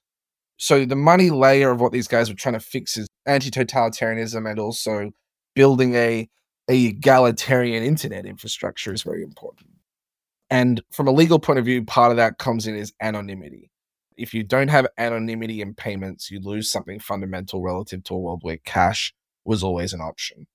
So 0.57 0.85
the 0.85 0.95
money 0.95 1.31
layer 1.31 1.71
of 1.71 1.81
what 1.81 1.91
these 1.91 2.07
guys 2.07 2.29
were 2.29 2.35
trying 2.35 2.53
to 2.53 2.59
fix 2.59 2.97
is 2.97 3.07
anti-totalitarianism 3.25 4.47
and 4.47 4.59
also 4.59 5.09
building 5.55 5.95
a, 5.95 6.29
a 6.69 6.85
egalitarian 6.85 7.83
internet 7.83 8.27
infrastructure 8.27 8.93
is 8.93 9.01
very 9.01 9.23
important. 9.23 9.71
And 10.51 10.83
from 10.91 11.07
a 11.07 11.11
legal 11.11 11.39
point 11.39 11.57
of 11.57 11.65
view, 11.65 11.83
part 11.83 12.11
of 12.11 12.17
that 12.17 12.37
comes 12.37 12.67
in 12.67 12.75
is 12.75 12.93
anonymity. 13.01 13.71
If 14.17 14.35
you 14.35 14.43
don't 14.43 14.67
have 14.67 14.85
anonymity 14.99 15.61
in 15.61 15.73
payments, 15.73 16.29
you 16.29 16.39
lose 16.41 16.69
something 16.69 16.99
fundamental 16.99 17.63
relative 17.63 18.03
to 18.03 18.13
a 18.13 18.19
world 18.19 18.41
where 18.43 18.57
cash 18.57 19.15
was 19.45 19.63
always 19.63 19.93
an 19.93 20.01
option. 20.01 20.45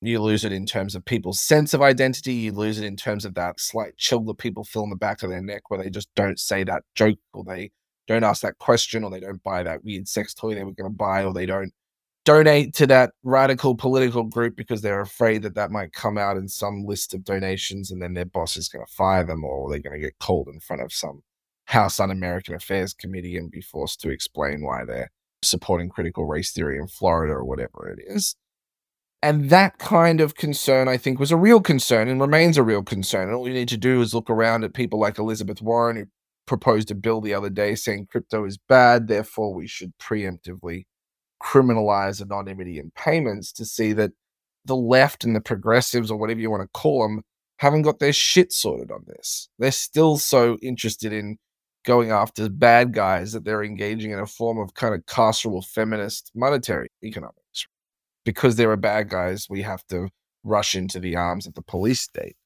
You 0.00 0.20
lose 0.22 0.44
it 0.44 0.52
in 0.52 0.64
terms 0.64 0.94
of 0.94 1.04
people's 1.04 1.40
sense 1.40 1.74
of 1.74 1.82
identity. 1.82 2.32
You 2.32 2.52
lose 2.52 2.78
it 2.78 2.84
in 2.84 2.96
terms 2.96 3.24
of 3.24 3.34
that 3.34 3.58
slight 3.58 3.96
chill 3.96 4.20
that 4.24 4.38
people 4.38 4.62
feel 4.62 4.84
in 4.84 4.90
the 4.90 4.96
back 4.96 5.22
of 5.22 5.30
their 5.30 5.42
neck 5.42 5.62
where 5.68 5.82
they 5.82 5.90
just 5.90 6.08
don't 6.14 6.38
say 6.38 6.62
that 6.64 6.84
joke 6.94 7.18
or 7.32 7.42
they 7.44 7.72
don't 8.06 8.24
ask 8.24 8.42
that 8.42 8.58
question 8.58 9.02
or 9.04 9.10
they 9.10 9.20
don't 9.20 9.42
buy 9.42 9.62
that 9.62 9.84
weird 9.84 10.08
sex 10.08 10.34
toy 10.34 10.54
they 10.54 10.64
were 10.64 10.72
going 10.72 10.90
to 10.90 10.96
buy 10.96 11.24
or 11.24 11.32
they 11.32 11.46
don't 11.46 11.72
donate 12.24 12.74
to 12.74 12.86
that 12.86 13.12
radical 13.22 13.74
political 13.74 14.22
group 14.22 14.56
because 14.56 14.82
they're 14.82 15.00
afraid 15.00 15.42
that 15.42 15.54
that 15.54 15.70
might 15.70 15.92
come 15.92 16.18
out 16.18 16.36
in 16.36 16.46
some 16.46 16.84
list 16.84 17.14
of 17.14 17.24
donations 17.24 17.90
and 17.90 18.02
then 18.02 18.14
their 18.14 18.24
boss 18.24 18.56
is 18.56 18.68
going 18.68 18.84
to 18.84 18.92
fire 18.92 19.24
them 19.24 19.44
or 19.44 19.70
they're 19.70 19.78
going 19.78 19.98
to 19.98 20.06
get 20.06 20.18
called 20.18 20.48
in 20.48 20.60
front 20.60 20.82
of 20.82 20.92
some 20.92 21.22
House 21.66 22.00
Un 22.00 22.10
American 22.10 22.54
Affairs 22.54 22.94
Committee 22.94 23.36
and 23.36 23.50
be 23.50 23.60
forced 23.60 24.00
to 24.00 24.10
explain 24.10 24.62
why 24.62 24.84
they're 24.86 25.10
supporting 25.42 25.88
critical 25.88 26.24
race 26.26 26.52
theory 26.52 26.78
in 26.78 26.86
Florida 26.86 27.32
or 27.32 27.44
whatever 27.44 27.88
it 27.88 28.02
is. 28.06 28.36
And 29.20 29.50
that 29.50 29.78
kind 29.78 30.20
of 30.20 30.36
concern, 30.36 30.86
I 30.86 30.96
think, 30.96 31.18
was 31.18 31.32
a 31.32 31.36
real 31.36 31.60
concern 31.60 32.08
and 32.08 32.20
remains 32.20 32.56
a 32.56 32.62
real 32.62 32.84
concern. 32.84 33.28
And 33.28 33.36
all 33.36 33.48
you 33.48 33.54
need 33.54 33.68
to 33.70 33.76
do 33.76 34.00
is 34.00 34.14
look 34.14 34.30
around 34.30 34.62
at 34.62 34.74
people 34.74 35.00
like 35.00 35.18
Elizabeth 35.18 35.60
Warren, 35.60 35.96
who 35.96 36.06
proposed 36.46 36.90
a 36.90 36.94
bill 36.94 37.20
the 37.20 37.34
other 37.34 37.50
day 37.50 37.74
saying 37.74 38.06
crypto 38.10 38.44
is 38.44 38.58
bad, 38.58 39.08
therefore 39.08 39.52
we 39.52 39.66
should 39.66 39.92
preemptively 39.98 40.86
criminalize 41.42 42.22
anonymity 42.22 42.78
in 42.78 42.92
payments 42.92 43.52
to 43.52 43.64
see 43.64 43.92
that 43.92 44.12
the 44.64 44.76
left 44.76 45.24
and 45.24 45.34
the 45.34 45.40
progressives, 45.40 46.10
or 46.10 46.18
whatever 46.18 46.40
you 46.40 46.50
want 46.50 46.62
to 46.62 46.78
call 46.78 47.02
them, 47.02 47.22
haven't 47.58 47.82
got 47.82 47.98
their 47.98 48.12
shit 48.12 48.52
sorted 48.52 48.90
on 48.92 49.04
this. 49.06 49.48
They're 49.58 49.72
still 49.72 50.16
so 50.16 50.58
interested 50.62 51.12
in 51.12 51.38
going 51.84 52.10
after 52.10 52.48
bad 52.48 52.92
guys 52.92 53.32
that 53.32 53.44
they're 53.44 53.64
engaging 53.64 54.10
in 54.10 54.18
a 54.18 54.26
form 54.26 54.58
of 54.58 54.74
kind 54.74 54.94
of 54.94 55.06
carceral 55.06 55.64
feminist 55.64 56.30
monetary 56.34 56.88
economics 57.02 57.47
because 58.28 58.56
there 58.56 58.70
are 58.70 58.76
bad 58.76 59.08
guys, 59.08 59.46
we 59.48 59.62
have 59.62 59.82
to 59.86 60.10
rush 60.44 60.74
into 60.74 61.00
the 61.00 61.16
arms 61.16 61.46
of 61.46 61.54
the 61.54 61.62
police 61.62 62.02
state. 62.02 62.36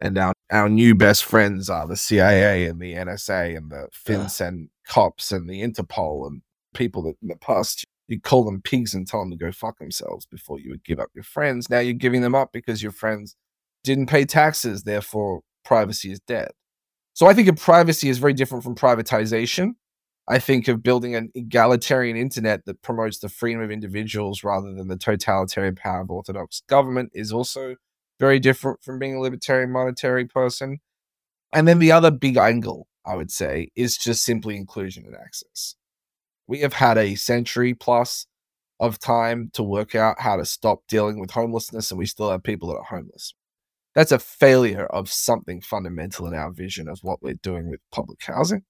And 0.00 0.16
our, 0.16 0.34
our 0.52 0.68
new 0.68 0.94
best 0.94 1.24
friends 1.24 1.68
are 1.68 1.84
the 1.84 1.96
CIA 1.96 2.66
and 2.66 2.80
the 2.80 2.94
NSA 2.94 3.56
and 3.56 3.68
the 3.68 3.88
FinCEN 3.92 4.68
cops 4.86 5.32
and 5.32 5.50
the 5.50 5.60
Interpol 5.60 6.28
and 6.28 6.42
people 6.74 7.02
that 7.02 7.16
in 7.20 7.26
the 7.26 7.34
past 7.34 7.84
you 8.06 8.20
call 8.20 8.44
them 8.44 8.62
pigs 8.62 8.94
and 8.94 9.04
tell 9.04 9.18
them 9.18 9.32
to 9.32 9.36
go 9.36 9.50
fuck 9.50 9.80
themselves 9.80 10.26
before 10.26 10.60
you 10.60 10.70
would 10.70 10.84
give 10.84 11.00
up 11.00 11.08
your 11.12 11.24
friends. 11.24 11.68
Now 11.68 11.80
you're 11.80 11.94
giving 11.94 12.22
them 12.22 12.36
up 12.36 12.52
because 12.52 12.80
your 12.80 12.92
friends 12.92 13.34
didn't 13.82 14.06
pay 14.06 14.24
taxes, 14.24 14.84
therefore 14.84 15.40
privacy 15.64 16.12
is 16.12 16.20
dead. 16.20 16.52
So 17.14 17.26
I 17.26 17.34
think 17.34 17.58
privacy 17.58 18.08
is 18.08 18.18
very 18.18 18.32
different 18.32 18.62
from 18.62 18.76
privatization. 18.76 19.72
I 20.32 20.38
think 20.38 20.66
of 20.66 20.82
building 20.82 21.14
an 21.14 21.30
egalitarian 21.34 22.16
internet 22.16 22.64
that 22.64 22.80
promotes 22.80 23.18
the 23.18 23.28
freedom 23.28 23.60
of 23.60 23.70
individuals 23.70 24.42
rather 24.42 24.72
than 24.72 24.88
the 24.88 24.96
totalitarian 24.96 25.74
power 25.74 26.00
of 26.00 26.10
orthodox 26.10 26.62
government 26.66 27.10
is 27.12 27.34
also 27.34 27.76
very 28.18 28.38
different 28.38 28.82
from 28.82 28.98
being 28.98 29.14
a 29.14 29.20
libertarian 29.20 29.70
monetary 29.70 30.24
person. 30.24 30.78
And 31.52 31.68
then 31.68 31.80
the 31.80 31.92
other 31.92 32.10
big 32.10 32.38
angle, 32.38 32.86
I 33.04 33.14
would 33.14 33.30
say, 33.30 33.68
is 33.76 33.98
just 33.98 34.24
simply 34.24 34.56
inclusion 34.56 35.04
and 35.04 35.14
access. 35.14 35.74
We 36.46 36.60
have 36.60 36.72
had 36.72 36.96
a 36.96 37.14
century 37.14 37.74
plus 37.74 38.26
of 38.80 38.98
time 38.98 39.50
to 39.52 39.62
work 39.62 39.94
out 39.94 40.20
how 40.20 40.36
to 40.36 40.46
stop 40.46 40.80
dealing 40.88 41.20
with 41.20 41.32
homelessness, 41.32 41.90
and 41.90 41.98
we 41.98 42.06
still 42.06 42.30
have 42.30 42.42
people 42.42 42.70
that 42.70 42.78
are 42.78 42.84
homeless. 42.84 43.34
That's 43.94 44.12
a 44.12 44.18
failure 44.18 44.86
of 44.86 45.12
something 45.12 45.60
fundamental 45.60 46.26
in 46.26 46.32
our 46.32 46.52
vision 46.52 46.88
of 46.88 47.00
what 47.02 47.22
we're 47.22 47.34
doing 47.34 47.68
with 47.68 47.80
public 47.90 48.20
housing. 48.22 48.62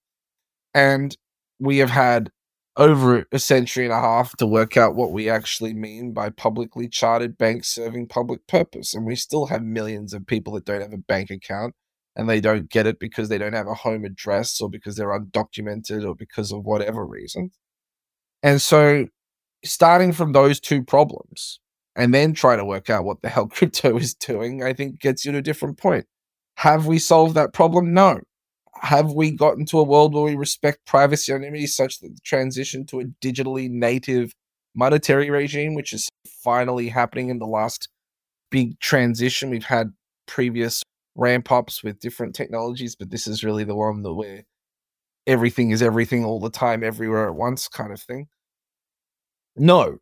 And 0.73 1.15
we 1.59 1.77
have 1.77 1.89
had 1.89 2.29
over 2.75 3.25
a 3.31 3.39
century 3.39 3.85
and 3.85 3.93
a 3.93 3.99
half 3.99 4.35
to 4.37 4.47
work 4.47 4.77
out 4.77 4.95
what 4.95 5.11
we 5.11 5.29
actually 5.29 5.73
mean 5.73 6.11
by 6.11 6.29
publicly 6.29 6.87
chartered 6.87 7.37
banks 7.37 7.67
serving 7.67 8.07
public 8.07 8.47
purpose. 8.47 8.95
And 8.95 9.05
we 9.05 9.15
still 9.15 9.47
have 9.47 9.61
millions 9.61 10.13
of 10.13 10.25
people 10.25 10.53
that 10.53 10.65
don't 10.65 10.81
have 10.81 10.93
a 10.93 10.97
bank 10.97 11.29
account 11.29 11.75
and 12.15 12.27
they 12.27 12.41
don't 12.41 12.69
get 12.69 12.87
it 12.87 12.99
because 12.99 13.29
they 13.29 13.37
don't 13.37 13.53
have 13.53 13.67
a 13.67 13.75
home 13.75 14.05
address 14.05 14.59
or 14.59 14.69
because 14.69 14.95
they're 14.95 15.19
undocumented 15.19 16.07
or 16.07 16.15
because 16.15 16.51
of 16.51 16.63
whatever 16.63 17.05
reason. 17.05 17.51
And 18.41 18.61
so, 18.61 19.07
starting 19.63 20.11
from 20.11 20.33
those 20.33 20.59
two 20.59 20.83
problems 20.83 21.59
and 21.95 22.13
then 22.13 22.33
trying 22.33 22.57
to 22.57 22.65
work 22.65 22.89
out 22.89 23.05
what 23.05 23.21
the 23.21 23.29
hell 23.29 23.47
crypto 23.51 23.97
is 23.97 24.15
doing, 24.15 24.63
I 24.63 24.73
think 24.73 24.99
gets 24.99 25.25
you 25.25 25.31
to 25.31 25.37
a 25.37 25.43
different 25.43 25.77
point. 25.77 26.05
Have 26.57 26.87
we 26.87 26.99
solved 26.99 27.35
that 27.35 27.53
problem? 27.53 27.93
No 27.93 28.21
have 28.83 29.13
we 29.13 29.31
gotten 29.31 29.65
to 29.67 29.79
a 29.79 29.83
world 29.83 30.13
where 30.13 30.23
we 30.23 30.35
respect 30.35 30.85
privacy 30.85 31.31
anonymity 31.31 31.67
such 31.67 31.99
that 31.99 32.09
the 32.09 32.21
transition 32.23 32.85
to 32.87 32.99
a 32.99 33.05
digitally 33.23 33.69
native 33.69 34.33
monetary 34.75 35.29
regime, 35.29 35.73
which 35.73 35.93
is 35.93 36.09
finally 36.27 36.89
happening 36.89 37.29
in 37.29 37.39
the 37.39 37.47
last 37.47 37.87
big 38.51 38.79
transition? 38.79 39.49
We've 39.49 39.63
had 39.63 39.93
previous 40.27 40.83
ramp 41.15 41.51
ups 41.51 41.83
with 41.83 41.99
different 41.99 42.35
technologies, 42.35 42.95
but 42.95 43.09
this 43.09 43.25
is 43.25 43.43
really 43.43 43.63
the 43.63 43.75
one 43.75 44.03
that 44.03 44.13
where 44.13 44.43
everything 45.25 45.71
is 45.71 45.81
everything 45.81 46.25
all 46.25 46.41
the 46.41 46.49
time, 46.49 46.83
everywhere 46.83 47.27
at 47.27 47.35
once 47.35 47.69
kind 47.69 47.93
of 47.93 48.01
thing. 48.01 48.27
No, 49.55 49.99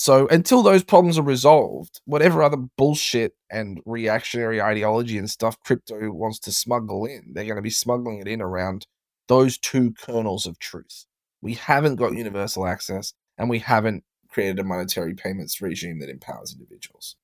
so 0.00 0.26
until 0.28 0.62
those 0.62 0.82
problems 0.82 1.18
are 1.18 1.22
resolved, 1.22 2.00
whatever 2.06 2.42
other 2.42 2.56
bullshit 2.56 3.34
and 3.50 3.82
reactionary 3.84 4.58
ideology 4.58 5.18
and 5.18 5.28
stuff 5.28 5.60
crypto 5.60 6.10
wants 6.10 6.38
to 6.38 6.52
smuggle 6.52 7.04
in, 7.04 7.34
they're 7.34 7.44
going 7.44 7.56
to 7.56 7.60
be 7.60 7.68
smuggling 7.68 8.18
it 8.18 8.26
in 8.26 8.40
around 8.40 8.86
those 9.28 9.58
two 9.58 9.92
kernels 9.92 10.46
of 10.46 10.58
truth. 10.58 11.04
We 11.42 11.52
haven't 11.52 11.96
got 11.96 12.14
universal 12.14 12.66
access 12.66 13.12
and 13.36 13.50
we 13.50 13.58
haven't 13.58 14.04
created 14.30 14.58
a 14.58 14.64
monetary 14.64 15.12
payments 15.12 15.60
regime 15.60 15.98
that 15.98 16.08
empowers 16.08 16.56
individuals. 16.58 17.16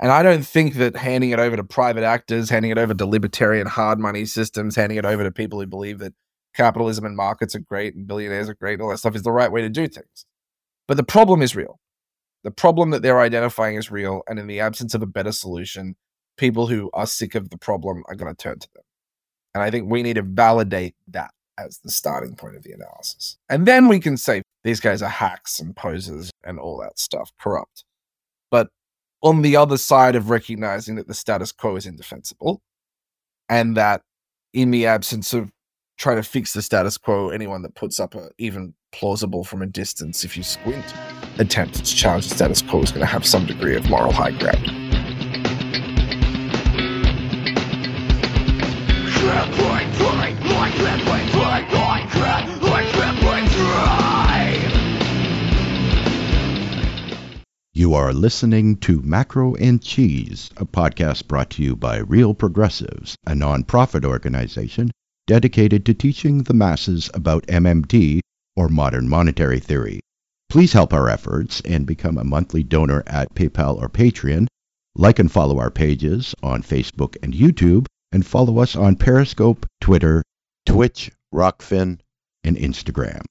And 0.00 0.10
I 0.10 0.24
don't 0.24 0.44
think 0.44 0.74
that 0.78 0.96
handing 0.96 1.30
it 1.30 1.38
over 1.38 1.54
to 1.54 1.62
private 1.62 2.02
actors, 2.02 2.50
handing 2.50 2.72
it 2.72 2.78
over 2.78 2.94
to 2.94 3.06
libertarian 3.06 3.68
hard 3.68 4.00
money 4.00 4.24
systems, 4.24 4.74
handing 4.74 4.98
it 4.98 5.04
over 5.04 5.22
to 5.22 5.30
people 5.30 5.60
who 5.60 5.68
believe 5.68 6.00
that 6.00 6.14
capitalism 6.52 7.04
and 7.04 7.14
markets 7.14 7.54
are 7.54 7.60
great 7.60 7.94
and 7.94 8.08
billionaires 8.08 8.48
are 8.48 8.54
great 8.54 8.72
and 8.72 8.82
all 8.82 8.90
that 8.90 8.98
stuff 8.98 9.14
is 9.14 9.22
the 9.22 9.30
right 9.30 9.52
way 9.52 9.60
to 9.60 9.68
do 9.68 9.86
things. 9.86 10.26
But 10.88 10.96
the 10.96 11.04
problem 11.04 11.42
is 11.42 11.54
real. 11.54 11.78
The 12.44 12.50
problem 12.50 12.90
that 12.90 13.02
they're 13.02 13.20
identifying 13.20 13.76
is 13.76 13.90
real, 13.90 14.22
and 14.28 14.38
in 14.38 14.46
the 14.46 14.60
absence 14.60 14.94
of 14.94 15.02
a 15.02 15.06
better 15.06 15.32
solution, 15.32 15.94
people 16.36 16.66
who 16.66 16.90
are 16.92 17.06
sick 17.06 17.34
of 17.34 17.50
the 17.50 17.58
problem 17.58 18.02
are 18.06 18.14
going 18.14 18.34
to 18.34 18.42
turn 18.42 18.58
to 18.58 18.68
them. 18.74 18.82
And 19.54 19.62
I 19.62 19.70
think 19.70 19.90
we 19.90 20.02
need 20.02 20.14
to 20.14 20.22
validate 20.22 20.94
that 21.08 21.30
as 21.58 21.78
the 21.78 21.90
starting 21.90 22.34
point 22.34 22.56
of 22.56 22.62
the 22.62 22.72
analysis. 22.72 23.36
And 23.48 23.66
then 23.66 23.86
we 23.88 24.00
can 24.00 24.16
say 24.16 24.42
these 24.64 24.80
guys 24.80 25.02
are 25.02 25.08
hacks 25.08 25.60
and 25.60 25.76
posers 25.76 26.30
and 26.44 26.58
all 26.58 26.78
that 26.78 26.98
stuff, 26.98 27.30
corrupt. 27.38 27.84
But 28.50 28.68
on 29.22 29.42
the 29.42 29.56
other 29.56 29.76
side 29.76 30.16
of 30.16 30.30
recognizing 30.30 30.96
that 30.96 31.06
the 31.06 31.14
status 31.14 31.52
quo 31.52 31.76
is 31.76 31.86
indefensible 31.86 32.60
and 33.48 33.76
that 33.76 34.00
in 34.52 34.70
the 34.70 34.86
absence 34.86 35.32
of 35.32 35.50
trying 35.98 36.16
to 36.16 36.22
fix 36.22 36.52
the 36.52 36.62
status 36.62 36.98
quo, 36.98 37.28
anyone 37.28 37.62
that 37.62 37.74
puts 37.74 38.00
up 38.00 38.14
a 38.14 38.30
even 38.38 38.74
plausible 38.92 39.42
from 39.42 39.62
a 39.62 39.66
distance, 39.66 40.24
if 40.24 40.36
you 40.36 40.42
squint, 40.42 40.84
attempt 41.38 41.74
to 41.74 41.82
challenge 41.82 42.28
the 42.28 42.34
status 42.34 42.62
quo 42.62 42.82
is 42.82 42.92
going 42.92 43.00
to 43.00 43.06
have 43.06 43.26
some 43.26 43.46
degree 43.46 43.74
of 43.74 43.88
moral 43.88 44.12
high 44.12 44.30
ground. 44.30 44.70
You 57.74 57.94
are 57.94 58.12
listening 58.12 58.76
to 58.76 59.00
Macro 59.02 59.54
and 59.54 59.82
Cheese, 59.82 60.50
a 60.56 60.64
podcast 60.64 61.26
brought 61.26 61.50
to 61.50 61.62
you 61.62 61.74
by 61.74 61.96
Real 61.98 62.34
Progressives, 62.34 63.16
a 63.26 63.32
nonprofit 63.32 64.04
organization 64.04 64.90
dedicated 65.26 65.86
to 65.86 65.94
teaching 65.94 66.42
the 66.42 66.54
masses 66.54 67.10
about 67.14 67.46
MMT 67.46 68.20
or 68.56 68.68
modern 68.68 69.08
monetary 69.08 69.60
theory. 69.60 70.00
Please 70.48 70.72
help 70.72 70.92
our 70.92 71.08
efforts 71.08 71.60
and 71.62 71.86
become 71.86 72.18
a 72.18 72.24
monthly 72.24 72.62
donor 72.62 73.02
at 73.06 73.34
PayPal 73.34 73.80
or 73.80 73.88
Patreon. 73.88 74.46
Like 74.94 75.18
and 75.18 75.32
follow 75.32 75.58
our 75.58 75.70
pages 75.70 76.34
on 76.42 76.62
Facebook 76.62 77.16
and 77.22 77.32
YouTube, 77.32 77.86
and 78.12 78.26
follow 78.26 78.58
us 78.58 78.76
on 78.76 78.96
Periscope, 78.96 79.64
Twitter, 79.80 80.22
Twitch, 80.66 81.10
Rokfin. 81.32 82.00
and 82.44 82.56
Instagram. 82.56 83.22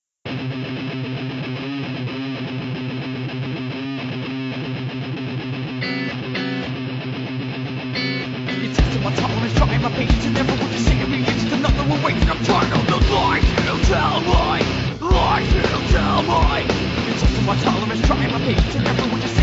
My 17.46 17.56
tolerance, 17.64 18.08
my 18.08 18.16
patience, 18.40 18.76
and 18.76 18.86
just 19.20 19.36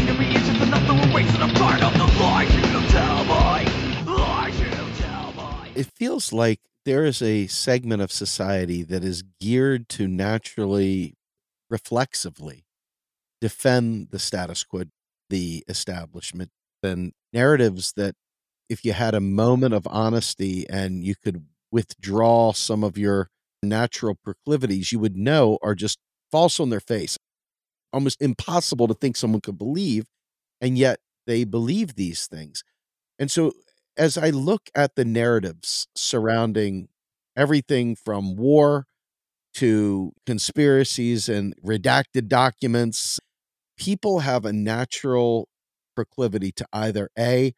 another 0.63 0.95
tired 1.55 1.83
of 1.83 1.93
the 1.95 2.07
lies 2.21 2.55
you 2.55 2.63
you 2.63 2.87
tell 2.89 3.25
me. 5.33 5.43
It 5.75 5.87
feels 5.95 6.33
like 6.33 6.61
there 6.85 7.05
is 7.05 7.21
a 7.21 7.49
segment 7.49 8.01
of 8.01 8.13
society 8.13 8.85
that 8.85 9.03
is 9.03 9.25
geared 9.41 9.89
to 9.91 10.07
naturally, 10.07 11.17
reflexively 11.69 12.65
defend 13.41 14.09
the 14.11 14.19
status 14.19 14.65
quo, 14.65 14.85
the 15.29 15.65
establishment, 15.69 16.51
and 16.83 17.13
narratives 17.33 17.93
that 17.97 18.15
if 18.69 18.85
you 18.85 18.93
had 18.93 19.15
a 19.15 19.21
moment 19.21 19.75
of 19.75 19.87
honesty 19.89 20.69
and 20.69 21.05
you 21.05 21.15
could 21.15 21.47
withdraw 21.71 22.53
some 22.53 22.85
of 22.85 22.97
your 22.97 23.31
natural 23.63 24.15
proclivities, 24.15 24.93
you 24.93 24.99
would 24.99 25.17
know 25.17 25.59
are 25.63 25.75
just 25.75 25.99
false 26.31 26.61
on 26.61 26.71
their 26.71 26.81
face. 26.81 27.19
Almost 27.93 28.20
impossible 28.22 28.89
to 28.89 28.95
think 28.95 29.16
someone 29.16 29.41
could 29.41 29.59
believe, 29.59 30.07
and 30.61 30.78
yet 30.78 31.01
they 31.26 31.45
believe 31.45 31.95
these 31.95 32.26
things. 32.26 32.64
And 33.18 33.30
so, 33.30 33.53
as 33.97 34.18
I 34.18 34.30
look 34.30 34.70
at 34.74 34.97
the 34.97 35.05
narratives 35.05 35.89
surrounding 35.97 36.89
everything 37.36 37.97
from 37.97 38.36
war 38.36 38.86
to 39.55 40.12
conspiracies 40.26 41.28
and 41.28 41.55
redacted 41.64 42.28
documents, 42.28 43.20
people 43.78 44.20
have 44.20 44.45
a 44.45 44.53
natural 44.53 45.49
proclivity 45.97 46.53
to 46.53 46.66
either 46.72 47.11
A, 47.18 47.55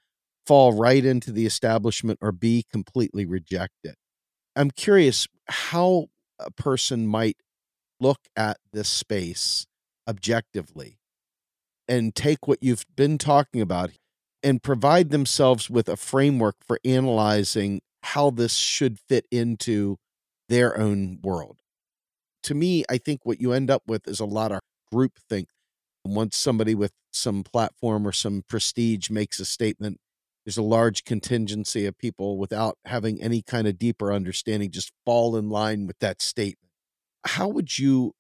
fall 0.47 0.73
right 0.73 1.05
into 1.05 1.33
the 1.33 1.47
establishment 1.47 2.19
or 2.23 2.33
B, 2.33 2.65
completely 2.71 3.27
reject 3.27 3.75
it. 3.85 3.97
I'm 4.57 4.71
curious 4.71 5.29
how 5.49 6.07
a 6.39 6.51
person 6.51 7.07
might 7.07 7.37
look 8.01 8.21
at 8.37 8.59
this 8.73 8.89
space 8.89 9.67
objectively 10.11 10.99
and 11.89 12.15
take 12.15 12.49
what 12.49 12.59
you've 12.61 12.85
been 12.97 13.17
talking 13.17 13.61
about 13.61 13.91
and 14.43 14.63
provide 14.63 15.11
themselves 15.11 15.71
with 15.71 15.89
a 15.89 15.97
framework 15.97 16.57
for 16.67 16.81
analyzing 16.85 17.81
how 18.03 18.31
this 18.31 18.55
should 18.55 18.99
fit 18.99 19.27
into 19.31 19.97
their 20.49 20.79
own 20.79 21.21
world. 21.23 21.59
To 22.45 22.55
me, 22.55 22.85
I 22.91 22.99
think 22.99 23.21
what 23.23 23.41
you 23.41 23.53
end 23.53 23.71
up 23.71 23.83
with 23.87 24.09
is 24.09 24.19
a 24.19 24.25
lot 24.25 24.51
of 24.51 24.61
groupthink. 24.93 25.47
Once 26.05 26.37
somebody 26.37 26.75
with 26.75 26.93
some 27.13 27.45
platform 27.45 28.07
or 28.07 28.13
some 28.13 28.43
prestige 28.49 29.11
makes 29.11 29.39
a 29.39 29.45
statement, 29.45 29.99
there's 30.45 30.57
a 30.57 30.63
large 30.63 31.05
contingency 31.05 31.87
of 31.87 31.99
people 31.99 32.39
without 32.39 32.79
having 32.87 33.23
any 33.23 33.43
kind 33.43 33.69
of 33.69 33.79
deeper 33.79 34.13
understanding 34.13 34.71
just 34.71 34.91
fall 35.05 35.37
in 35.37 35.51
line 35.51 35.87
with 35.87 35.99
that 36.01 36.23
statement. 36.23 36.73
How 37.27 37.47
would 37.49 37.79
you 37.79 38.15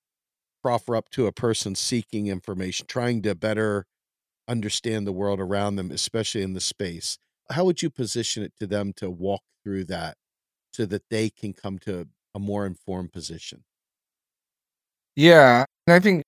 proffer 0.62 0.96
up 0.96 1.10
to 1.10 1.26
a 1.26 1.32
person 1.32 1.74
seeking 1.74 2.26
information, 2.26 2.86
trying 2.86 3.22
to 3.22 3.34
better 3.34 3.86
understand 4.48 5.06
the 5.06 5.12
world 5.12 5.40
around 5.40 5.76
them, 5.76 5.90
especially 5.90 6.42
in 6.42 6.54
the 6.54 6.60
space? 6.60 7.18
How 7.50 7.64
would 7.64 7.82
you 7.82 7.90
position 7.90 8.42
it 8.42 8.52
to 8.60 8.66
them 8.66 8.92
to 8.94 9.10
walk 9.10 9.42
through 9.64 9.84
that 9.84 10.16
so 10.72 10.86
that 10.86 11.02
they 11.10 11.30
can 11.30 11.52
come 11.52 11.78
to 11.80 12.08
a 12.34 12.38
more 12.38 12.66
informed 12.66 13.12
position? 13.12 13.64
Yeah. 15.16 15.64
And 15.86 15.94
I 15.94 16.00
think 16.00 16.24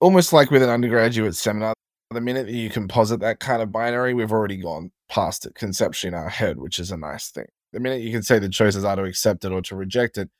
almost 0.00 0.32
like 0.32 0.50
with 0.50 0.62
an 0.62 0.70
undergraduate 0.70 1.36
seminar, 1.36 1.74
the 2.10 2.20
minute 2.20 2.46
that 2.46 2.54
you 2.54 2.70
can 2.70 2.88
posit 2.88 3.20
that 3.20 3.38
kind 3.38 3.62
of 3.62 3.70
binary, 3.70 4.14
we've 4.14 4.32
already 4.32 4.56
gone 4.56 4.90
past 5.08 5.46
it 5.46 5.54
conceptually 5.54 6.08
in 6.08 6.14
our 6.14 6.28
head, 6.28 6.58
which 6.58 6.78
is 6.78 6.90
a 6.90 6.96
nice 6.96 7.30
thing. 7.30 7.46
The 7.72 7.80
minute 7.80 8.00
you 8.00 8.10
can 8.10 8.22
say 8.22 8.38
the 8.38 8.48
choices 8.48 8.84
are 8.84 8.96
to 8.96 9.04
accept 9.04 9.44
it 9.44 9.52
or 9.52 9.60
to 9.62 9.76
reject 9.76 10.16
it, 10.16 10.30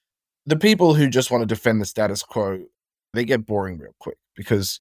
the 0.47 0.57
people 0.57 0.95
who 0.95 1.09
just 1.09 1.30
want 1.30 1.43
to 1.43 1.47
defend 1.47 1.80
the 1.80 1.84
status 1.84 2.22
quo, 2.22 2.64
they 3.15 3.25
get 3.25 3.47
boring 3.47 3.79
real 3.79 3.95
quick 3.99 4.19
because 4.37 4.81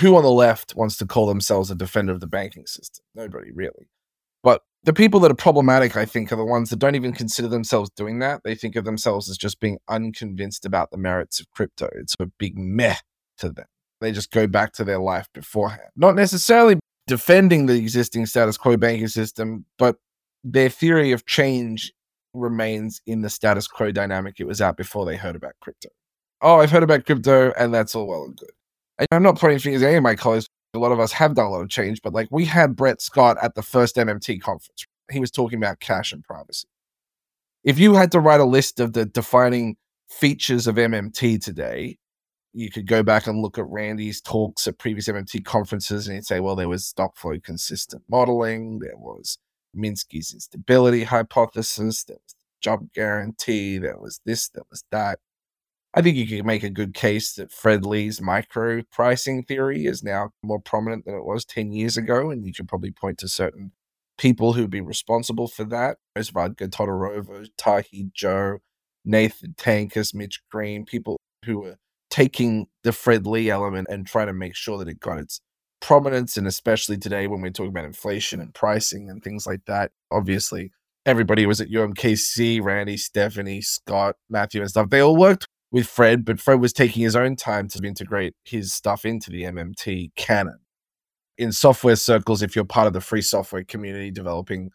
who 0.00 0.16
on 0.16 0.22
the 0.22 0.30
left 0.30 0.74
wants 0.74 0.96
to 0.98 1.06
call 1.06 1.26
themselves 1.26 1.70
a 1.70 1.74
defender 1.74 2.12
of 2.12 2.20
the 2.20 2.26
banking 2.26 2.66
system? 2.66 3.04
Nobody 3.14 3.50
really. 3.52 3.88
But 4.42 4.62
the 4.84 4.92
people 4.92 5.20
that 5.20 5.30
are 5.30 5.36
problematic, 5.36 5.96
I 5.96 6.04
think, 6.04 6.32
are 6.32 6.36
the 6.36 6.44
ones 6.44 6.70
that 6.70 6.78
don't 6.78 6.94
even 6.94 7.12
consider 7.12 7.48
themselves 7.48 7.90
doing 7.90 8.18
that. 8.20 8.42
They 8.44 8.54
think 8.54 8.76
of 8.76 8.84
themselves 8.84 9.28
as 9.28 9.36
just 9.36 9.60
being 9.60 9.78
unconvinced 9.88 10.64
about 10.64 10.90
the 10.90 10.98
merits 10.98 11.40
of 11.40 11.50
crypto. 11.50 11.88
It's 11.94 12.14
a 12.20 12.26
big 12.26 12.56
meh 12.56 12.96
to 13.38 13.48
them. 13.48 13.66
They 14.00 14.12
just 14.12 14.30
go 14.30 14.46
back 14.46 14.72
to 14.74 14.84
their 14.84 15.00
life 15.00 15.28
beforehand. 15.32 15.90
Not 15.96 16.14
necessarily 16.14 16.78
defending 17.08 17.66
the 17.66 17.74
existing 17.74 18.26
status 18.26 18.56
quo 18.56 18.76
banking 18.76 19.08
system, 19.08 19.64
but 19.78 19.96
their 20.44 20.68
theory 20.68 21.10
of 21.10 21.26
change 21.26 21.92
remains 22.34 23.00
in 23.06 23.22
the 23.22 23.30
status 23.30 23.66
quo 23.66 23.90
dynamic 23.90 24.38
it 24.38 24.46
was 24.46 24.60
at 24.60 24.76
before 24.76 25.04
they 25.04 25.16
heard 25.16 25.34
about 25.34 25.54
crypto. 25.60 25.88
Oh, 26.40 26.60
I've 26.60 26.70
heard 26.70 26.82
about 26.82 27.04
crypto, 27.04 27.52
and 27.58 27.74
that's 27.74 27.94
all 27.94 28.06
well 28.06 28.24
and 28.24 28.36
good. 28.36 28.50
And 28.98 29.08
I'm 29.10 29.22
not 29.22 29.38
pointing 29.38 29.58
fingers 29.58 29.82
at 29.82 29.88
any 29.88 29.96
of 29.96 30.02
my 30.02 30.14
colleagues. 30.14 30.48
A 30.74 30.78
lot 30.78 30.92
of 30.92 31.00
us 31.00 31.12
have 31.12 31.34
done 31.34 31.46
a 31.46 31.50
lot 31.50 31.62
of 31.62 31.68
change, 31.68 32.00
but 32.02 32.12
like 32.12 32.28
we 32.30 32.44
had 32.44 32.76
Brett 32.76 33.00
Scott 33.00 33.38
at 33.42 33.54
the 33.54 33.62
first 33.62 33.96
MMT 33.96 34.40
conference. 34.40 34.86
He 35.10 35.20
was 35.20 35.30
talking 35.30 35.58
about 35.58 35.80
cash 35.80 36.12
and 36.12 36.22
privacy. 36.22 36.68
If 37.64 37.78
you 37.78 37.94
had 37.94 38.12
to 38.12 38.20
write 38.20 38.40
a 38.40 38.44
list 38.44 38.78
of 38.78 38.92
the 38.92 39.06
defining 39.06 39.76
features 40.08 40.66
of 40.66 40.76
MMT 40.76 41.42
today, 41.42 41.96
you 42.52 42.70
could 42.70 42.86
go 42.86 43.02
back 43.02 43.26
and 43.26 43.40
look 43.40 43.58
at 43.58 43.68
Randy's 43.68 44.20
talks 44.20 44.66
at 44.66 44.78
previous 44.78 45.08
MMT 45.08 45.44
conferences 45.44 46.06
and 46.06 46.16
you'd 46.16 46.26
say, 46.26 46.40
well, 46.40 46.56
there 46.56 46.68
was 46.68 46.84
stock 46.84 47.16
flow 47.16 47.38
consistent 47.40 48.02
modeling, 48.08 48.78
there 48.78 48.96
was 48.96 49.38
Minsky's 49.76 50.32
instability 50.32 51.04
hypothesis, 51.04 52.04
there 52.04 52.16
was 52.22 52.34
the 52.34 52.44
job 52.60 52.92
guarantee, 52.94 53.78
there 53.78 53.98
was 53.98 54.20
this, 54.24 54.48
there 54.48 54.64
was 54.70 54.84
that. 54.90 55.18
I 55.98 56.00
think 56.00 56.16
you 56.16 56.28
could 56.28 56.46
make 56.46 56.62
a 56.62 56.70
good 56.70 56.94
case 56.94 57.32
that 57.32 57.50
Fred 57.50 57.84
Lee's 57.84 58.20
micro 58.20 58.82
pricing 58.92 59.42
theory 59.42 59.84
is 59.84 60.04
now 60.04 60.30
more 60.44 60.60
prominent 60.60 61.04
than 61.04 61.16
it 61.16 61.24
was 61.24 61.44
10 61.44 61.72
years 61.72 61.96
ago. 61.96 62.30
And 62.30 62.46
you 62.46 62.52
could 62.52 62.68
probably 62.68 62.92
point 62.92 63.18
to 63.18 63.26
certain 63.26 63.72
people 64.16 64.52
who'd 64.52 64.70
be 64.70 64.80
responsible 64.80 65.48
for 65.48 65.64
that. 65.64 65.96
Zdravka 66.16 66.68
Todorova, 66.68 67.48
Tae-Hee 67.58 68.10
Jo, 68.14 68.58
Nathan 69.04 69.54
Tankus, 69.58 70.14
Mitch 70.14 70.40
Green, 70.52 70.84
people 70.84 71.16
who 71.44 71.62
were 71.62 71.78
taking 72.10 72.68
the 72.84 72.92
Fred 72.92 73.26
Lee 73.26 73.50
element 73.50 73.88
and 73.90 74.06
trying 74.06 74.28
to 74.28 74.32
make 74.32 74.54
sure 74.54 74.78
that 74.78 74.88
it 74.88 75.00
got 75.00 75.18
its 75.18 75.40
prominence. 75.80 76.36
And 76.36 76.46
especially 76.46 76.96
today 76.96 77.26
when 77.26 77.40
we're 77.40 77.50
talking 77.50 77.70
about 77.70 77.86
inflation 77.86 78.40
and 78.40 78.54
pricing 78.54 79.10
and 79.10 79.20
things 79.20 79.48
like 79.48 79.64
that, 79.66 79.90
obviously 80.12 80.70
everybody 81.04 81.44
was 81.44 81.60
at 81.60 81.70
UMKC, 81.70 82.62
Randy, 82.62 82.96
Stephanie, 82.96 83.62
Scott, 83.62 84.14
Matthew, 84.30 84.60
and 84.60 84.70
stuff. 84.70 84.90
They 84.90 85.00
all 85.00 85.16
worked 85.16 85.48
with 85.70 85.86
Fred, 85.86 86.24
but 86.24 86.40
Fred 86.40 86.60
was 86.60 86.72
taking 86.72 87.02
his 87.02 87.16
own 87.16 87.36
time 87.36 87.68
to 87.68 87.86
integrate 87.86 88.34
his 88.44 88.72
stuff 88.72 89.04
into 89.04 89.30
the 89.30 89.42
MMT 89.42 90.14
canon. 90.16 90.58
In 91.36 91.52
software 91.52 91.96
circles, 91.96 92.42
if 92.42 92.56
you're 92.56 92.64
part 92.64 92.86
of 92.86 92.92
the 92.92 93.00
free 93.00 93.22
software 93.22 93.64
community 93.64 94.10
developing 94.10 94.70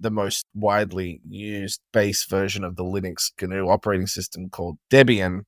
the 0.00 0.10
most 0.10 0.46
widely 0.54 1.20
used 1.28 1.80
base 1.92 2.24
version 2.24 2.64
of 2.64 2.76
the 2.76 2.84
Linux 2.84 3.30
GNU 3.40 3.68
operating 3.68 4.06
system 4.06 4.50
called 4.50 4.78
Debian, 4.90 5.42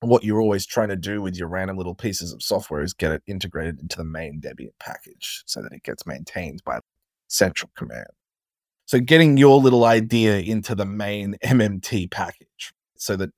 what 0.00 0.22
you're 0.22 0.40
always 0.40 0.66
trying 0.66 0.90
to 0.90 0.96
do 0.96 1.20
with 1.20 1.36
your 1.36 1.48
random 1.48 1.76
little 1.76 1.94
pieces 1.94 2.32
of 2.32 2.42
software 2.42 2.82
is 2.82 2.92
get 2.92 3.10
it 3.12 3.22
integrated 3.26 3.80
into 3.80 3.96
the 3.96 4.04
main 4.04 4.40
Debian 4.40 4.70
package 4.78 5.42
so 5.46 5.62
that 5.62 5.72
it 5.72 5.82
gets 5.82 6.06
maintained 6.06 6.62
by 6.64 6.78
central 7.28 7.70
command. 7.76 8.06
So 8.86 9.00
getting 9.00 9.36
your 9.36 9.58
little 9.60 9.84
idea 9.84 10.38
into 10.38 10.74
the 10.74 10.86
main 10.86 11.36
MMT 11.44 12.10
package 12.10 12.72
so 12.96 13.16
that, 13.16 13.30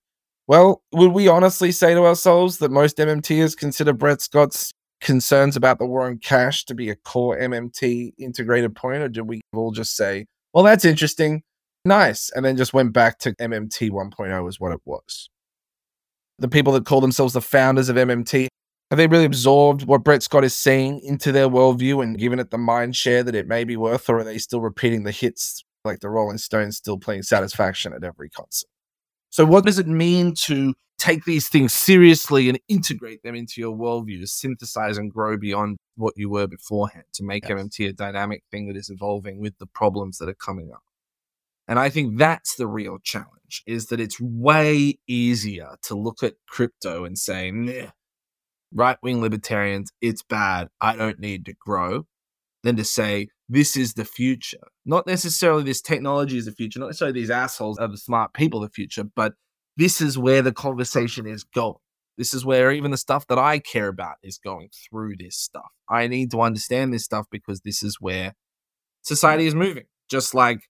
well, 0.50 0.82
would 0.90 1.12
we 1.12 1.28
honestly 1.28 1.70
say 1.70 1.94
to 1.94 2.04
ourselves 2.04 2.58
that 2.58 2.72
most 2.72 2.96
MMTers 2.96 3.56
consider 3.56 3.92
Brett 3.92 4.20
Scott's 4.20 4.72
concerns 5.00 5.54
about 5.54 5.78
the 5.78 5.86
war 5.86 6.08
on 6.08 6.18
cash 6.18 6.64
to 6.64 6.74
be 6.74 6.90
a 6.90 6.96
core 6.96 7.38
MMT 7.38 8.14
integrated 8.18 8.74
point, 8.74 9.00
or 9.00 9.08
did 9.08 9.28
we 9.28 9.42
all 9.52 9.70
just 9.70 9.94
say, 9.94 10.26
well, 10.52 10.64
that's 10.64 10.84
interesting, 10.84 11.44
nice, 11.84 12.32
and 12.34 12.44
then 12.44 12.56
just 12.56 12.74
went 12.74 12.92
back 12.92 13.20
to 13.20 13.32
MMT 13.34 13.92
1.0 13.92 14.48
as 14.48 14.58
what 14.58 14.72
it 14.72 14.80
was? 14.84 15.30
The 16.40 16.48
people 16.48 16.72
that 16.72 16.84
call 16.84 17.00
themselves 17.00 17.34
the 17.34 17.40
founders 17.40 17.88
of 17.88 17.94
MMT, 17.94 18.48
have 18.90 18.96
they 18.96 19.06
really 19.06 19.26
absorbed 19.26 19.84
what 19.84 20.02
Brett 20.02 20.24
Scott 20.24 20.42
is 20.42 20.56
saying 20.56 20.98
into 21.04 21.30
their 21.30 21.48
worldview 21.48 22.02
and 22.02 22.18
given 22.18 22.40
it 22.40 22.50
the 22.50 22.58
mind 22.58 22.96
share 22.96 23.22
that 23.22 23.36
it 23.36 23.46
may 23.46 23.62
be 23.62 23.76
worth, 23.76 24.10
or 24.10 24.18
are 24.18 24.24
they 24.24 24.38
still 24.38 24.60
repeating 24.60 25.04
the 25.04 25.12
hits 25.12 25.62
like 25.84 26.00
the 26.00 26.10
Rolling 26.10 26.38
Stones 26.38 26.76
still 26.76 26.98
playing 26.98 27.22
satisfaction 27.22 27.92
at 27.92 28.02
every 28.02 28.28
concert? 28.28 28.66
So, 29.30 29.44
what 29.46 29.64
does 29.64 29.78
it 29.78 29.86
mean 29.86 30.34
to 30.46 30.74
take 30.98 31.24
these 31.24 31.48
things 31.48 31.72
seriously 31.72 32.48
and 32.48 32.60
integrate 32.68 33.22
them 33.22 33.34
into 33.34 33.60
your 33.60 33.74
worldview 33.74 34.20
to 34.20 34.26
synthesize 34.26 34.98
and 34.98 35.10
grow 35.10 35.36
beyond 35.38 35.78
what 35.96 36.12
you 36.16 36.28
were 36.28 36.46
beforehand, 36.46 37.04
to 37.14 37.24
make 37.24 37.48
Yes. 37.48 37.52
MMT 37.52 37.88
a 37.88 37.92
dynamic 37.92 38.42
thing 38.50 38.66
that 38.68 38.76
is 38.76 38.90
evolving 38.90 39.40
with 39.40 39.56
the 39.58 39.66
problems 39.66 40.18
that 40.18 40.28
are 40.28 40.34
coming 40.34 40.70
up? 40.72 40.82
And 41.66 41.78
I 41.78 41.88
think 41.88 42.18
that's 42.18 42.56
the 42.56 42.66
real 42.66 42.98
challenge 42.98 43.62
is 43.66 43.86
that 43.86 44.00
it's 44.00 44.20
way 44.20 44.98
easier 45.06 45.76
to 45.82 45.94
look 45.94 46.22
at 46.22 46.34
crypto 46.48 47.04
and 47.04 47.16
say, 47.16 47.50
right 48.74 48.98
wing 49.02 49.20
libertarians, 49.20 49.90
it's 50.00 50.22
bad. 50.22 50.68
I 50.80 50.96
don't 50.96 51.20
need 51.20 51.46
to 51.46 51.54
grow, 51.54 52.06
than 52.62 52.76
to 52.76 52.84
say, 52.84 53.28
this 53.50 53.76
is 53.76 53.94
the 53.94 54.04
future. 54.04 54.68
Not 54.86 55.08
necessarily 55.08 55.64
this 55.64 55.82
technology 55.82 56.38
is 56.38 56.46
the 56.46 56.52
future, 56.52 56.78
not 56.78 56.86
necessarily 56.86 57.20
these 57.20 57.30
assholes 57.30 57.78
are 57.78 57.88
the 57.88 57.98
smart 57.98 58.32
people 58.32 58.60
the 58.60 58.68
future, 58.68 59.04
but 59.04 59.34
this 59.76 60.00
is 60.00 60.16
where 60.16 60.40
the 60.40 60.52
conversation 60.52 61.26
is 61.26 61.42
going. 61.42 61.74
This 62.16 62.32
is 62.32 62.44
where 62.44 62.70
even 62.70 62.92
the 62.92 62.96
stuff 62.96 63.26
that 63.26 63.38
I 63.38 63.58
care 63.58 63.88
about 63.88 64.16
is 64.22 64.38
going 64.38 64.68
through 64.88 65.16
this 65.18 65.36
stuff. 65.36 65.70
I 65.88 66.06
need 66.06 66.30
to 66.30 66.42
understand 66.42 66.94
this 66.94 67.04
stuff 67.04 67.26
because 67.30 67.62
this 67.62 67.82
is 67.82 67.96
where 68.00 68.34
society 69.02 69.46
is 69.46 69.54
moving. 69.54 69.84
Just 70.08 70.32
like 70.32 70.60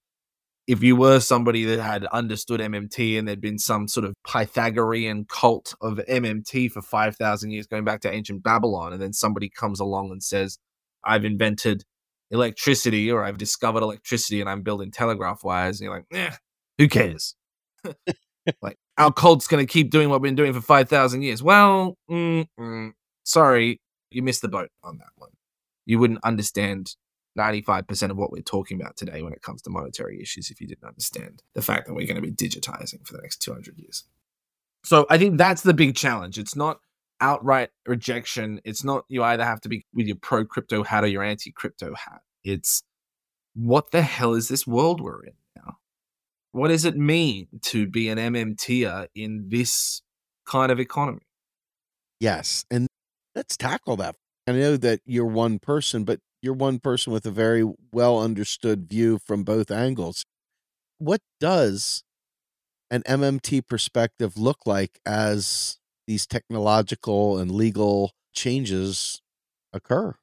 if 0.66 0.82
you 0.82 0.96
were 0.96 1.20
somebody 1.20 1.64
that 1.64 1.82
had 1.82 2.06
understood 2.06 2.60
MMT 2.60 3.18
and 3.18 3.28
there'd 3.28 3.40
been 3.42 3.58
some 3.58 3.88
sort 3.88 4.06
of 4.06 4.14
Pythagorean 4.26 5.26
cult 5.28 5.74
of 5.82 5.98
MMT 6.08 6.70
for 6.70 6.80
5,000 6.80 7.50
years 7.50 7.66
going 7.66 7.84
back 7.84 8.00
to 8.02 8.12
ancient 8.12 8.42
Babylon, 8.42 8.92
and 8.94 9.02
then 9.02 9.12
somebody 9.12 9.50
comes 9.50 9.80
along 9.80 10.12
and 10.12 10.22
says, 10.22 10.56
I've 11.04 11.24
invented 11.24 11.84
electricity 12.30 13.10
or 13.10 13.24
I've 13.24 13.38
discovered 13.38 13.82
electricity 13.82 14.40
and 14.40 14.48
I'm 14.48 14.62
building 14.62 14.90
telegraph 14.90 15.42
wires, 15.44 15.80
and 15.80 15.86
you're 15.86 15.96
like, 15.96 16.06
eh, 16.12 16.36
who 16.78 16.88
cares? 16.88 17.34
like, 18.62 18.76
our 18.98 19.12
cult's 19.12 19.46
going 19.46 19.64
to 19.64 19.70
keep 19.70 19.90
doing 19.90 20.08
what 20.08 20.20
we've 20.20 20.28
been 20.28 20.36
doing 20.36 20.52
for 20.52 20.60
5,000 20.60 21.22
years. 21.22 21.42
Well, 21.42 21.96
mm, 22.10 22.46
mm, 22.58 22.92
sorry, 23.24 23.80
you 24.10 24.22
missed 24.22 24.42
the 24.42 24.48
boat 24.48 24.70
on 24.82 24.98
that 24.98 25.10
one. 25.16 25.30
You 25.86 25.98
wouldn't 25.98 26.20
understand 26.24 26.94
95% 27.38 28.10
of 28.10 28.16
what 28.16 28.32
we're 28.32 28.42
talking 28.42 28.80
about 28.80 28.96
today 28.96 29.22
when 29.22 29.32
it 29.32 29.42
comes 29.42 29.62
to 29.62 29.70
monetary 29.70 30.20
issues 30.20 30.50
if 30.50 30.60
you 30.60 30.66
didn't 30.66 30.86
understand 30.86 31.42
the 31.54 31.62
fact 31.62 31.86
that 31.86 31.94
we're 31.94 32.06
going 32.06 32.20
to 32.20 32.22
be 32.22 32.32
digitizing 32.32 33.06
for 33.06 33.14
the 33.14 33.22
next 33.22 33.38
200 33.38 33.78
years. 33.78 34.04
So 34.84 35.06
I 35.10 35.18
think 35.18 35.38
that's 35.38 35.62
the 35.62 35.74
big 35.74 35.94
challenge. 35.94 36.38
It's 36.38 36.56
not 36.56 36.80
outright 37.20 37.70
rejection. 37.86 38.60
It's 38.64 38.84
not 38.84 39.04
you 39.08 39.22
either 39.22 39.44
have 39.44 39.60
to 39.62 39.68
be 39.68 39.84
with 39.94 40.06
your 40.06 40.16
pro 40.16 40.44
crypto 40.44 40.82
hat 40.82 41.04
or 41.04 41.08
your 41.08 41.22
anti 41.22 41.50
crypto 41.50 41.94
hat. 41.94 42.20
It's 42.44 42.82
what 43.54 43.90
the 43.90 44.02
hell 44.02 44.34
is 44.34 44.48
this 44.48 44.66
world 44.66 45.00
we're 45.00 45.24
in 45.24 45.34
now? 45.56 45.78
What 46.52 46.68
does 46.68 46.84
it 46.84 46.96
mean 46.96 47.48
to 47.62 47.86
be 47.86 48.08
an 48.08 48.18
MMTer 48.18 49.08
in 49.14 49.48
this 49.48 50.02
kind 50.46 50.72
of 50.72 50.80
economy? 50.80 51.20
Yes. 52.18 52.64
And 52.70 52.86
let's 53.34 53.56
tackle 53.56 53.96
that. 53.96 54.16
I 54.46 54.52
know 54.52 54.76
that 54.76 55.00
you're 55.04 55.26
one 55.26 55.58
person, 55.58 56.04
but 56.04 56.20
you're 56.42 56.54
one 56.54 56.78
person 56.78 57.12
with 57.12 57.26
a 57.26 57.30
very 57.30 57.64
well 57.92 58.18
understood 58.20 58.88
view 58.88 59.18
from 59.24 59.44
both 59.44 59.70
angles. 59.70 60.24
What 60.98 61.20
does 61.38 62.02
an 62.90 63.02
MMT 63.02 63.66
perspective 63.66 64.36
look 64.36 64.66
like 64.66 64.98
as 65.06 65.78
these 66.10 66.26
technological 66.26 67.38
and 67.38 67.52
legal 67.52 68.10
changes 68.34 69.22
occur? 69.72 70.16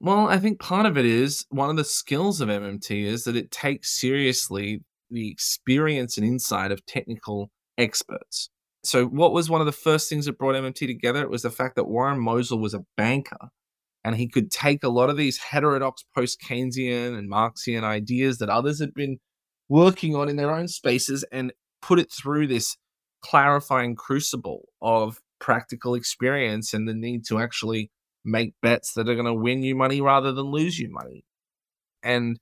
Well, 0.00 0.28
I 0.28 0.38
think 0.38 0.58
part 0.58 0.86
of 0.86 0.96
it 0.96 1.04
is 1.04 1.44
one 1.50 1.68
of 1.68 1.76
the 1.76 1.84
skills 1.84 2.40
of 2.40 2.48
MMT 2.48 3.04
is 3.04 3.24
that 3.24 3.36
it 3.36 3.50
takes 3.50 3.90
seriously 3.90 4.82
the 5.10 5.30
experience 5.30 6.16
and 6.16 6.26
insight 6.26 6.72
of 6.72 6.86
technical 6.86 7.50
experts. 7.76 8.48
So, 8.82 9.04
what 9.04 9.32
was 9.34 9.50
one 9.50 9.60
of 9.60 9.66
the 9.66 9.72
first 9.72 10.08
things 10.08 10.24
that 10.24 10.38
brought 10.38 10.54
MMT 10.54 10.86
together? 10.86 11.20
It 11.20 11.30
was 11.30 11.42
the 11.42 11.50
fact 11.50 11.76
that 11.76 11.84
Warren 11.84 12.18
Mosler 12.18 12.58
was 12.58 12.72
a 12.72 12.84
banker 12.96 13.50
and 14.04 14.16
he 14.16 14.28
could 14.28 14.50
take 14.50 14.82
a 14.82 14.88
lot 14.88 15.10
of 15.10 15.18
these 15.18 15.36
heterodox 15.36 16.02
post 16.14 16.40
Keynesian 16.40 17.18
and 17.18 17.28
Marxian 17.28 17.84
ideas 17.84 18.38
that 18.38 18.48
others 18.48 18.80
had 18.80 18.94
been 18.94 19.18
working 19.68 20.16
on 20.16 20.30
in 20.30 20.36
their 20.36 20.54
own 20.54 20.68
spaces 20.68 21.26
and 21.30 21.52
put 21.82 21.98
it 21.98 22.10
through 22.10 22.46
this 22.46 22.78
clarifying 23.22 23.96
crucible 23.96 24.68
of 24.80 25.18
practical 25.38 25.94
experience 25.94 26.72
and 26.74 26.88
the 26.88 26.94
need 26.94 27.24
to 27.26 27.38
actually 27.38 27.90
make 28.24 28.54
bets 28.62 28.94
that 28.94 29.08
are 29.08 29.14
going 29.14 29.26
to 29.26 29.34
win 29.34 29.62
you 29.62 29.74
money 29.74 30.00
rather 30.00 30.32
than 30.32 30.46
lose 30.46 30.78
you 30.78 30.90
money. 30.90 31.24
And 32.02 32.38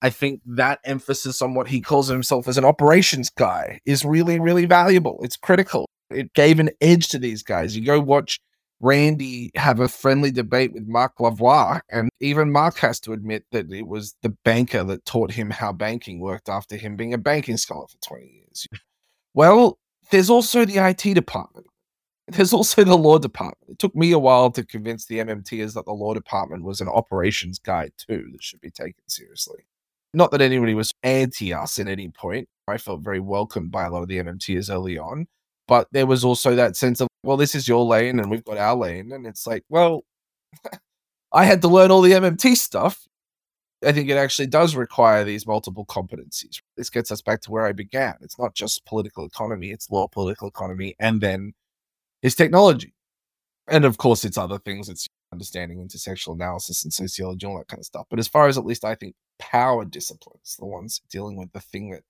I 0.00 0.10
think 0.10 0.40
that 0.46 0.80
emphasis 0.84 1.42
on 1.42 1.54
what 1.54 1.68
he 1.68 1.80
calls 1.80 2.08
himself 2.08 2.46
as 2.48 2.58
an 2.58 2.64
operations 2.64 3.30
guy 3.30 3.80
is 3.84 4.04
really, 4.04 4.38
really 4.38 4.64
valuable. 4.64 5.18
It's 5.22 5.36
critical. 5.36 5.86
It 6.10 6.32
gave 6.34 6.60
an 6.60 6.70
edge 6.80 7.08
to 7.08 7.18
these 7.18 7.42
guys. 7.42 7.76
You 7.76 7.84
go 7.84 8.00
watch 8.00 8.38
Randy 8.80 9.50
have 9.56 9.80
a 9.80 9.88
friendly 9.88 10.30
debate 10.30 10.72
with 10.72 10.86
Marc 10.86 11.18
Lavoie, 11.18 11.80
and 11.90 12.10
even 12.20 12.52
Marc 12.52 12.78
has 12.78 13.00
to 13.00 13.12
admit 13.12 13.44
that 13.50 13.72
it 13.72 13.88
was 13.88 14.14
the 14.22 14.36
banker 14.44 14.84
that 14.84 15.04
taught 15.04 15.32
him 15.32 15.50
how 15.50 15.72
banking 15.72 16.20
worked 16.20 16.48
after 16.48 16.76
him 16.76 16.96
being 16.96 17.12
a 17.12 17.18
banking 17.18 17.56
scholar 17.56 17.86
for 17.88 17.98
20 18.06 18.26
years. 18.26 18.68
Well, 19.34 19.78
there's 20.10 20.30
also 20.30 20.64
the 20.64 20.78
IT 20.78 21.14
department. 21.14 21.66
There's 22.28 22.52
also 22.52 22.84
the 22.84 22.96
law 22.96 23.18
department. 23.18 23.70
It 23.70 23.78
took 23.78 23.94
me 23.96 24.12
a 24.12 24.18
while 24.18 24.50
to 24.50 24.64
convince 24.64 25.06
the 25.06 25.18
MMTers 25.18 25.74
that 25.74 25.86
the 25.86 25.92
law 25.92 26.12
department 26.12 26.62
was 26.62 26.80
an 26.80 26.88
operations 26.88 27.58
guide 27.58 27.92
too 27.96 28.28
that 28.32 28.42
should 28.42 28.60
be 28.60 28.70
taken 28.70 29.02
seriously. 29.06 29.66
Not 30.12 30.30
that 30.32 30.42
anybody 30.42 30.74
was 30.74 30.92
anti 31.02 31.52
us 31.52 31.78
at 31.78 31.88
any 31.88 32.08
point. 32.08 32.48
I 32.66 32.76
felt 32.76 33.00
very 33.00 33.20
welcomed 33.20 33.70
by 33.70 33.84
a 33.84 33.90
lot 33.90 34.02
of 34.02 34.08
the 34.08 34.18
MMTers 34.18 34.70
early 34.70 34.98
on. 34.98 35.26
But 35.66 35.88
there 35.92 36.06
was 36.06 36.24
also 36.24 36.54
that 36.54 36.76
sense 36.76 37.00
of, 37.00 37.08
well, 37.22 37.36
this 37.36 37.54
is 37.54 37.68
your 37.68 37.84
lane 37.84 38.18
and 38.18 38.30
we've 38.30 38.44
got 38.44 38.56
our 38.58 38.74
lane. 38.74 39.12
And 39.12 39.26
it's 39.26 39.46
like, 39.46 39.64
well, 39.68 40.04
I 41.32 41.44
had 41.44 41.62
to 41.62 41.68
learn 41.68 41.90
all 41.90 42.00
the 42.00 42.12
MMT 42.12 42.56
stuff. 42.56 43.06
I 43.86 43.92
think 43.92 44.08
it 44.08 44.16
actually 44.16 44.48
does 44.48 44.74
require 44.74 45.24
these 45.24 45.46
multiple 45.46 45.86
competencies. 45.86 46.60
This 46.76 46.90
gets 46.90 47.12
us 47.12 47.22
back 47.22 47.42
to 47.42 47.50
where 47.50 47.66
I 47.66 47.72
began. 47.72 48.14
It's 48.22 48.38
not 48.38 48.54
just 48.54 48.84
political 48.86 49.24
economy, 49.24 49.70
it's 49.70 49.90
law, 49.90 50.08
political 50.08 50.48
economy, 50.48 50.96
and 50.98 51.20
then 51.20 51.52
it's 52.22 52.34
technology. 52.34 52.94
And 53.68 53.84
of 53.84 53.98
course, 53.98 54.24
it's 54.24 54.38
other 54.38 54.58
things. 54.58 54.88
It's 54.88 55.06
understanding 55.32 55.78
intersectional 55.78 56.34
analysis 56.34 56.84
and 56.84 56.92
sociology, 56.92 57.46
and 57.46 57.52
all 57.52 57.58
that 57.58 57.68
kind 57.68 57.80
of 57.80 57.86
stuff. 57.86 58.06
But 58.08 58.18
as 58.18 58.28
far 58.28 58.48
as 58.48 58.56
at 58.56 58.64
least 58.64 58.84
I 58.84 58.94
think 58.94 59.14
power 59.38 59.84
disciplines, 59.84 60.56
the 60.58 60.66
ones 60.66 61.00
dealing 61.10 61.36
with 61.36 61.52
the 61.52 61.60
thing 61.60 61.90
that 61.90 62.02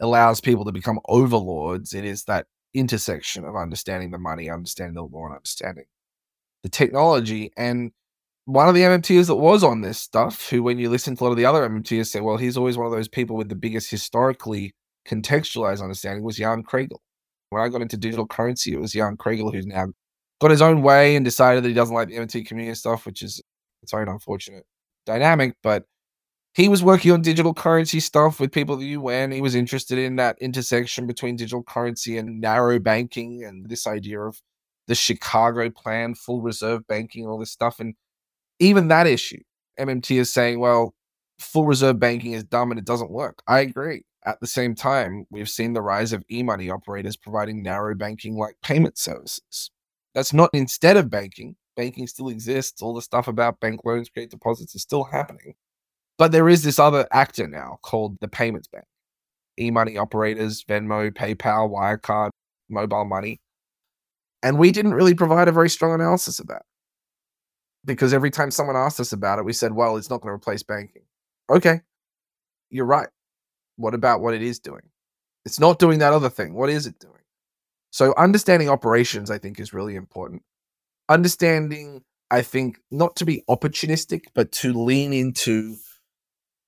allows 0.00 0.40
people 0.40 0.64
to 0.64 0.72
become 0.72 0.98
overlords, 1.06 1.94
it 1.94 2.04
is 2.04 2.24
that 2.24 2.46
intersection 2.72 3.44
of 3.44 3.54
understanding 3.54 4.10
the 4.10 4.18
money, 4.18 4.50
understanding 4.50 4.94
the 4.94 5.02
law, 5.02 5.26
and 5.26 5.34
understanding 5.36 5.84
the 6.62 6.68
technology. 6.68 7.52
And 7.56 7.92
one 8.46 8.68
of 8.68 8.74
the 8.74 8.82
MMTers 8.82 9.26
that 9.28 9.36
was 9.36 9.62
on 9.62 9.82
this 9.82 9.98
stuff, 9.98 10.48
who, 10.48 10.62
when 10.62 10.78
you 10.78 10.90
listen 10.90 11.16
to 11.16 11.22
a 11.22 11.24
lot 11.24 11.30
of 11.30 11.36
the 11.36 11.46
other 11.46 11.68
MMTers, 11.68 12.06
say, 12.06 12.20
well, 12.20 12.36
he's 12.36 12.56
always 12.56 12.76
one 12.76 12.86
of 12.86 12.92
those 12.92 13.08
people 13.08 13.36
with 13.36 13.48
the 13.48 13.54
biggest 13.54 13.90
historically 13.90 14.74
contextualized 15.06 15.82
understanding, 15.82 16.24
was 16.24 16.36
Jan 16.36 16.62
Kregel. 16.62 16.98
When 17.54 17.62
I 17.62 17.68
got 17.68 17.82
into 17.82 17.96
digital 17.96 18.26
currency, 18.26 18.72
it 18.72 18.80
was 18.80 18.92
Jan 18.92 19.16
Kregel 19.16 19.54
who's 19.54 19.64
now 19.64 19.86
got 20.40 20.50
his 20.50 20.60
own 20.60 20.82
way 20.82 21.14
and 21.14 21.24
decided 21.24 21.62
that 21.62 21.68
he 21.68 21.74
doesn't 21.74 21.94
like 21.94 22.08
the 22.08 22.16
MMT 22.16 22.46
community 22.46 22.70
and 22.70 22.76
stuff, 22.76 23.06
which 23.06 23.22
is 23.22 23.40
its 23.80 23.94
own 23.94 24.08
unfortunate 24.08 24.64
dynamic. 25.06 25.54
But 25.62 25.84
he 26.54 26.68
was 26.68 26.82
working 26.82 27.12
on 27.12 27.22
digital 27.22 27.54
currency 27.54 28.00
stuff 28.00 28.40
with 28.40 28.50
people 28.50 28.74
at 28.74 28.80
the 28.80 28.86
UN. 28.88 29.30
He 29.30 29.40
was 29.40 29.54
interested 29.54 29.98
in 29.98 30.16
that 30.16 30.36
intersection 30.40 31.06
between 31.06 31.36
digital 31.36 31.62
currency 31.62 32.18
and 32.18 32.40
narrow 32.40 32.80
banking 32.80 33.44
and 33.44 33.68
this 33.68 33.86
idea 33.86 34.20
of 34.20 34.40
the 34.88 34.96
Chicago 34.96 35.70
plan, 35.70 36.16
full 36.16 36.42
reserve 36.42 36.86
banking, 36.88 37.24
all 37.24 37.38
this 37.38 37.52
stuff. 37.52 37.78
And 37.78 37.94
even 38.58 38.88
that 38.88 39.06
issue, 39.06 39.42
MMT 39.78 40.18
is 40.18 40.32
saying, 40.32 40.58
well, 40.58 40.92
full 41.38 41.66
reserve 41.66 42.00
banking 42.00 42.32
is 42.32 42.42
dumb 42.42 42.72
and 42.72 42.80
it 42.80 42.86
doesn't 42.86 43.10
work. 43.10 43.42
I 43.46 43.60
agree. 43.60 44.04
At 44.26 44.40
the 44.40 44.46
same 44.46 44.74
time, 44.74 45.26
we've 45.30 45.50
seen 45.50 45.74
the 45.74 45.82
rise 45.82 46.12
of 46.12 46.24
e 46.30 46.42
money 46.42 46.70
operators 46.70 47.16
providing 47.16 47.62
narrow 47.62 47.94
banking 47.94 48.36
like 48.36 48.56
payment 48.62 48.96
services. 48.96 49.70
That's 50.14 50.32
not 50.32 50.50
instead 50.52 50.96
of 50.96 51.10
banking. 51.10 51.56
Banking 51.76 52.06
still 52.06 52.28
exists. 52.28 52.80
All 52.80 52.94
the 52.94 53.02
stuff 53.02 53.28
about 53.28 53.60
bank 53.60 53.80
loans, 53.84 54.08
credit 54.08 54.30
deposits 54.30 54.74
is 54.74 54.82
still 54.82 55.04
happening. 55.04 55.54
But 56.16 56.32
there 56.32 56.48
is 56.48 56.62
this 56.62 56.78
other 56.78 57.06
actor 57.12 57.48
now 57.48 57.78
called 57.82 58.18
the 58.20 58.28
payments 58.28 58.68
bank. 58.68 58.84
E 59.58 59.70
money 59.70 59.98
operators, 59.98 60.64
Venmo, 60.64 61.10
PayPal, 61.10 61.70
Wirecard, 61.70 62.30
mobile 62.68 63.04
money. 63.04 63.40
And 64.42 64.58
we 64.58 64.72
didn't 64.72 64.94
really 64.94 65.14
provide 65.14 65.48
a 65.48 65.52
very 65.52 65.70
strong 65.70 65.94
analysis 65.94 66.38
of 66.38 66.46
that 66.48 66.62
because 67.84 68.14
every 68.14 68.30
time 68.30 68.50
someone 68.50 68.76
asked 68.76 69.00
us 69.00 69.12
about 69.12 69.38
it, 69.38 69.44
we 69.44 69.52
said, 69.52 69.72
well, 69.72 69.96
it's 69.96 70.10
not 70.10 70.20
going 70.20 70.30
to 70.30 70.34
replace 70.34 70.62
banking. 70.62 71.02
Okay, 71.50 71.80
you're 72.70 72.86
right. 72.86 73.08
What 73.76 73.94
about 73.94 74.20
what 74.20 74.34
it 74.34 74.42
is 74.42 74.58
doing? 74.58 74.82
It's 75.44 75.60
not 75.60 75.78
doing 75.78 75.98
that 75.98 76.12
other 76.12 76.30
thing. 76.30 76.54
What 76.54 76.70
is 76.70 76.86
it 76.86 76.98
doing? 76.98 77.12
So, 77.90 78.14
understanding 78.16 78.68
operations, 78.68 79.30
I 79.30 79.38
think, 79.38 79.60
is 79.60 79.72
really 79.72 79.94
important. 79.94 80.42
Understanding, 81.08 82.02
I 82.30 82.42
think, 82.42 82.78
not 82.90 83.14
to 83.16 83.24
be 83.24 83.42
opportunistic, 83.48 84.24
but 84.34 84.50
to 84.52 84.72
lean 84.72 85.12
into 85.12 85.76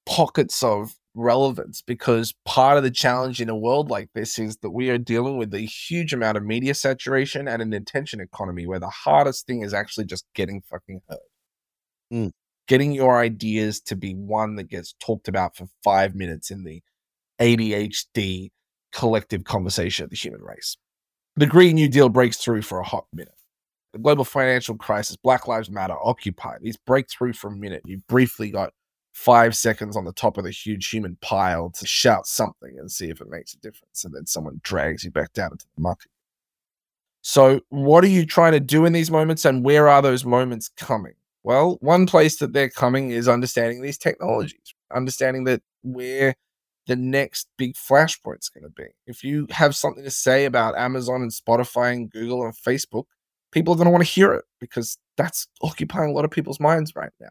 pockets 0.06 0.62
of 0.62 0.94
relevance 1.16 1.82
because 1.82 2.34
part 2.44 2.76
of 2.76 2.84
the 2.84 2.90
challenge 2.90 3.40
in 3.40 3.48
a 3.48 3.56
world 3.56 3.90
like 3.90 4.10
this 4.14 4.38
is 4.38 4.58
that 4.58 4.70
we 4.70 4.90
are 4.90 4.98
dealing 4.98 5.38
with 5.38 5.52
a 5.54 5.60
huge 5.60 6.12
amount 6.12 6.36
of 6.36 6.44
media 6.44 6.74
saturation 6.74 7.48
and 7.48 7.62
an 7.62 7.72
attention 7.72 8.20
economy 8.20 8.66
where 8.66 8.78
the 8.78 8.90
hardest 8.90 9.46
thing 9.46 9.62
is 9.62 9.74
actually 9.74 10.04
just 10.04 10.26
getting 10.34 10.60
fucking 10.60 11.00
heard. 11.08 11.18
Mm. 12.12 12.32
Getting 12.68 12.92
your 12.92 13.18
ideas 13.18 13.80
to 13.82 13.96
be 13.96 14.12
one 14.14 14.56
that 14.56 14.68
gets 14.68 14.94
talked 15.00 15.26
about 15.26 15.56
for 15.56 15.66
five 15.82 16.14
minutes 16.14 16.50
in 16.50 16.64
the 16.64 16.82
ADHD 17.40 18.50
collective 18.92 19.44
conversation 19.44 20.04
of 20.04 20.10
the 20.10 20.16
human 20.16 20.42
race. 20.42 20.76
The 21.36 21.46
Green 21.46 21.74
New 21.74 21.88
Deal 21.88 22.08
breaks 22.08 22.38
through 22.38 22.62
for 22.62 22.80
a 22.80 22.84
hot 22.84 23.06
minute. 23.12 23.34
The 23.92 23.98
global 23.98 24.24
financial 24.24 24.76
crisis, 24.76 25.16
Black 25.16 25.46
Lives 25.46 25.70
Matter, 25.70 25.96
Occupy, 26.02 26.58
these 26.60 26.76
break 26.78 27.10
through 27.10 27.34
for 27.34 27.48
a 27.48 27.56
minute. 27.56 27.82
You 27.84 28.00
briefly 28.08 28.50
got 28.50 28.72
five 29.12 29.56
seconds 29.56 29.96
on 29.96 30.04
the 30.04 30.12
top 30.12 30.36
of 30.36 30.44
the 30.44 30.50
huge 30.50 30.88
human 30.88 31.16
pile 31.20 31.70
to 31.70 31.86
shout 31.86 32.26
something 32.26 32.78
and 32.78 32.90
see 32.90 33.10
if 33.10 33.20
it 33.20 33.28
makes 33.28 33.54
a 33.54 33.58
difference. 33.58 34.04
And 34.04 34.14
then 34.14 34.26
someone 34.26 34.60
drags 34.62 35.04
you 35.04 35.10
back 35.10 35.32
down 35.32 35.52
into 35.52 35.66
the 35.74 35.82
muck. 35.82 36.02
So, 37.22 37.60
what 37.70 38.04
are 38.04 38.08
you 38.08 38.24
trying 38.24 38.52
to 38.52 38.60
do 38.60 38.84
in 38.84 38.92
these 38.92 39.10
moments 39.10 39.44
and 39.44 39.64
where 39.64 39.88
are 39.88 40.00
those 40.00 40.24
moments 40.24 40.70
coming? 40.76 41.14
Well, 41.42 41.78
one 41.80 42.06
place 42.06 42.36
that 42.38 42.52
they're 42.52 42.70
coming 42.70 43.10
is 43.10 43.28
understanding 43.28 43.82
these 43.82 43.98
technologies, 43.98 44.74
understanding 44.94 45.44
that 45.44 45.62
where 45.82 46.34
the 46.86 46.96
next 46.96 47.48
big 47.56 47.74
flashpoint 47.74 48.40
is 48.40 48.48
going 48.48 48.64
to 48.64 48.70
be. 48.70 48.86
If 49.06 49.24
you 49.24 49.46
have 49.50 49.74
something 49.74 50.04
to 50.04 50.10
say 50.10 50.44
about 50.44 50.78
Amazon 50.78 51.22
and 51.22 51.30
Spotify 51.30 51.92
and 51.92 52.10
Google 52.10 52.44
and 52.44 52.54
Facebook, 52.54 53.04
people 53.52 53.74
are 53.74 53.76
going 53.76 53.86
to 53.86 53.90
want 53.90 54.04
to 54.04 54.10
hear 54.10 54.32
it 54.32 54.44
because 54.60 54.98
that's 55.16 55.48
occupying 55.62 56.10
a 56.10 56.12
lot 56.12 56.24
of 56.24 56.30
people's 56.30 56.60
minds 56.60 56.94
right 56.94 57.12
now 57.20 57.28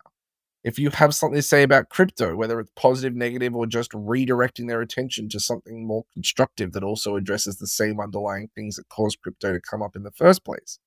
if 0.66 0.80
you 0.80 0.90
have 0.90 1.14
something 1.14 1.36
to 1.36 1.44
say 1.44 1.62
about 1.62 1.90
crypto, 1.90 2.36
whether 2.36 2.60
it's 2.60 2.72
positive, 2.76 3.16
negative, 3.16 3.56
or 3.56 3.68
just 3.68 3.92
redirecting 3.92 4.68
their 4.68 4.82
attention 4.82 5.30
to 5.30 5.40
something 5.40 5.86
more 5.86 6.06
constructive 6.12 6.72
that 6.72 6.84
also 6.84 7.16
addresses 7.16 7.58
the 7.58 7.68
same 7.68 8.00
underlying 8.00 8.50
things 8.56 8.76
that 8.76 8.90
caused 8.90 9.22
crypto 9.22 9.54
to 9.54 9.62
come 9.62 9.84
up 9.84 9.96
in 9.96 10.02
the 10.02 10.10
first 10.10 10.44
place, 10.44 10.80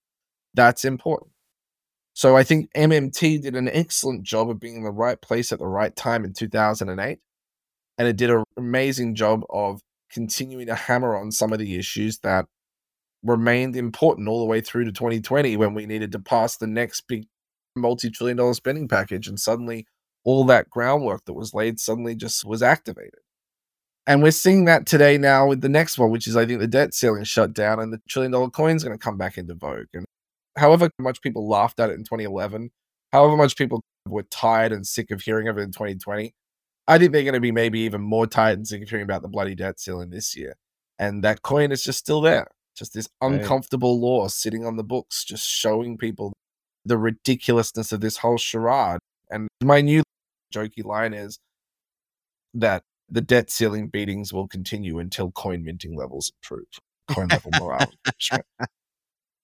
that's 0.53 0.85
important. 0.85 1.31
So 2.13 2.37
I 2.37 2.43
think 2.43 2.73
MMT 2.73 3.41
did 3.41 3.55
an 3.55 3.69
excellent 3.69 4.25
job 4.25 4.51
of 4.51 4.59
being 4.59 4.75
in 4.75 4.83
the 4.83 4.91
right 4.91 5.21
place 5.23 5.53
at 5.53 5.61
the 5.61 5.67
right 5.69 5.95
time 5.95 6.25
in 6.25 6.33
2008. 6.33 7.21
And 7.99 8.07
it 8.07 8.17
did 8.17 8.31
an 8.31 8.45
amazing 8.57 9.17
job 9.17 9.43
of 9.51 9.81
continuing 10.11 10.67
to 10.67 10.75
hammer 10.75 11.17
on 11.17 11.33
some 11.33 11.53
of 11.53 11.59
the 11.59 11.77
issues 11.77 12.19
that 12.21 12.47
remained 13.23 13.77
important 13.77 14.29
all 14.29 14.39
the 14.41 14.47
way 14.47 14.61
through 14.61 14.85
to 14.85 14.93
2020 14.93 15.57
when 15.57 15.75
we 15.75 15.87
needed 15.87 16.13
to 16.13 16.19
pass 16.19 16.57
the 16.57 16.67
next 16.67 17.03
big 17.09 17.27
multi-trillion 17.77 18.37
dollar 18.37 18.55
spending 18.55 18.89
package 18.89 19.29
and 19.29 19.39
suddenly 19.39 19.87
all 20.25 20.45
that 20.45 20.71
groundwork 20.71 21.25
that 21.25 21.33
was 21.33 21.55
laid 21.55 21.81
suddenly 21.81 22.15
just 22.15 22.45
was 22.45 22.63
activated. 22.63 23.21
And 24.07 24.23
we're 24.23 24.31
seeing 24.31 24.65
that 24.65 24.87
today 24.87 25.19
now 25.19 25.47
with 25.47 25.61
the 25.61 25.69
next 25.69 25.99
one 25.99 26.11
which 26.11 26.27
is 26.27 26.37
i 26.37 26.47
think 26.47 26.61
the 26.61 26.67
debt 26.67 26.95
ceiling 26.95 27.25
shut 27.25 27.53
down 27.53 27.79
and 27.81 27.93
the 27.93 28.01
trillion 28.09 28.33
dollar 28.33 28.51
coin 28.51 28.77
is 28.77 28.85
going 28.85 28.97
to 28.97 29.03
come 29.03 29.19
back 29.19 29.37
into 29.37 29.55
vogue. 29.55 29.87
And 29.95 30.07
however 30.57 30.91
much 30.99 31.21
people 31.23 31.49
laughed 31.49 31.81
at 31.81 31.91
it 31.91 31.95
in 31.95 32.05
2011 32.05 32.71
however 33.13 33.37
much 33.37 33.57
people 33.57 33.83
were 34.09 34.25
tired 34.25 34.73
and 34.73 34.87
sick 34.87 35.11
of 35.11 35.23
hearing 35.23 35.49
of 35.49 35.59
it 35.59 35.63
in 35.63 35.73
2020 35.73 36.35
i 36.89 36.99
think 36.99 37.13
they're 37.13 37.23
going 37.23 37.35
to 37.35 37.41
be 37.41 37.53
maybe 37.53 37.81
even 37.81 38.01
more 38.01 38.27
tired 38.27 38.59
and 38.59 38.89
hearing 38.89 39.05
about 39.05 39.23
the 39.23 39.29
bloody 39.29 39.55
debt 39.55 39.79
ceiling 39.79 40.11
this 40.11 40.37
year 40.37 40.57
and 40.99 41.23
that 41.23 41.43
coin 41.43 41.71
is 41.71 41.85
just 41.85 41.99
still 41.99 42.21
there 42.21 42.49
just 42.77 42.95
this 42.95 43.09
uncomfortable 43.21 44.01
law 44.01 44.29
sitting 44.29 44.65
on 44.65 44.77
the 44.77 44.85
books 44.85 45.25
just 45.25 45.47
showing 45.47 45.97
people 45.97 46.33
the 46.89 46.99
ridiculousness 46.99 47.93
of 47.93 48.01
this 48.01 48.19
whole 48.19 48.39
charade. 48.39 48.99
And 49.31 49.49
my 49.63 49.81
new 49.81 50.03
jokey 50.53 50.85
line 50.85 51.15
is 51.15 51.39
that 52.55 52.83
the 53.09 53.21
debt 53.21 53.51
ceiling 53.51 53.89
beatings 53.89 54.33
will 54.33 54.49
continue 54.49 54.99
until 54.99 55.31
coin 55.31 55.65
minting 55.65 55.97
levels 55.97 56.33
improve. 56.43 56.67
Coin 57.09 57.29
level 57.29 57.51
morale. 57.61 57.93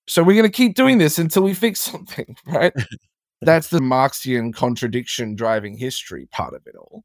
so 0.07 0.23
we're 0.23 0.35
going 0.35 0.43
to 0.43 0.55
keep 0.55 0.75
doing 0.75 0.97
this 0.97 1.17
until 1.17 1.43
we 1.43 1.53
fix 1.53 1.79
something, 1.79 2.35
right? 2.45 2.73
That's 3.41 3.69
the 3.69 3.79
Marxian 3.79 4.53
contradiction 4.53 5.35
driving 5.35 5.77
history 5.77 6.27
part 6.31 6.53
of 6.53 6.65
it 6.65 6.75
all. 6.75 7.03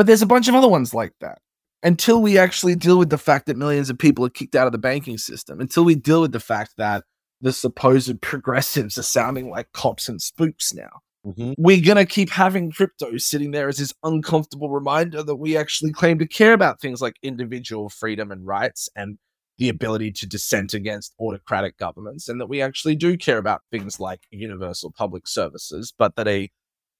But 0.00 0.06
there's 0.06 0.22
a 0.22 0.26
bunch 0.26 0.48
of 0.48 0.54
other 0.54 0.66
ones 0.66 0.94
like 0.94 1.12
that. 1.20 1.40
Until 1.82 2.22
we 2.22 2.38
actually 2.38 2.74
deal 2.74 2.98
with 2.98 3.10
the 3.10 3.18
fact 3.18 3.44
that 3.44 3.58
millions 3.58 3.90
of 3.90 3.98
people 3.98 4.24
are 4.24 4.30
kicked 4.30 4.56
out 4.56 4.64
of 4.64 4.72
the 4.72 4.78
banking 4.78 5.18
system, 5.18 5.60
until 5.60 5.84
we 5.84 5.94
deal 5.94 6.22
with 6.22 6.32
the 6.32 6.40
fact 6.40 6.72
that 6.78 7.04
the 7.42 7.52
supposed 7.52 8.18
progressives 8.22 8.96
are 8.96 9.02
sounding 9.02 9.50
like 9.50 9.72
cops 9.72 10.08
and 10.08 10.22
spooks 10.22 10.72
now. 10.72 10.88
Mm-hmm. 11.26 11.52
We're 11.58 11.84
going 11.84 11.98
to 11.98 12.06
keep 12.06 12.30
having 12.30 12.70
crypto 12.70 13.18
sitting 13.18 13.50
there 13.50 13.68
as 13.68 13.76
this 13.76 13.92
uncomfortable 14.02 14.70
reminder 14.70 15.22
that 15.22 15.36
we 15.36 15.54
actually 15.54 15.92
claim 15.92 16.18
to 16.20 16.26
care 16.26 16.54
about 16.54 16.80
things 16.80 17.02
like 17.02 17.16
individual 17.22 17.90
freedom 17.90 18.32
and 18.32 18.46
rights 18.46 18.88
and 18.96 19.18
the 19.58 19.68
ability 19.68 20.12
to 20.12 20.26
dissent 20.26 20.72
against 20.72 21.14
autocratic 21.20 21.76
governments, 21.76 22.26
and 22.26 22.40
that 22.40 22.48
we 22.48 22.62
actually 22.62 22.96
do 22.96 23.18
care 23.18 23.36
about 23.36 23.60
things 23.70 24.00
like 24.00 24.22
universal 24.30 24.90
public 24.90 25.28
services, 25.28 25.92
but 25.98 26.16
that 26.16 26.26
a 26.26 26.48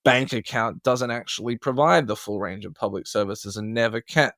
bank 0.05 0.32
account 0.32 0.82
doesn't 0.82 1.11
actually 1.11 1.57
provide 1.57 2.07
the 2.07 2.16
full 2.16 2.40
range 2.40 2.64
of 2.64 2.74
public 2.74 3.07
services 3.07 3.57
and 3.57 3.74
never 3.74 4.01
can. 4.01 4.32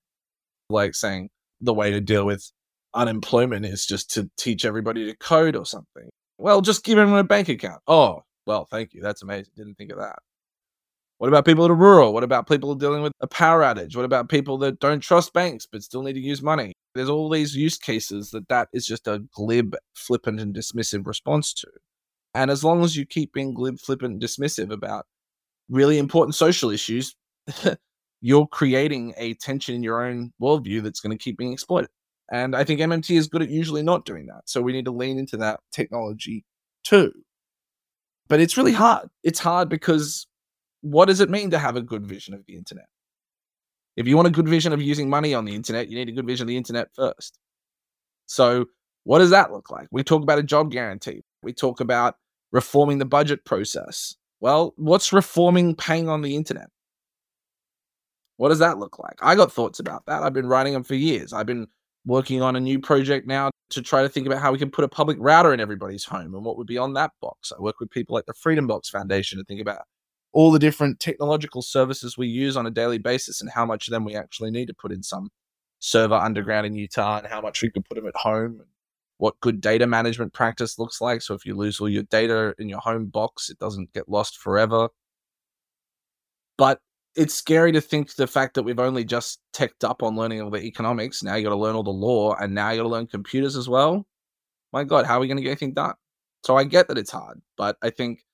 Like 0.69 0.95
saying 0.95 1.31
the 1.61 1.75
way 1.75 1.91
to 1.91 2.01
deal 2.01 2.25
with 2.25 2.51
unemployment 2.95 3.67
is 3.67 3.87
just 3.87 4.11
to 4.15 4.31
teach 4.37 4.65
everybody 4.65 5.07
to 5.07 5.17
code 5.17 5.57
or 5.57 5.67
something. 5.67 6.09
Well, 6.39 6.61
just 6.61 6.85
give 6.85 6.99
everyone 6.99 7.21
a 7.21 7.25
bank 7.25 7.49
account. 7.49 7.83
Oh, 7.87 8.23
well, 8.47 8.67
thank 8.71 8.95
you. 8.95 9.03
That's 9.03 9.23
amazing. 9.23 9.53
Didn't 9.57 9.77
think 9.77 9.93
of 9.93 9.99
that. 9.99 10.19
What 11.19 11.29
about 11.29 11.45
people 11.45 11.63
that 11.63 11.71
are 11.71 11.77
rural? 11.77 12.13
What 12.13 12.25
about 12.25 12.49
people 12.49 12.75
dealing 12.75 13.03
with 13.03 13.13
a 13.21 13.29
power 13.29 13.61
outage? 13.61 13.95
What 13.95 14.05
about 14.05 14.29
people 14.29 14.59
that 14.59 14.81
don't 14.81 14.99
trust 14.99 15.33
banks 15.33 15.67
but 15.71 15.85
still 15.85 16.03
need 16.03 16.15
to 16.15 16.21
use 16.21 16.43
money? 16.43 16.73
There's 16.97 17.09
all 17.09 17.31
these 17.31 17.55
use 17.55 17.79
cases 17.79 18.31
that 18.33 18.49
that 18.49 18.69
is 18.73 18.87
just 18.87 19.07
a 19.07 19.23
glib, 19.33 19.77
flippant, 19.95 20.41
and 20.41 20.53
dismissive 20.53 21.07
response 21.07 21.55
to. 21.55 21.69
And 22.35 22.51
as 22.51 22.65
long 22.65 22.83
as 22.83 22.97
you 22.97 23.07
keep 23.07 23.33
being 23.33 23.55
glib, 23.55 23.79
flippant, 23.79 24.15
and 24.15 24.23
dismissive 24.23 24.73
about 24.73 25.07
really 25.73 25.99
important 25.99 26.35
social 26.35 26.71
issues, 26.71 27.17
you're 28.21 28.47
creating 28.47 29.15
a 29.17 29.35
tension 29.35 29.75
in 29.75 29.83
your 29.83 30.05
own 30.05 30.33
worldview 30.41 30.83
that's 30.83 31.01
going 31.01 31.17
to 31.17 31.23
keep 31.23 31.39
being 31.39 31.53
exploited. 31.53 31.91
And 32.31 32.55
I 32.55 32.63
think 32.65 32.81
MMT 32.81 33.17
is 33.17 33.27
good 33.27 33.43
at 33.43 33.51
usually 33.51 33.83
not 33.83 34.05
doing 34.05 34.27
that. 34.27 34.43
So 34.47 34.63
we 34.63 34.73
need 34.73 34.85
to 34.85 34.93
lean 34.93 35.19
into 35.19 35.37
that 35.39 35.61
technology 35.73 36.45
too. 36.85 37.13
But 38.29 38.41
it's 38.41 38.57
really 38.57 38.73
hard. 38.73 39.09
It's 39.23 39.41
hard 39.41 39.69
because 39.69 40.27
what 40.83 41.07
does 41.07 41.21
it 41.21 41.31
mean 41.31 41.51
to 41.51 41.59
have 41.59 41.77
a 41.77 41.83
good 41.83 42.07
vision 42.07 42.35
of 42.35 42.45
the 42.47 42.57
internet? 42.57 42.87
If 43.97 44.07
you 44.07 44.17
want 44.17 44.29
a 44.29 44.33
good 44.33 44.49
vision 44.49 44.73
of 44.73 44.81
using 44.81 45.11
money 45.11 45.35
on 45.35 45.45
the 45.45 45.55
internet, 45.55 45.89
you 45.89 45.97
need 45.97 46.09
a 46.09 46.13
good 46.13 46.27
vision 46.27 46.45
of 46.45 46.49
the 46.49 46.57
internet 46.57 46.95
first. 46.95 47.39
So, 48.27 48.67
what 49.05 49.19
does 49.19 49.31
that 49.31 49.53
look 49.53 49.71
like? 49.71 49.89
We 49.91 50.03
talk 50.03 50.23
about 50.23 50.39
a 50.39 50.43
job 50.43 50.71
guarantee. 50.71 51.23
We 51.43 51.53
talk 51.53 51.81
about 51.81 52.17
reforming 52.53 52.99
the 52.99 53.05
budget 53.05 53.45
process. 53.45 54.15
Well, 54.43 54.75
what's 54.77 55.13
reforming 55.13 55.77
paying 55.77 56.09
on 56.09 56.21
the 56.23 56.35
internet? 56.35 56.69
What 58.39 58.49
does 58.49 58.59
that 58.59 58.77
look 58.77 58.99
like? 58.99 59.15
I 59.23 59.37
got 59.37 59.53
thoughts 59.53 59.79
about 59.79 60.05
that. 60.07 60.25
I've 60.25 60.33
been 60.33 60.49
writing 60.49 60.73
them 60.73 60.83
for 60.83 60.97
years. 60.97 61.33
I've 61.33 61.47
been 61.47 61.69
working 62.05 62.43
on 62.43 62.57
a 62.57 62.61
new 62.61 62.81
project 62.81 63.25
now 63.25 63.53
to 63.71 63.81
try 63.81 64.03
to 64.03 64.09
think 64.09 64.27
about 64.27 64.41
how 64.41 64.51
we 64.51 64.59
can 64.59 64.73
put 64.73 64.83
a 64.83 64.89
public 64.89 65.17
router 65.21 65.55
in 65.55 65.61
everybody's 65.61 66.05
home 66.05 66.35
and 66.35 66.45
what 66.45 66.57
would 66.57 66.67
be 66.67 66.77
on 66.77 66.95
that 66.95 67.13
box. 67.21 67.53
I 67.57 67.63
work 67.63 67.79
with 67.79 67.93
people 67.93 68.17
like 68.17 68.27
the 68.27 68.35
Freedom 68.35 68.67
Box 68.67 68.91
Foundation 68.91 69.39
to 69.39 69.45
think 69.45 69.61
about 69.61 69.83
all 70.33 70.51
the 70.51 70.59
different 70.59 70.99
technological 70.99 71.63
services 71.63 72.19
we 72.19 72.27
use 72.27 72.57
on 72.57 72.67
a 72.67 72.71
daily 72.73 72.99
basis 72.99 73.41
and 73.41 73.49
how 73.49 73.65
much 73.65 73.87
of 73.87 73.93
them 73.93 74.05
we 74.05 74.17
actually 74.17 74.51
need 74.51 74.67
to 74.67 74.75
put 74.75 74.91
in 74.91 75.05
some 75.05 75.31
server 75.79 76.17
underground 76.17 76.67
in 76.67 76.75
Utah 76.75 77.19
and 77.19 77.29
how 77.29 77.41
much 77.41 77.63
we 77.63 77.71
could 77.71 77.85
put 77.85 77.95
them 77.95 78.09
at 78.09 78.17
home 78.17 78.63
what 79.23 79.39
good 79.39 79.61
data 79.61 79.87
management 79.87 80.33
practice 80.33 80.81
looks 80.81 81.01
like. 81.01 81.23
So 81.23 81.33
if 81.33 81.47
you 81.47 81.55
lose 81.55 81.79
all 81.79 81.89
your 81.89 82.03
data 82.03 82.57
in 82.59 82.69
your 82.69 82.81
home 82.81 83.07
box, 83.07 83.51
it 83.51 83.59
doesn't 83.61 83.93
get 83.93 84.09
lost 84.09 84.37
forever. 84.37 84.89
But 86.59 86.81
it's 87.15 87.33
scary 87.33 87.71
to 87.71 87.81
think 87.81 88.17
the 88.17 88.27
fact 88.27 88.55
that 88.55 88.65
we've 88.65 88.81
only 88.81 89.05
just 89.05 89.39
teched 89.53 89.85
up 89.85 90.03
on 90.03 90.17
learning 90.17 90.43
all 90.43 90.51
the 90.51 90.65
economics. 90.65 91.23
Now 91.23 91.37
you 91.37 91.45
got 91.45 91.51
to 91.51 91.57
learn 91.57 91.77
all 91.77 91.85
the 91.85 91.91
law, 91.91 92.35
and 92.35 92.53
now 92.53 92.71
you 92.71 92.79
got 92.79 92.83
to 92.83 92.89
learn 92.89 93.07
computers 93.07 93.55
as 93.55 93.69
well. 93.69 94.05
My 94.73 94.83
God, 94.83 95.07
how 95.07 95.19
are 95.19 95.21
we 95.21 95.29
going 95.29 95.37
to 95.37 95.43
get 95.45 95.51
anything 95.51 95.75
done? 95.75 95.95
So 96.43 96.57
I 96.57 96.65
get 96.65 96.89
that 96.89 96.99
it's 96.99 97.13
hard, 97.13 97.41
but 97.57 97.77
I 97.81 97.91
think 97.91 98.25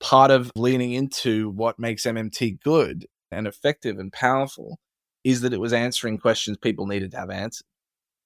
part 0.00 0.30
of 0.30 0.50
leaning 0.56 0.92
into 0.92 1.50
what 1.50 1.78
makes 1.78 2.06
MMT 2.06 2.58
good 2.62 3.04
and 3.30 3.46
effective 3.46 3.98
and 3.98 4.10
powerful 4.10 4.78
is 5.24 5.42
that 5.42 5.52
it 5.52 5.60
was 5.60 5.74
answering 5.74 6.16
questions 6.16 6.56
people 6.56 6.86
needed 6.86 7.10
to 7.10 7.18
have 7.18 7.28
answered. 7.28 7.66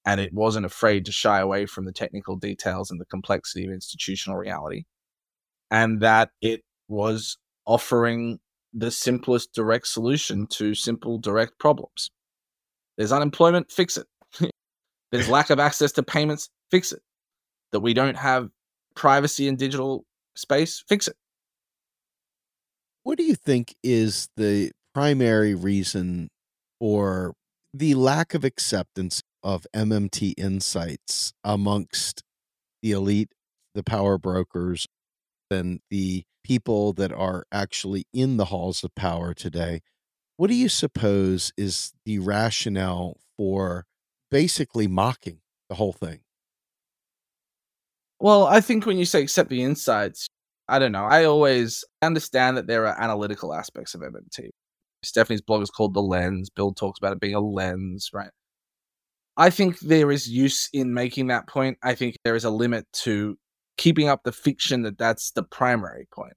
And 0.07 0.21
it 0.21 0.33
wasn't 0.33 0.67
afraid 0.67 1.05
to 1.07 1.13
shy 1.13 1.41
away 1.41 1.67
from 1.67 1.85
the 1.85 1.93
technical 1.93 2.37
details 2.37 2.91
and 2.91 3.01
the 3.01 3.07
complexity 3.07 3.67
of 3.67 3.73
institutional 3.73 4.39
reality. 4.39 4.85
And 5.71 6.01
that 6.01 6.31
it 6.41 6.63
was 6.89 7.37
offering 7.67 8.39
the 8.73 8.91
simplest 8.91 9.53
direct 9.53 9.89
solution 9.89 10.47
to 10.47 10.75
simple 10.75 11.19
direct 11.19 11.59
problems. 11.59 12.11
There's 12.97 13.13
unemployment, 13.13 13.71
fix 13.71 13.97
it. 13.97 14.07
There's 15.13 15.29
lack 15.29 15.51
of 15.51 15.59
access 15.59 15.93
to 15.93 16.03
payments, 16.03 16.49
fix 16.71 16.93
it. 16.93 17.01
That 17.73 17.81
we 17.81 17.93
don't 17.93 18.17
have 18.17 18.51
privacy 18.95 19.49
in 19.49 19.57
digital 19.57 20.05
space, 20.37 20.85
fix 20.89 21.09
it. 21.09 21.17
What 23.03 23.19
do 23.19 23.25
you 23.25 23.35
think 23.35 23.75
is 23.83 24.29
the 24.37 24.71
primary 24.95 25.55
reason 25.55 26.29
for 26.81 27.35
the 27.73 27.95
lack 27.95 28.35
of 28.35 28.45
acceptance 28.45 29.23
of 29.47 29.65
MMT 29.73 30.35
insights 30.37 31.33
amongst 31.45 32.25
the 32.83 32.91
elite, 32.91 33.33
the 33.77 33.85
power 33.85 34.19
brokers, 34.19 34.89
and 35.49 35.79
the 35.89 36.25
people 36.43 36.93
that 36.95 37.13
are 37.13 37.45
actually 37.53 38.07
in 38.13 38.39
the 38.39 38.47
halls 38.47 38.83
of 38.83 38.93
power 38.97 39.33
today? 39.33 39.83
What 40.37 40.49
do 40.49 40.57
you 40.57 40.69
suppose 40.69 41.53
is 41.57 41.93
the 42.05 42.19
rationale 42.19 43.19
for 43.37 43.87
basically 44.33 44.89
mocking 44.89 45.39
the 45.69 45.77
whole 45.77 45.93
thing? 45.93 46.23
Well, 48.19 48.47
I 48.47 48.61
think 48.61 48.85
when 48.85 48.99
you 48.99 49.05
say 49.05 49.23
accept 49.23 49.49
the 49.49 49.63
insights, 49.63 50.27
I 50.69 50.81
don't 50.81 50.91
know. 50.91 51.05
I 51.05 51.25
always 51.25 51.85
understand 52.03 52.57
that 52.57 52.67
there 52.67 52.89
are 52.89 53.01
analytical 53.01 53.55
aspects 53.55 53.95
of 53.95 54.01
MMT. 54.01 54.51
Stephanie's 55.05 55.43
blog 55.43 55.63
is 55.63 55.71
called 55.71 55.95
The 55.95 56.03
Lens. 56.03 56.51
Bill 56.51 56.73
talks 56.73 56.99
about 56.99 57.13
it 57.13 57.21
being 57.21 57.37
a 57.37 57.41
lens, 57.41 58.11
right? 58.13 58.31
I 59.37 59.51
think 59.51 59.79
there 59.81 60.11
is 60.11 60.29
use 60.29 60.69
in 60.73 60.95
making 60.95 61.27
that 61.27 61.47
point. 61.47 61.79
I 61.83 61.95
think 61.95 62.17
there 62.25 62.37
is 62.37 62.45
a 62.45 62.51
limit 62.51 62.87
to 62.95 63.37
keeping 63.77 64.09
up 64.09 64.23
the 64.25 64.33
fiction 64.33 64.83
that 64.83 64.99
that's 64.99 65.33
the 65.33 65.43
primary 65.43 66.09
point. 66.13 66.33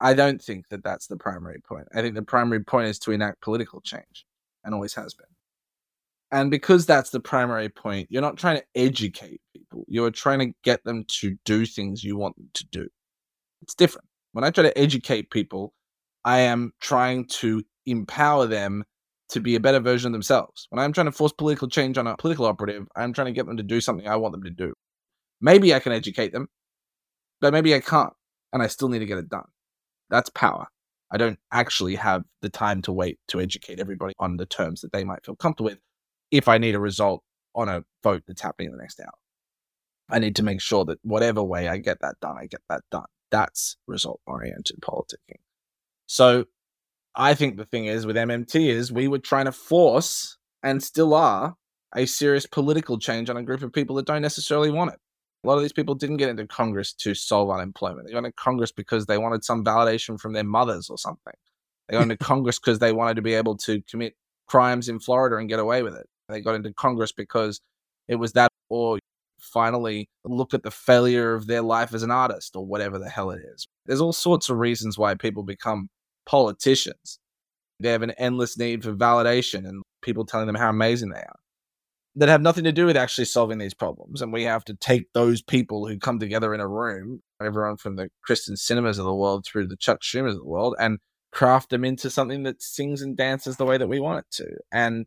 I 0.00 0.14
don't 0.14 0.42
think 0.42 0.68
that 0.70 0.82
that's 0.82 1.06
the 1.06 1.16
primary 1.16 1.60
point. 1.60 1.86
I 1.94 2.00
think 2.00 2.14
the 2.14 2.22
primary 2.22 2.64
point 2.64 2.88
is 2.88 2.98
to 3.00 3.12
enact 3.12 3.42
political 3.42 3.80
change 3.80 4.24
and 4.64 4.74
always 4.74 4.94
has 4.94 5.14
been. 5.14 5.26
And 6.32 6.50
because 6.50 6.86
that's 6.86 7.10
the 7.10 7.20
primary 7.20 7.68
point, 7.68 8.08
you're 8.10 8.22
not 8.22 8.36
trying 8.36 8.58
to 8.58 8.64
educate 8.74 9.40
people. 9.54 9.84
You're 9.88 10.10
trying 10.10 10.38
to 10.38 10.54
get 10.62 10.82
them 10.84 11.04
to 11.20 11.36
do 11.44 11.66
things 11.66 12.04
you 12.04 12.16
want 12.16 12.36
them 12.36 12.48
to 12.54 12.66
do. 12.68 12.88
It's 13.62 13.74
different. 13.74 14.08
When 14.32 14.44
I 14.44 14.50
try 14.50 14.62
to 14.62 14.78
educate 14.78 15.30
people, 15.30 15.74
I 16.24 16.40
am 16.40 16.72
trying 16.80 17.26
to 17.26 17.62
empower 17.86 18.46
them 18.46 18.84
to 19.30 19.40
be 19.40 19.54
a 19.54 19.60
better 19.60 19.80
version 19.80 20.08
of 20.08 20.12
themselves. 20.12 20.66
When 20.70 20.78
I'm 20.78 20.92
trying 20.92 21.06
to 21.06 21.12
force 21.12 21.32
political 21.32 21.68
change 21.68 21.98
on 21.98 22.06
a 22.06 22.16
political 22.16 22.46
operative, 22.46 22.86
I'm 22.96 23.12
trying 23.12 23.26
to 23.26 23.32
get 23.32 23.46
them 23.46 23.56
to 23.56 23.62
do 23.62 23.80
something 23.80 24.06
I 24.06 24.16
want 24.16 24.32
them 24.32 24.42
to 24.44 24.50
do. 24.50 24.74
Maybe 25.40 25.74
I 25.74 25.80
can 25.80 25.92
educate 25.92 26.32
them, 26.32 26.48
but 27.40 27.52
maybe 27.52 27.74
I 27.74 27.80
can't, 27.80 28.12
and 28.52 28.62
I 28.62 28.66
still 28.66 28.88
need 28.88 28.98
to 28.98 29.06
get 29.06 29.18
it 29.18 29.28
done. 29.28 29.46
That's 30.10 30.30
power. 30.30 30.66
I 31.12 31.16
don't 31.16 31.38
actually 31.52 31.96
have 31.96 32.24
the 32.42 32.50
time 32.50 32.82
to 32.82 32.92
wait 32.92 33.18
to 33.28 33.40
educate 33.40 33.80
everybody 33.80 34.14
on 34.18 34.36
the 34.36 34.46
terms 34.46 34.80
that 34.82 34.92
they 34.92 35.04
might 35.04 35.24
feel 35.24 35.36
comfortable 35.36 35.70
with 35.70 35.78
if 36.30 36.46
I 36.46 36.58
need 36.58 36.74
a 36.74 36.80
result 36.80 37.22
on 37.54 37.68
a 37.68 37.84
vote 38.02 38.22
that's 38.26 38.42
happening 38.42 38.66
in 38.66 38.76
the 38.76 38.82
next 38.82 39.00
hour. 39.00 39.10
I 40.08 40.18
need 40.18 40.36
to 40.36 40.42
make 40.42 40.60
sure 40.60 40.84
that 40.84 40.98
whatever 41.02 41.42
way 41.42 41.68
I 41.68 41.78
get 41.78 42.00
that 42.00 42.16
done, 42.20 42.36
I 42.38 42.46
get 42.46 42.60
that 42.68 42.82
done. 42.90 43.06
That's 43.30 43.76
result 43.86 44.20
oriented 44.26 44.80
politicking. 44.80 45.40
So 46.06 46.46
I 47.14 47.34
think 47.34 47.56
the 47.56 47.64
thing 47.64 47.86
is 47.86 48.06
with 48.06 48.16
MMT 48.16 48.68
is 48.68 48.92
we 48.92 49.08
were 49.08 49.18
trying 49.18 49.46
to 49.46 49.52
force 49.52 50.38
and 50.62 50.82
still 50.82 51.14
are 51.14 51.56
a 51.94 52.06
serious 52.06 52.46
political 52.46 52.98
change 52.98 53.28
on 53.28 53.36
a 53.36 53.42
group 53.42 53.62
of 53.62 53.72
people 53.72 53.96
that 53.96 54.06
don't 54.06 54.22
necessarily 54.22 54.70
want 54.70 54.92
it. 54.92 54.98
A 55.42 55.48
lot 55.48 55.56
of 55.56 55.62
these 55.62 55.72
people 55.72 55.94
didn't 55.94 56.18
get 56.18 56.28
into 56.28 56.46
Congress 56.46 56.92
to 56.92 57.14
solve 57.14 57.50
unemployment. 57.50 58.06
They 58.06 58.12
got 58.12 58.18
into 58.18 58.32
Congress 58.32 58.70
because 58.70 59.06
they 59.06 59.18
wanted 59.18 59.42
some 59.42 59.64
validation 59.64 60.20
from 60.20 60.34
their 60.34 60.44
mothers 60.44 60.88
or 60.90 60.98
something. 60.98 61.32
They 61.88 61.94
got 61.94 62.02
into 62.02 62.16
Congress 62.18 62.58
because 62.58 62.78
they 62.78 62.92
wanted 62.92 63.14
to 63.14 63.22
be 63.22 63.34
able 63.34 63.56
to 63.58 63.80
commit 63.90 64.14
crimes 64.46 64.88
in 64.88 65.00
Florida 65.00 65.36
and 65.36 65.48
get 65.48 65.58
away 65.58 65.82
with 65.82 65.94
it. 65.94 66.06
They 66.28 66.40
got 66.40 66.54
into 66.54 66.72
Congress 66.74 67.10
because 67.10 67.60
it 68.06 68.16
was 68.16 68.32
that, 68.34 68.52
or 68.68 68.98
finally 69.38 70.08
look 70.24 70.52
at 70.52 70.62
the 70.62 70.70
failure 70.70 71.34
of 71.34 71.46
their 71.46 71.62
life 71.62 71.94
as 71.94 72.02
an 72.02 72.10
artist, 72.10 72.54
or 72.54 72.64
whatever 72.64 72.98
the 72.98 73.08
hell 73.08 73.30
it 73.30 73.40
is. 73.54 73.66
There's 73.86 74.00
all 74.00 74.12
sorts 74.12 74.48
of 74.48 74.58
reasons 74.58 74.98
why 74.98 75.14
people 75.14 75.42
become 75.42 75.88
politicians. 76.30 77.18
They 77.80 77.90
have 77.90 78.02
an 78.02 78.12
endless 78.12 78.56
need 78.56 78.84
for 78.84 78.94
validation 78.94 79.66
and 79.66 79.82
people 80.02 80.24
telling 80.24 80.46
them 80.46 80.54
how 80.54 80.70
amazing 80.70 81.10
they 81.10 81.18
are 81.18 81.40
that 82.16 82.28
have 82.28 82.42
nothing 82.42 82.64
to 82.64 82.72
do 82.72 82.86
with 82.86 82.96
actually 82.96 83.24
solving 83.24 83.58
these 83.58 83.74
problems. 83.74 84.20
And 84.20 84.32
we 84.32 84.42
have 84.44 84.64
to 84.64 84.74
take 84.74 85.12
those 85.12 85.42
people 85.42 85.86
who 85.86 85.98
come 85.98 86.18
together 86.18 86.52
in 86.54 86.60
a 86.60 86.68
room, 86.68 87.22
everyone 87.42 87.76
from 87.76 87.96
the 87.96 88.10
Kyrsten 88.28 88.58
Sinemas 88.58 88.98
of 88.98 89.04
the 89.04 89.14
world 89.14 89.46
through 89.46 89.68
the 89.68 89.76
Chuck 89.76 90.02
Schumers 90.02 90.32
of 90.32 90.38
the 90.38 90.44
world, 90.44 90.74
and 90.78 90.98
craft 91.32 91.70
them 91.70 91.84
into 91.84 92.10
something 92.10 92.42
that 92.42 92.62
sings 92.62 93.00
and 93.00 93.16
dances 93.16 93.56
the 93.56 93.64
way 93.64 93.78
that 93.78 93.88
we 93.88 94.00
want 94.00 94.18
it 94.18 94.26
to. 94.32 94.48
And 94.72 95.06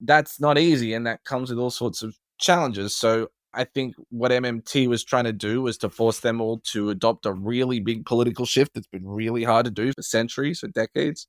that's 0.00 0.40
not 0.40 0.58
easy 0.58 0.94
and 0.94 1.06
that 1.06 1.24
comes 1.24 1.50
with 1.50 1.58
all 1.58 1.70
sorts 1.70 2.02
of 2.02 2.16
challenges 2.38 2.94
so 2.94 3.28
i 3.54 3.64
think 3.64 3.94
what 4.10 4.30
mmt 4.30 4.86
was 4.88 5.04
trying 5.04 5.24
to 5.24 5.32
do 5.32 5.62
was 5.62 5.78
to 5.78 5.88
force 5.88 6.20
them 6.20 6.40
all 6.40 6.60
to 6.64 6.90
adopt 6.90 7.26
a 7.26 7.32
really 7.32 7.80
big 7.80 8.04
political 8.04 8.46
shift 8.46 8.72
that's 8.74 8.86
been 8.86 9.06
really 9.06 9.44
hard 9.44 9.64
to 9.64 9.70
do 9.70 9.92
for 9.92 10.02
centuries 10.02 10.60
for 10.60 10.68
decades 10.68 11.26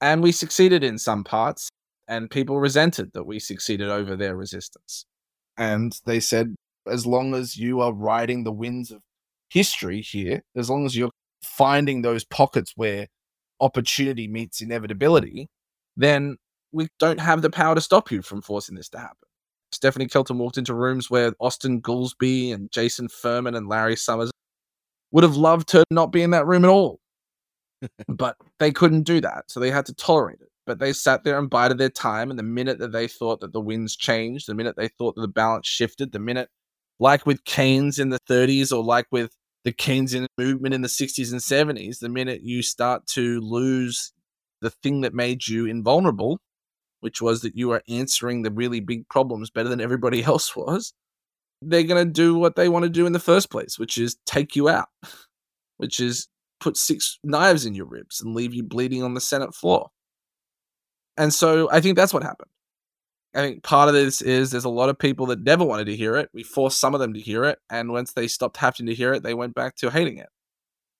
and 0.00 0.22
we 0.22 0.32
succeeded 0.32 0.84
in 0.84 0.98
some 0.98 1.24
parts 1.24 1.68
and 2.08 2.30
people 2.30 2.60
resented 2.60 3.10
that 3.12 3.24
we 3.24 3.38
succeeded 3.38 3.88
over 3.88 4.16
their 4.16 4.36
resistance 4.36 5.04
and 5.56 6.00
they 6.06 6.20
said 6.20 6.54
as 6.86 7.06
long 7.06 7.34
as 7.34 7.56
you 7.56 7.80
are 7.80 7.92
riding 7.92 8.44
the 8.44 8.52
winds 8.52 8.90
of 8.90 9.02
history 9.50 10.00
here 10.00 10.42
as 10.56 10.68
long 10.68 10.86
as 10.86 10.96
you're 10.96 11.10
finding 11.42 12.02
those 12.02 12.24
pockets 12.24 12.72
where 12.76 13.06
opportunity 13.60 14.28
meets 14.28 14.60
inevitability 14.60 15.48
then 15.96 16.36
we 16.72 16.88
don't 16.98 17.20
have 17.20 17.42
the 17.42 17.50
power 17.50 17.74
to 17.74 17.80
stop 17.80 18.10
you 18.10 18.22
from 18.22 18.42
forcing 18.42 18.76
this 18.76 18.88
to 18.90 18.98
happen. 18.98 19.28
Stephanie 19.72 20.06
Kelton 20.06 20.38
walked 20.38 20.58
into 20.58 20.74
rooms 20.74 21.10
where 21.10 21.32
Austin 21.40 21.80
Goolsbee 21.80 22.52
and 22.52 22.70
Jason 22.70 23.08
Furman 23.08 23.54
and 23.54 23.68
Larry 23.68 23.96
Summers 23.96 24.30
would 25.10 25.24
have 25.24 25.36
loved 25.36 25.68
to 25.68 25.84
not 25.90 26.12
be 26.12 26.22
in 26.22 26.30
that 26.30 26.46
room 26.46 26.64
at 26.64 26.70
all. 26.70 27.00
but 28.08 28.36
they 28.58 28.72
couldn't 28.72 29.02
do 29.02 29.20
that. 29.20 29.44
So 29.48 29.60
they 29.60 29.70
had 29.70 29.86
to 29.86 29.94
tolerate 29.94 30.40
it. 30.40 30.48
But 30.66 30.78
they 30.78 30.92
sat 30.92 31.24
there 31.24 31.38
and 31.38 31.48
bided 31.48 31.78
their 31.78 31.90
time. 31.90 32.30
And 32.30 32.38
the 32.38 32.44
minute 32.44 32.78
that 32.78 32.92
they 32.92 33.06
thought 33.06 33.40
that 33.40 33.52
the 33.52 33.60
winds 33.60 33.96
changed, 33.96 34.48
the 34.48 34.54
minute 34.54 34.76
they 34.76 34.88
thought 34.88 35.14
that 35.14 35.20
the 35.20 35.28
balance 35.28 35.66
shifted, 35.66 36.12
the 36.12 36.18
minute, 36.18 36.48
like 36.98 37.26
with 37.26 37.44
Keynes 37.44 37.98
in 37.98 38.08
the 38.08 38.20
30s 38.28 38.72
or 38.72 38.82
like 38.82 39.06
with 39.10 39.36
the 39.64 39.72
Keynesian 39.72 40.26
movement 40.38 40.74
in 40.74 40.82
the 40.82 40.88
60s 40.88 41.32
and 41.32 41.40
70s, 41.40 41.98
the 41.98 42.08
minute 42.08 42.42
you 42.42 42.62
start 42.62 43.06
to 43.08 43.40
lose 43.40 44.12
the 44.60 44.70
thing 44.70 45.02
that 45.02 45.14
made 45.14 45.46
you 45.46 45.66
invulnerable, 45.66 46.38
which 47.00 47.20
was 47.20 47.42
that 47.42 47.56
you 47.56 47.70
are 47.72 47.82
answering 47.88 48.42
the 48.42 48.50
really 48.50 48.80
big 48.80 49.08
problems 49.08 49.50
better 49.50 49.68
than 49.68 49.80
everybody 49.80 50.22
else 50.24 50.54
was, 50.56 50.92
they're 51.62 51.82
going 51.82 52.04
to 52.04 52.10
do 52.10 52.36
what 52.36 52.56
they 52.56 52.68
want 52.68 52.84
to 52.84 52.90
do 52.90 53.06
in 53.06 53.12
the 53.12 53.18
first 53.18 53.50
place, 53.50 53.78
which 53.78 53.98
is 53.98 54.16
take 54.26 54.56
you 54.56 54.68
out, 54.68 54.88
which 55.78 56.00
is 56.00 56.28
put 56.60 56.76
six 56.76 57.18
knives 57.22 57.66
in 57.66 57.74
your 57.74 57.86
ribs 57.86 58.20
and 58.20 58.34
leave 58.34 58.54
you 58.54 58.62
bleeding 58.62 59.02
on 59.02 59.14
the 59.14 59.20
Senate 59.20 59.54
floor. 59.54 59.90
And 61.16 61.32
so 61.32 61.70
I 61.70 61.80
think 61.80 61.96
that's 61.96 62.12
what 62.12 62.22
happened. 62.22 62.50
I 63.34 63.40
think 63.40 63.62
part 63.62 63.88
of 63.88 63.94
this 63.94 64.22
is 64.22 64.50
there's 64.50 64.64
a 64.64 64.70
lot 64.70 64.88
of 64.88 64.98
people 64.98 65.26
that 65.26 65.42
never 65.42 65.64
wanted 65.64 65.86
to 65.86 65.96
hear 65.96 66.16
it. 66.16 66.30
We 66.32 66.42
forced 66.42 66.80
some 66.80 66.94
of 66.94 67.00
them 67.00 67.12
to 67.12 67.20
hear 67.20 67.44
it. 67.44 67.58
And 67.68 67.92
once 67.92 68.12
they 68.12 68.28
stopped 68.28 68.56
having 68.56 68.86
to 68.86 68.94
hear 68.94 69.12
it, 69.12 69.22
they 69.22 69.34
went 69.34 69.54
back 69.54 69.76
to 69.76 69.90
hating 69.90 70.16
it, 70.18 70.28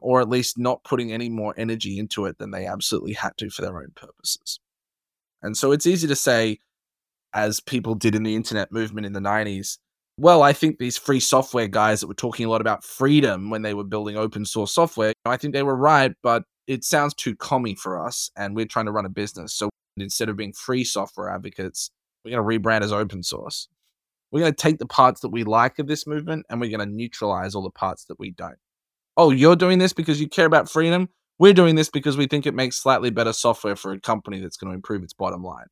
or 0.01 0.21
at 0.21 0.29
least 0.29 0.59
not 0.59 0.85
putting 0.85 1.13
any 1.13 1.31
more 1.31 1.55
energy 1.57 1.99
into 1.99 2.27
it 2.27 2.37
than 2.39 2.51
they 2.51 2.67
absolutely 2.67 3.15
had 3.15 3.37
to 3.39 3.49
for 3.49 3.63
their 3.63 3.79
own 3.79 3.93
purposes. 3.95 4.61
And 5.47 5.57
so 5.57 5.73
it's 5.73 5.87
easy 5.87 6.09
to 6.09 6.17
say, 6.17 6.59
as 7.33 7.61
people 7.61 7.95
did 7.95 8.15
in 8.15 8.25
the 8.25 8.35
internet 8.35 8.73
movement 8.73 9.07
in 9.07 9.13
the 9.13 9.21
90s, 9.21 9.79
well, 10.19 10.43
I 10.43 10.53
think 10.53 10.79
these 10.79 10.97
free 10.97 11.21
software 11.21 11.69
guys 11.69 12.01
that 12.01 12.07
were 12.07 12.15
talking 12.15 12.47
a 12.47 12.49
lot 12.49 12.61
about 12.61 12.85
freedom 12.85 13.51
when 13.51 13.63
they 13.63 13.75
were 13.75 13.85
building 13.85 14.17
open 14.17 14.45
source 14.45 14.73
software, 14.73 15.13
I 15.25 15.37
think 15.37 15.53
they 15.53 15.63
were 15.63 15.77
right, 15.77 16.13
but 16.23 16.45
it 16.67 16.85
sounds 16.85 17.15
too 17.15 17.37
commie 17.37 17.75
for 17.75 18.05
us. 18.05 18.31
And 18.37 18.57
we're 18.57 18.67
trying 18.67 18.87
to 18.87 18.93
run 18.93 19.07
a 19.07 19.11
business. 19.11 19.55
So 19.55 19.69
instead 19.97 20.29
of 20.29 20.37
being 20.37 20.53
free 20.53 20.85
software 20.85 21.29
advocates, 21.29 21.91
we're 22.25 22.33
going 22.33 22.61
to 22.61 22.69
rebrand 22.69 22.81
as 22.81 22.93
open 22.93 23.23
source. 23.23 23.69
We're 24.33 24.41
going 24.41 24.53
to 24.53 24.63
take 24.63 24.79
the 24.79 24.87
parts 24.87 25.21
that 25.21 25.29
we 25.29 25.45
like 25.45 25.79
of 25.79 25.87
this 25.87 26.07
movement 26.07 26.47
and 26.51 26.61
we're 26.61 26.77
going 26.77 26.89
to 26.89 26.93
neutralize 26.93 27.55
all 27.55 27.63
the 27.63 27.71
parts 27.71 28.07
that 28.07 28.19
we 28.19 28.31
don't. 28.31 28.59
Oh, 29.17 29.31
you're 29.31 29.57
doing 29.57 29.79
this 29.79 29.93
because 29.93 30.21
you 30.21 30.29
care 30.29 30.47
about 30.47 30.69
freedom? 30.69 31.09
We're 31.39 31.53
doing 31.53 31.75
this 31.75 31.91
because 31.91 32.17
we 32.17 32.27
think 32.27 32.47
it 32.47 32.55
makes 32.55 32.77
slightly 32.77 33.11
better 33.11 33.33
software 33.33 33.77
for 33.77 33.93
a 33.93 34.01
company 34.01 34.41
that's 34.41 34.57
going 34.57 34.71
to 34.71 34.75
improve 34.75 35.03
its 35.03 35.13
bottom 35.13 35.43
line. 35.43 35.67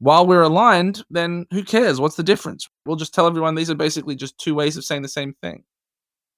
While 0.00 0.26
we're 0.26 0.42
aligned, 0.42 1.04
then 1.10 1.46
who 1.52 1.62
cares? 1.62 2.00
What's 2.00 2.16
the 2.16 2.22
difference? 2.22 2.68
We'll 2.84 2.96
just 2.96 3.14
tell 3.14 3.26
everyone 3.26 3.54
these 3.54 3.70
are 3.70 3.76
basically 3.76 4.16
just 4.16 4.36
two 4.36 4.54
ways 4.54 4.76
of 4.76 4.84
saying 4.84 5.02
the 5.02 5.08
same 5.08 5.34
thing. 5.40 5.64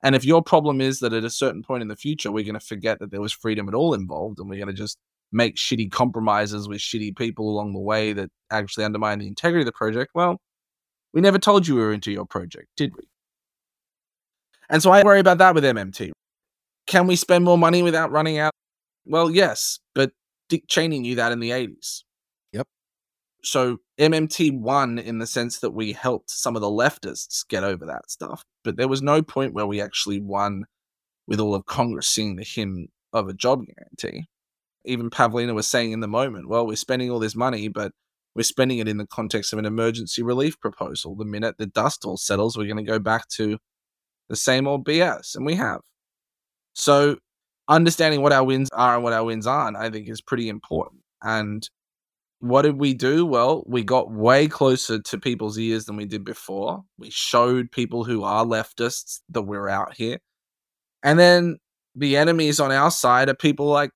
And 0.02 0.14
if 0.14 0.24
your 0.24 0.42
problem 0.42 0.82
is 0.82 1.00
that 1.00 1.14
at 1.14 1.24
a 1.24 1.30
certain 1.30 1.62
point 1.62 1.82
in 1.82 1.88
the 1.88 1.96
future, 1.96 2.30
we're 2.30 2.44
going 2.44 2.54
to 2.54 2.60
forget 2.60 2.98
that 2.98 3.10
there 3.10 3.22
was 3.22 3.32
freedom 3.32 3.68
at 3.68 3.74
all 3.74 3.94
involved 3.94 4.38
and 4.38 4.50
we're 4.50 4.62
going 4.62 4.68
to 4.68 4.74
just 4.74 4.98
make 5.32 5.56
shitty 5.56 5.90
compromises 5.90 6.68
with 6.68 6.78
shitty 6.78 7.16
people 7.16 7.48
along 7.48 7.72
the 7.72 7.80
way 7.80 8.12
that 8.12 8.30
actually 8.50 8.84
undermine 8.84 9.18
the 9.18 9.26
integrity 9.26 9.62
of 9.62 9.66
the 9.66 9.72
project, 9.72 10.12
well, 10.14 10.40
we 11.12 11.20
never 11.20 11.38
told 11.38 11.66
you 11.66 11.76
we 11.76 11.80
were 11.80 11.92
into 11.92 12.12
your 12.12 12.26
project, 12.26 12.68
did 12.76 12.94
we? 12.96 13.04
And 14.68 14.82
so 14.82 14.90
I 14.90 15.02
worry 15.02 15.20
about 15.20 15.38
that 15.38 15.54
with 15.54 15.64
MMT. 15.64 16.12
Can 16.86 17.06
we 17.06 17.16
spend 17.16 17.44
more 17.44 17.58
money 17.58 17.82
without 17.82 18.10
running 18.10 18.38
out? 18.38 18.52
Well, 19.06 19.30
yes, 19.30 19.78
but 19.94 20.12
Dick 20.48 20.64
Cheney 20.68 20.98
knew 21.00 21.14
that 21.16 21.32
in 21.32 21.40
the 21.40 21.50
80s. 21.50 22.02
Yep. 22.52 22.66
So 23.42 23.78
MMT 23.98 24.58
won 24.58 24.98
in 24.98 25.18
the 25.18 25.26
sense 25.26 25.60
that 25.60 25.70
we 25.72 25.92
helped 25.92 26.30
some 26.30 26.56
of 26.56 26.62
the 26.62 26.68
leftists 26.70 27.46
get 27.48 27.64
over 27.64 27.86
that 27.86 28.10
stuff. 28.10 28.44
But 28.62 28.76
there 28.76 28.88
was 28.88 29.02
no 29.02 29.22
point 29.22 29.54
where 29.54 29.66
we 29.66 29.80
actually 29.80 30.20
won 30.20 30.64
with 31.26 31.40
all 31.40 31.54
of 31.54 31.66
Congress 31.66 32.08
singing 32.08 32.36
the 32.36 32.44
hymn 32.44 32.88
of 33.12 33.28
a 33.28 33.34
job 33.34 33.62
guarantee. 33.66 34.26
Even 34.84 35.08
Pavlina 35.08 35.54
was 35.54 35.66
saying 35.66 35.92
in 35.92 36.00
the 36.00 36.08
moment, 36.08 36.48
well, 36.48 36.66
we're 36.66 36.76
spending 36.76 37.10
all 37.10 37.18
this 37.18 37.36
money, 37.36 37.68
but 37.68 37.92
we're 38.34 38.42
spending 38.42 38.78
it 38.78 38.88
in 38.88 38.98
the 38.98 39.06
context 39.06 39.52
of 39.52 39.58
an 39.58 39.64
emergency 39.64 40.22
relief 40.22 40.60
proposal. 40.60 41.14
The 41.14 41.24
minute 41.24 41.56
the 41.58 41.66
dust 41.66 42.04
all 42.04 42.16
settles, 42.16 42.58
we're 42.58 42.66
going 42.66 42.84
to 42.84 42.90
go 42.90 42.98
back 42.98 43.28
to 43.30 43.58
the 44.28 44.36
same 44.36 44.66
old 44.66 44.84
BS. 44.84 45.36
And 45.36 45.46
we 45.46 45.54
have. 45.54 45.80
So 46.74 47.16
understanding 47.68 48.20
what 48.20 48.32
our 48.32 48.44
wins 48.44 48.68
are 48.72 48.94
and 48.94 49.04
what 49.04 49.12
our 49.12 49.24
wins 49.24 49.46
aren't, 49.46 49.76
I 49.76 49.90
think 49.90 50.08
is 50.08 50.20
pretty 50.20 50.48
important. 50.48 51.00
And 51.22 51.68
what 52.40 52.62
did 52.62 52.78
we 52.78 52.92
do? 52.92 53.24
Well, 53.24 53.64
we 53.66 53.82
got 53.82 54.10
way 54.10 54.48
closer 54.48 55.00
to 55.00 55.18
people's 55.18 55.58
ears 55.58 55.86
than 55.86 55.96
we 55.96 56.04
did 56.04 56.24
before. 56.24 56.82
We 56.98 57.10
showed 57.10 57.72
people 57.72 58.04
who 58.04 58.22
are 58.22 58.44
leftists 58.44 59.20
that 59.30 59.42
we're 59.42 59.68
out 59.68 59.94
here. 59.96 60.18
And 61.02 61.18
then 61.18 61.56
the 61.94 62.16
enemies 62.16 62.60
on 62.60 62.70
our 62.70 62.90
side 62.90 63.28
are 63.28 63.34
people 63.34 63.66
like 63.66 63.90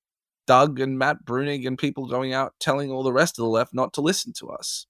Doug 0.47 0.79
and 0.79 0.97
Matt 0.97 1.17
Bruenig 1.25 1.67
and 1.67 1.77
people 1.77 2.07
going 2.07 2.33
out 2.33 2.53
telling 2.59 2.89
all 2.89 3.03
the 3.03 3.13
rest 3.13 3.37
of 3.37 3.43
the 3.43 3.49
left 3.49 3.73
not 3.73 3.93
to 3.93 4.01
listen 4.01 4.33
to 4.39 4.49
us. 4.49 4.87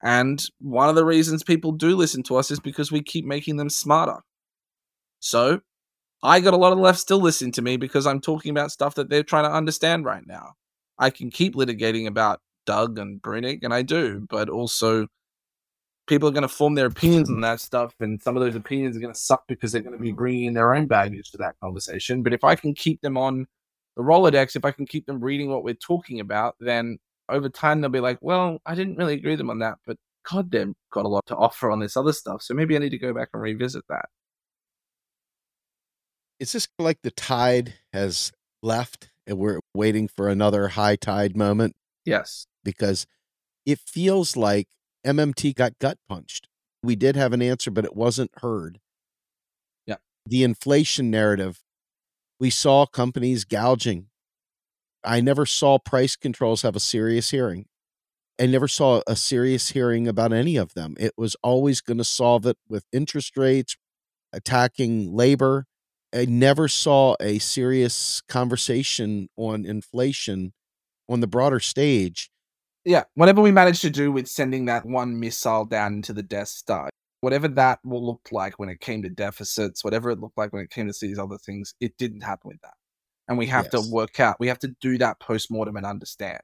And 0.00 0.44
one 0.60 0.88
of 0.88 0.94
the 0.94 1.04
reasons 1.04 1.42
people 1.42 1.72
do 1.72 1.96
listen 1.96 2.22
to 2.24 2.36
us 2.36 2.50
is 2.50 2.60
because 2.60 2.92
we 2.92 3.02
keep 3.02 3.24
making 3.24 3.56
them 3.56 3.70
smarter. 3.70 4.20
So 5.18 5.60
I 6.24 6.40
got 6.40 6.54
a 6.54 6.56
lot 6.56 6.72
of 6.72 6.78
left 6.78 6.98
still 6.98 7.20
listening 7.20 7.52
to 7.52 7.62
me 7.62 7.76
because 7.76 8.06
I'm 8.06 8.20
talking 8.20 8.50
about 8.50 8.72
stuff 8.72 8.94
that 8.94 9.10
they're 9.10 9.22
trying 9.22 9.44
to 9.44 9.52
understand 9.52 10.06
right 10.06 10.26
now. 10.26 10.54
I 10.98 11.10
can 11.10 11.30
keep 11.30 11.54
litigating 11.54 12.06
about 12.06 12.40
Doug 12.64 12.98
and 12.98 13.20
Bruenig, 13.20 13.62
and 13.62 13.74
I 13.74 13.82
do, 13.82 14.26
but 14.30 14.48
also 14.48 15.06
people 16.06 16.26
are 16.28 16.32
going 16.32 16.42
to 16.42 16.48
form 16.48 16.76
their 16.76 16.86
opinions 16.86 17.28
on 17.28 17.42
that 17.42 17.60
stuff, 17.60 17.94
and 18.00 18.22
some 18.22 18.38
of 18.38 18.42
those 18.42 18.54
opinions 18.54 18.96
are 18.96 19.00
going 19.00 19.12
to 19.12 19.18
suck 19.18 19.44
because 19.48 19.70
they're 19.70 19.82
going 19.82 19.96
to 19.96 20.02
be 20.02 20.12
bringing 20.12 20.44
in 20.44 20.54
their 20.54 20.74
own 20.74 20.86
baggage 20.86 21.30
to 21.32 21.36
that 21.38 21.56
conversation. 21.60 22.22
But 22.22 22.32
if 22.32 22.42
I 22.42 22.54
can 22.56 22.72
keep 22.72 23.02
them 23.02 23.18
on 23.18 23.46
the 23.96 24.02
Rolodex, 24.02 24.56
if 24.56 24.64
I 24.64 24.70
can 24.70 24.86
keep 24.86 25.04
them 25.04 25.22
reading 25.22 25.50
what 25.50 25.62
we're 25.62 25.74
talking 25.74 26.20
about, 26.20 26.56
then 26.58 26.98
over 27.28 27.50
time 27.50 27.82
they'll 27.82 27.90
be 27.90 28.00
like, 28.00 28.18
well, 28.22 28.60
I 28.64 28.74
didn't 28.74 28.96
really 28.96 29.14
agree 29.14 29.32
with 29.32 29.38
them 29.38 29.50
on 29.50 29.58
that, 29.58 29.76
but 29.86 29.98
God, 30.30 30.50
they've 30.50 30.72
got 30.90 31.04
a 31.04 31.08
lot 31.08 31.26
to 31.26 31.36
offer 31.36 31.70
on 31.70 31.80
this 31.80 31.98
other 31.98 32.14
stuff. 32.14 32.40
So 32.40 32.54
maybe 32.54 32.76
I 32.76 32.78
need 32.78 32.90
to 32.90 32.98
go 32.98 33.12
back 33.12 33.28
and 33.34 33.42
revisit 33.42 33.84
that. 33.90 34.06
It's 36.40 36.52
just 36.52 36.68
like 36.78 36.98
the 37.02 37.10
tide 37.10 37.74
has 37.92 38.32
left 38.62 39.10
and 39.26 39.38
we're 39.38 39.60
waiting 39.74 40.08
for 40.08 40.28
another 40.28 40.68
high 40.68 40.96
tide 40.96 41.36
moment 41.36 41.74
Yes. 42.04 42.46
because 42.62 43.06
it 43.64 43.78
feels 43.78 44.36
like 44.36 44.68
MMT 45.06 45.54
got 45.54 45.78
gut 45.78 45.98
punched. 46.08 46.48
We 46.82 46.96
did 46.96 47.16
have 47.16 47.32
an 47.32 47.40
answer, 47.40 47.70
but 47.70 47.84
it 47.84 47.96
wasn't 47.96 48.30
heard. 48.42 48.80
Yeah. 49.86 49.96
The 50.26 50.42
inflation 50.42 51.10
narrative, 51.10 51.62
we 52.38 52.50
saw 52.50 52.84
companies 52.86 53.44
gouging. 53.44 54.06
I 55.02 55.20
never 55.20 55.46
saw 55.46 55.78
price 55.78 56.16
controls 56.16 56.62
have 56.62 56.76
a 56.76 56.80
serious 56.80 57.30
hearing. 57.30 57.66
I 58.40 58.46
never 58.46 58.66
saw 58.68 59.00
a 59.06 59.14
serious 59.16 59.70
hearing 59.70 60.08
about 60.08 60.32
any 60.32 60.56
of 60.56 60.74
them. 60.74 60.96
It 60.98 61.12
was 61.16 61.36
always 61.42 61.80
going 61.80 61.98
to 61.98 62.04
solve 62.04 62.44
it 62.46 62.56
with 62.68 62.84
interest 62.92 63.36
rates, 63.36 63.76
attacking 64.32 65.14
labor. 65.14 65.66
I 66.14 66.26
never 66.26 66.68
saw 66.68 67.16
a 67.20 67.38
serious 67.40 68.22
conversation 68.28 69.28
on 69.36 69.66
inflation 69.66 70.52
on 71.08 71.20
the 71.20 71.26
broader 71.26 71.60
stage. 71.60 72.30
Yeah. 72.84 73.04
Whatever 73.14 73.40
we 73.40 73.50
managed 73.50 73.82
to 73.82 73.90
do 73.90 74.12
with 74.12 74.28
sending 74.28 74.66
that 74.66 74.86
one 74.86 75.18
missile 75.18 75.64
down 75.64 75.94
into 75.94 76.12
the 76.12 76.22
Death 76.22 76.48
Star, 76.48 76.90
whatever 77.20 77.48
that 77.48 77.80
will 77.84 78.04
look 78.04 78.28
like 78.30 78.58
when 78.58 78.68
it 78.68 78.80
came 78.80 79.02
to 79.02 79.08
deficits, 79.08 79.82
whatever 79.82 80.10
it 80.10 80.20
looked 80.20 80.38
like 80.38 80.52
when 80.52 80.62
it 80.62 80.70
came 80.70 80.86
to 80.86 80.94
these 81.00 81.18
other 81.18 81.38
things, 81.38 81.74
it 81.80 81.96
didn't 81.98 82.20
happen 82.22 82.48
with 82.48 82.60
that. 82.62 82.74
And 83.26 83.38
we 83.38 83.46
have 83.46 83.70
Yes. 83.72 83.84
to 83.86 83.90
work 83.92 84.20
out, 84.20 84.38
we 84.38 84.48
have 84.48 84.58
to 84.60 84.68
do 84.80 84.98
that 84.98 85.18
post 85.18 85.50
mortem 85.50 85.76
and 85.76 85.86
understand. 85.86 86.40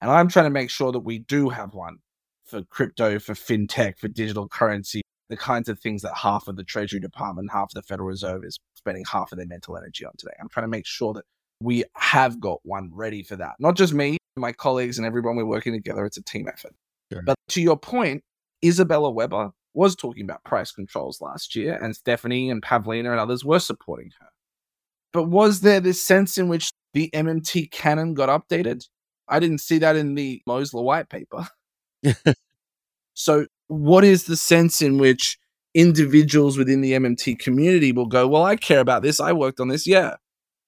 And 0.00 0.10
I'm 0.10 0.28
trying 0.28 0.46
to 0.46 0.50
make 0.50 0.70
sure 0.70 0.92
that 0.92 1.00
we 1.00 1.18
do 1.18 1.48
have 1.48 1.74
one 1.74 1.96
for 2.44 2.62
crypto, 2.64 3.18
for 3.18 3.34
fintech, 3.34 3.98
for 3.98 4.08
digital 4.08 4.48
currency, 4.48 5.02
the 5.30 5.36
kinds 5.36 5.68
of 5.68 5.78
things 5.78 6.02
that 6.02 6.14
half 6.16 6.48
of 6.48 6.56
the 6.56 6.64
Treasury 6.64 7.00
Department, 7.00 7.50
half 7.52 7.70
of 7.70 7.74
the 7.74 7.82
Federal 7.82 8.08
Reserve 8.08 8.44
is 8.44 8.58
spending 8.74 9.04
half 9.10 9.32
of 9.32 9.38
their 9.38 9.46
mental 9.46 9.76
energy 9.76 10.04
on 10.04 10.12
today. 10.18 10.32
I'm 10.40 10.48
trying 10.48 10.64
to 10.64 10.68
make 10.68 10.86
sure 10.86 11.14
that 11.14 11.24
we 11.62 11.84
have 11.96 12.40
got 12.40 12.58
one 12.64 12.90
ready 12.92 13.22
for 13.22 13.36
that. 13.36 13.54
Not 13.58 13.76
just 13.76 13.94
me, 13.94 14.18
my 14.36 14.52
colleagues, 14.52 14.98
and 14.98 15.06
everyone 15.06 15.36
we're 15.36 15.44
working 15.44 15.72
together. 15.72 16.04
It's 16.04 16.16
a 16.16 16.22
team 16.22 16.48
effort. 16.48 16.74
Sure. 17.12 17.22
But 17.22 17.36
to 17.50 17.62
your 17.62 17.78
point, 17.78 18.22
Isabella 18.64 19.10
Weber 19.10 19.52
was 19.72 19.94
talking 19.94 20.24
about 20.24 20.44
price 20.44 20.72
controls 20.72 21.20
last 21.20 21.54
year, 21.54 21.78
and 21.80 21.94
Stephanie 21.94 22.50
and 22.50 22.60
Pavlina 22.60 23.10
and 23.10 23.20
others 23.20 23.44
were 23.44 23.60
supporting 23.60 24.10
her. 24.20 24.26
But 25.12 25.24
was 25.24 25.60
there 25.60 25.80
this 25.80 26.04
sense 26.04 26.38
in 26.38 26.48
which 26.48 26.72
the 26.92 27.08
MMT 27.14 27.70
canon 27.70 28.14
got 28.14 28.28
updated? 28.28 28.86
I 29.28 29.38
didn't 29.38 29.58
see 29.58 29.78
that 29.78 29.94
in 29.94 30.16
the 30.16 30.42
Mosler 30.48 30.82
white 30.82 31.08
paper. 31.08 31.48
So, 33.14 33.46
what 33.70 34.04
is 34.04 34.24
the 34.24 34.36
sense 34.36 34.82
in 34.82 34.98
which 34.98 35.38
individuals 35.74 36.58
within 36.58 36.80
the 36.80 36.92
MMT 36.92 37.38
community 37.38 37.92
will 37.92 38.06
go, 38.06 38.26
Well, 38.26 38.44
I 38.44 38.56
care 38.56 38.80
about 38.80 39.02
this. 39.02 39.20
I 39.20 39.32
worked 39.32 39.60
on 39.60 39.68
this. 39.68 39.86
Yeah. 39.86 40.16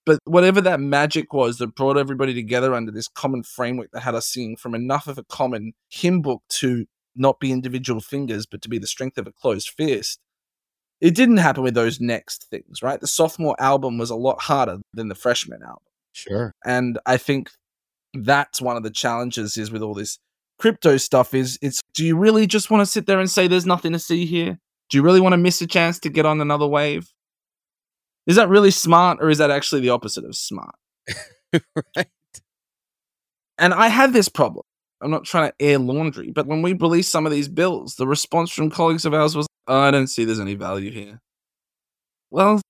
But 0.07 0.19
whatever 0.25 0.61
that 0.61 0.81
magic 0.81 1.33
was 1.33 1.59
that 1.59 1.75
brought 1.75 1.97
everybody 1.97 2.35
together 2.35 2.75
under 2.75 2.91
this 2.91 3.09
common 3.09 3.43
framework 3.43 3.91
that 3.93 4.01
had 4.01 4.15
us 4.15 4.27
seeing 4.27 4.57
from 4.57 4.75
enough 4.75 5.07
of 5.07 5.19
a 5.19 5.25
common 5.25 5.73
hymn 5.89 6.23
book 6.23 6.43
to 6.51 6.87
not 7.15 7.39
be 7.41 7.53
individual 7.53 8.01
fingers, 8.01 8.47
but 8.47 8.63
to 8.63 8.69
be 8.69 8.79
the 8.79 8.87
strength 8.87 9.19
of 9.19 9.27
a 9.27 9.33
closed 9.33 9.69
fist, 9.69 10.19
it 11.01 11.15
didn't 11.15 11.37
happen 11.37 11.63
with 11.63 11.75
those 11.75 12.01
next 12.01 12.49
things, 12.51 12.83
right? 12.83 13.01
The 13.01 13.07
sophomore 13.07 13.57
album 13.61 13.99
was 13.99 14.11
a 14.11 14.17
lot 14.17 14.41
harder 14.43 14.79
than 14.95 15.09
the 15.09 15.15
freshman 15.15 15.63
album. 15.63 15.83
Sure. 16.13 16.53
And 16.65 16.99
I 17.07 17.17
think 17.17 17.51
that's 18.15 18.61
one 18.61 18.77
of 18.77 18.83
the 18.83 18.91
challenges 18.91 19.57
is 19.57 19.71
with 19.71 19.83
all 19.83 19.95
this 19.95 20.19
crypto 20.63 20.97
stuff 20.97 21.35
is 21.35 21.59
it's 21.61 21.81
do 21.93 22.07
you 22.07 22.17
really 22.17 22.47
just 22.47 22.71
want 22.71 22.81
to 22.81 22.87
sit 22.87 23.07
there 23.07 23.19
and 23.19 23.29
say 23.29 23.49
there's 23.49 23.67
nothing 23.67 23.91
to 23.91 23.99
see 23.99 24.25
here? 24.27 24.61
Do 24.91 24.97
you 24.97 25.03
really 25.03 25.21
want 25.21 25.33
to 25.33 25.37
miss 25.37 25.61
a 25.61 25.67
chance 25.67 25.99
to 25.99 26.09
get 26.09 26.25
on 26.25 26.41
another 26.41 26.69
wave? 26.69 27.13
Is 28.29 28.37
that 28.37 28.49
really 28.49 28.71
smart 28.71 29.19
or 29.21 29.29
is 29.29 29.39
that 29.39 29.51
actually 29.51 29.81
the 29.81 29.91
opposite 29.91 30.25
of 30.25 30.37
smart? 30.37 30.77
right. 31.97 32.07
And 33.59 33.75
I 33.75 33.89
had 33.89 34.13
this 34.13 34.29
problem. 34.29 34.65
I'm 35.01 35.11
not 35.11 35.25
trying 35.25 35.51
to 35.51 35.55
air 35.59 35.81
laundry, 35.81 36.31
but 36.31 36.47
when 36.47 36.63
we 36.63 36.75
released 36.75 37.11
some 37.11 37.27
of 37.27 37.33
these 37.33 37.49
bills, 37.49 37.97
the 37.97 38.07
response 38.07 38.53
from 38.53 38.71
colleagues 38.71 39.05
of 39.05 39.15
ours 39.15 39.35
was, 39.35 39.49
oh, 39.67 39.81
I 39.81 39.91
don't 39.91 40.07
see 40.07 40.25
there's 40.25 40.39
any 40.39 40.55
value 40.55 40.93
here. 40.93 41.21
Well, 42.31 42.61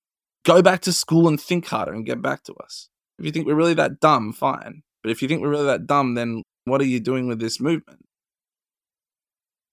go 0.45 0.63
back 0.63 0.81
to 0.81 0.93
school 0.93 1.27
and 1.27 1.39
think 1.39 1.67
harder 1.67 1.93
and 1.93 2.07
get 2.07 2.23
back 2.23 2.41
to 2.45 2.55
us. 2.55 2.89
If 3.19 3.25
you 3.25 3.31
think 3.31 3.45
we're 3.45 3.53
really 3.53 3.75
that 3.75 3.99
dumb, 3.99 4.33
fine. 4.33 4.81
But 5.03 5.11
if 5.11 5.21
you 5.21 5.27
think 5.27 5.43
we're 5.43 5.49
really 5.49 5.67
that 5.67 5.85
dumb, 5.85 6.15
then 6.15 6.41
what 6.65 6.81
are 6.81 6.85
you 6.85 6.99
doing 6.99 7.27
with 7.27 7.39
this 7.39 7.59
movement? 7.59 7.99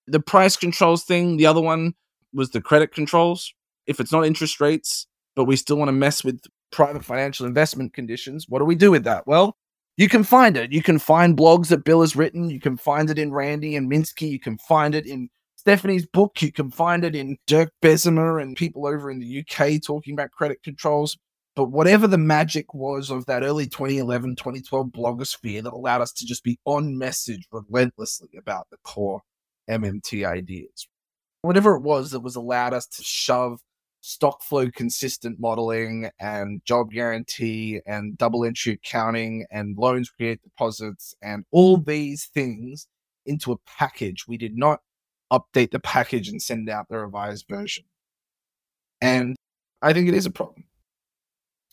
The 0.06 0.20
price 0.20 0.56
controls 0.56 1.04
thing, 1.04 1.36
the 1.36 1.46
other 1.46 1.60
one 1.60 1.94
was 2.32 2.50
the 2.50 2.60
credit 2.60 2.92
controls. 2.92 3.52
If 3.86 4.00
it's 4.00 4.12
not 4.12 4.26
interest 4.26 4.60
rates, 4.60 5.06
but 5.36 5.44
we 5.44 5.56
still 5.56 5.76
want 5.76 5.88
to 5.88 5.92
mess 5.92 6.24
with 6.24 6.40
private 6.72 7.04
financial 7.04 7.46
investment 7.46 7.94
conditions, 7.94 8.46
what 8.48 8.58
do 8.58 8.64
we 8.64 8.74
do 8.74 8.90
with 8.90 9.04
that? 9.04 9.26
Well, 9.26 9.56
you 9.96 10.08
can 10.08 10.24
find 10.24 10.56
it. 10.56 10.72
You 10.72 10.82
can 10.82 10.98
find 10.98 11.36
blogs 11.36 11.68
that 11.68 11.84
Bill 11.84 12.00
has 12.00 12.16
written. 12.16 12.48
You 12.48 12.60
can 12.60 12.76
find 12.76 13.10
it 13.10 13.18
in 13.18 13.32
Randy 13.32 13.76
and 13.76 13.90
Minsky. 13.90 14.30
You 14.30 14.40
can 14.40 14.58
find 14.58 14.94
it 14.94 15.06
in 15.06 15.28
Stephanie's 15.56 16.06
book. 16.06 16.40
You 16.40 16.50
can 16.52 16.70
find 16.70 17.04
it 17.04 17.14
in 17.14 17.36
Dirk 17.46 17.70
Bezemer 17.82 18.40
and 18.40 18.56
people 18.56 18.86
over 18.86 19.10
in 19.10 19.18
the 19.18 19.40
UK 19.40 19.82
talking 19.82 20.14
about 20.14 20.30
credit 20.30 20.62
controls. 20.62 21.18
But 21.56 21.66
whatever 21.66 22.06
the 22.06 22.18
magic 22.18 22.72
was 22.74 23.10
of 23.10 23.26
that 23.26 23.42
early 23.42 23.66
2011, 23.66 24.36
2012 24.36 24.86
blogosphere 24.88 25.62
that 25.62 25.72
allowed 25.72 26.00
us 26.00 26.12
to 26.12 26.26
just 26.26 26.44
be 26.44 26.58
on 26.64 26.96
message 26.96 27.46
relentlessly 27.50 28.30
about 28.38 28.68
the 28.70 28.76
core 28.84 29.22
MMT 29.68 30.24
ideas, 30.26 30.88
whatever 31.42 31.74
it 31.74 31.82
was 31.82 32.12
that 32.12 32.20
was 32.20 32.36
allowed 32.36 32.72
us 32.72 32.86
to 32.86 33.02
shove 33.02 33.60
stock 34.00 34.42
flow 34.42 34.70
consistent 34.70 35.38
modeling 35.38 36.10
and 36.18 36.62
job 36.64 36.90
guarantee 36.90 37.80
and 37.86 38.16
double 38.16 38.44
entry 38.44 38.74
accounting 38.74 39.44
and 39.50 39.76
loans 39.76 40.08
create 40.08 40.42
deposits 40.42 41.14
and 41.22 41.44
all 41.50 41.76
these 41.76 42.26
things 42.32 42.86
into 43.26 43.52
a 43.52 43.56
package. 43.66 44.26
We 44.26 44.38
did 44.38 44.56
not 44.56 44.80
update 45.32 45.70
the 45.70 45.80
package 45.80 46.28
and 46.28 46.40
send 46.40 46.68
out 46.68 46.88
the 46.88 46.98
revised 46.98 47.46
version. 47.48 47.84
And 49.00 49.36
I 49.82 49.92
think 49.92 50.08
it 50.08 50.14
is 50.14 50.26
a 50.26 50.30
problem. 50.30 50.64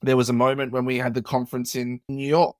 There 0.02 0.18
was 0.18 0.30
a 0.30 0.34
moment 0.34 0.72
when 0.72 0.86
we 0.86 0.98
had 0.98 1.14
the 1.14 1.22
conference 1.22 1.76
in 1.76 2.00
New 2.08 2.28
York 2.28 2.56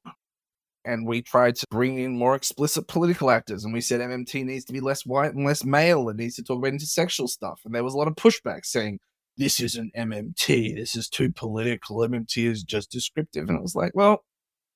and 0.86 1.06
we 1.06 1.22
tried 1.22 1.56
to 1.58 1.68
bring 1.70 2.00
in 2.00 2.18
more 2.18 2.36
explicit 2.36 2.88
political 2.88 3.30
actors 3.30 3.64
and 3.64 3.74
we 3.74 3.82
said 3.82 4.02
MMT 4.02 4.46
needs 4.46 4.66
to 4.66 4.74
be 4.74 4.80
less 4.80 5.06
white 5.06 5.34
and 5.34 5.46
less 5.46 5.64
male 5.64 6.10
and 6.10 6.18
needs 6.18 6.36
to 6.38 6.44
talk 6.44 6.58
about 6.58 6.74
intersexual 6.74 7.30
stuff. 7.30 7.62
And 7.66 7.76
there 7.76 7.84
was 7.84 7.94
a 7.94 7.98
lot 7.98 8.08
of 8.08 8.16
pushback 8.16 8.66
saying, 8.66 9.00
this 9.38 9.60
isn't 9.60 9.94
MMT. 9.96 10.76
This 10.76 10.96
is 10.96 11.10
too 11.10 11.32
political. 11.32 11.98
MMT 11.98 12.50
is 12.50 12.64
just 12.64 12.90
descriptive. 12.90 13.50
And 13.50 13.58
it 13.58 13.62
was 13.62 13.76
like, 13.76 13.92
well, 13.94 14.24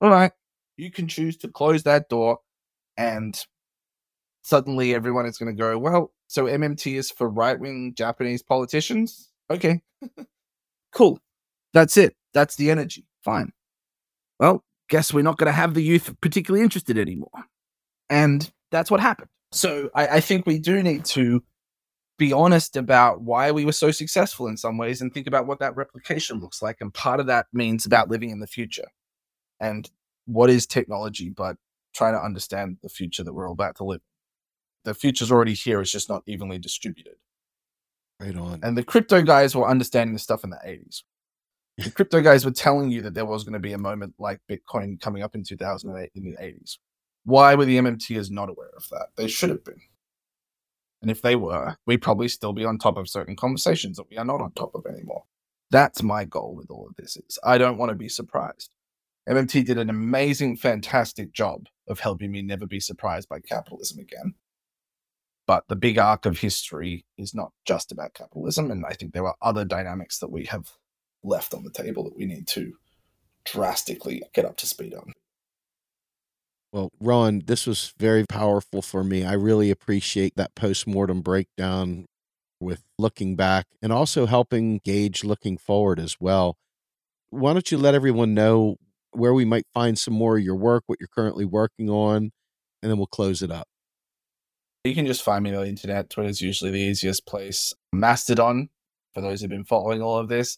all 0.02 0.10
right, 0.10 0.32
you 0.78 0.92
can 0.92 1.08
choose 1.08 1.38
to 1.38 1.48
close 1.48 1.84
that 1.84 2.10
door 2.10 2.40
and 2.98 3.44
suddenly 4.44 4.94
everyone 4.94 5.26
is 5.26 5.38
going 5.38 5.56
to 5.56 5.60
go, 5.60 5.78
well, 5.78 6.12
so 6.28 6.46
MMT 6.46 6.96
is 6.96 7.12
for 7.12 7.30
right 7.30 7.60
wing 7.60 7.94
Japanese 7.96 8.44
politicians? 8.44 9.30
Okay, 9.50 9.82
cool. 10.92 11.20
That's 11.74 11.98
it. 11.98 12.16
That's 12.34 12.56
the 12.56 12.72
energy. 12.72 13.06
Fine. 13.24 13.52
Well, 14.40 14.64
guess 14.90 15.14
we're 15.14 15.24
not 15.24 15.38
going 15.38 15.48
to 15.48 15.52
have 15.52 15.74
the 15.74 15.84
youth 15.84 16.14
particularly 16.22 16.64
interested 16.64 16.98
anymore. 16.98 17.46
And 18.10 18.50
that's 18.72 18.92
what 18.92 19.00
happened. 19.00 19.30
So 19.52 19.90
I, 19.96 20.08
I 20.08 20.20
think 20.22 20.46
we 20.46 20.60
do 20.60 20.82
need 20.82 21.06
to 21.06 21.44
be 22.18 22.34
honest 22.34 22.78
about 22.78 23.22
why 23.22 23.52
we 23.52 23.66
were 23.66 23.72
so 23.72 23.92
successful 23.92 24.48
in 24.48 24.58
some 24.58 24.78
ways 24.78 25.02
and 25.02 25.14
think 25.14 25.28
about 25.28 25.48
what 25.48 25.60
that 25.60 25.76
replication 25.76 26.40
looks 26.40 26.62
like. 26.62 26.78
And 26.80 26.94
part 26.94 27.20
of 27.20 27.28
that 27.28 27.48
means 27.52 27.86
about 27.86 28.10
living 28.10 28.30
in 28.30 28.40
the 28.40 28.48
future. 28.48 28.88
And 29.60 29.90
what 30.26 30.50
is 30.50 30.66
technology, 30.66 31.30
but 31.30 31.58
trying 31.94 32.14
to 32.14 32.24
understand 32.24 32.78
the 32.82 32.90
future 32.90 33.24
that 33.24 33.34
we're 33.34 33.48
all 33.48 33.54
about 33.54 33.76
to 33.78 33.84
live 33.84 34.02
the 34.84 34.94
future's 34.94 35.32
already 35.32 35.54
here. 35.54 35.82
It's 35.82 35.92
just 35.92 36.10
not 36.10 36.24
evenly 36.26 36.58
distributed. 36.58 37.16
Right 38.20 38.36
on. 38.36 38.60
And 38.64 38.78
the 38.78 38.84
crypto 38.84 39.22
guys 39.22 39.56
were 39.56 39.68
understanding 39.68 40.14
the 40.14 40.20
stuff 40.20 40.44
in 40.44 40.50
the 40.50 40.60
80s. 40.66 41.04
The 41.84 41.92
crypto 41.92 42.22
guys 42.22 42.46
were 42.46 42.52
telling 42.52 42.92
you 42.92 43.02
that 43.02 43.14
there 43.14 43.26
was 43.26 43.44
going 43.44 43.54
to 43.54 43.60
be 43.60 43.74
a 43.74 43.78
moment 43.78 44.16
like 44.20 44.40
Bitcoin 44.50 45.00
coming 45.00 45.24
up 45.24 45.36
in 45.36 45.44
2008 45.44 46.12
in 46.16 46.24
the 46.24 46.38
80s. 46.38 46.78
Why 47.24 47.56
were 47.56 47.66
the 47.66 47.78
MMTers 47.78 48.32
not 48.32 48.50
aware 48.50 48.72
of 48.76 48.88
that? 48.90 49.08
They 49.16 49.28
should 49.28 49.50
have 49.50 49.64
been. 49.64 49.82
And 51.02 51.10
if 51.10 51.22
they 51.22 51.36
were, 51.36 51.78
we'd 51.88 52.02
probably 52.02 52.28
still 52.28 52.54
be 52.54 52.66
on 52.66 52.78
top 52.78 52.98
of 52.98 53.10
certain 53.10 53.36
conversations 53.36 53.98
that 53.98 54.10
we 54.10 54.18
are 54.18 54.26
not 54.26 54.42
on 54.42 54.52
top 54.52 54.76
of 54.76 54.86
anymore. 54.86 55.24
That's 55.72 56.04
my 56.04 56.26
goal 56.26 56.56
with 56.56 56.70
all 56.70 56.88
of 56.88 56.96
this 56.98 57.18
is 57.18 57.40
I 57.44 57.58
don't 57.58 57.78
want 57.78 57.90
to 57.90 57.96
be 57.96 58.10
surprised. 58.10 58.74
MMT 59.30 59.66
did 59.66 59.78
an 59.78 59.90
amazing, 59.90 60.58
fantastic 60.58 61.32
job 61.32 61.68
of 61.88 62.00
helping 62.00 62.32
me 62.32 62.42
never 62.42 62.66
be 62.66 62.80
surprised 62.80 63.30
by 63.30 63.40
capitalism 63.40 64.00
again. 64.00 64.36
But 65.48 65.68
the 65.68 65.76
big 65.76 65.98
arc 65.98 66.26
of 66.26 66.40
history 66.40 67.06
is 67.18 67.34
not 67.34 67.52
just 67.66 67.92
about 67.92 68.14
capitalism. 68.14 68.70
And 68.70 68.86
I 68.86 68.94
think 68.94 69.14
there 69.14 69.26
are 69.26 69.36
other 69.42 69.66
dynamics 69.66 70.20
that 70.20 70.32
we 70.32 70.46
have 70.46 70.72
left 71.24 71.54
on 71.54 71.64
the 71.64 71.72
table 71.72 72.04
that 72.04 72.18
we 72.18 72.26
need 72.26 72.48
to 72.48 72.74
drastically 73.46 74.22
get 74.34 74.46
up 74.46 74.58
to 74.58 74.68
speed 74.68 74.94
on. 74.94 75.14
Well, 76.72 76.90
Rohan, 77.02 77.44
this 77.46 77.68
was 77.68 77.94
very 77.98 78.26
powerful 78.26 78.82
for 78.82 79.04
me. 79.04 79.26
I 79.26 79.34
really 79.34 79.72
appreciate 79.72 80.36
that 80.38 80.56
post-mortem 80.56 81.22
breakdown 81.22 82.06
with 82.62 82.84
looking 82.98 83.36
back 83.36 83.66
and 83.82 83.92
also 83.92 84.26
helping 84.26 84.80
gauge 84.86 85.24
looking 85.24 85.58
forward 85.58 86.00
as 86.00 86.16
well. 86.20 86.56
Why 87.30 87.54
don't 87.54 87.72
you 87.72 87.78
let 87.78 87.96
everyone 87.96 88.34
know 88.34 88.78
where 89.12 89.34
we 89.34 89.44
might 89.44 89.66
find 89.74 90.00
some 90.00 90.14
more 90.14 90.38
of 90.38 90.44
your 90.44 90.56
work, 90.56 90.84
what 90.88 91.00
you're 91.00 91.10
currently 91.14 91.44
working 91.44 91.90
on, 91.90 92.32
and 92.82 92.90
then 92.90 92.98
we'll 92.98 93.08
close 93.08 93.42
it 93.42 93.52
up. 93.52 93.68
You 94.84 94.96
can 94.96 95.06
just 95.06 95.24
find 95.24 95.44
me 95.44 95.54
on 95.54 95.64
the 95.64 95.70
internet. 95.70 96.10
Twitter's 96.10 96.42
usually 96.42 96.72
the 96.72 96.80
easiest 96.80 97.26
place. 97.26 97.74
Mastodon, 97.92 98.70
for 99.14 99.22
those 99.22 99.42
who've 99.42 99.50
been 99.50 99.66
following 99.66 100.02
all 100.02 100.18
of 100.18 100.30
this, 100.30 100.58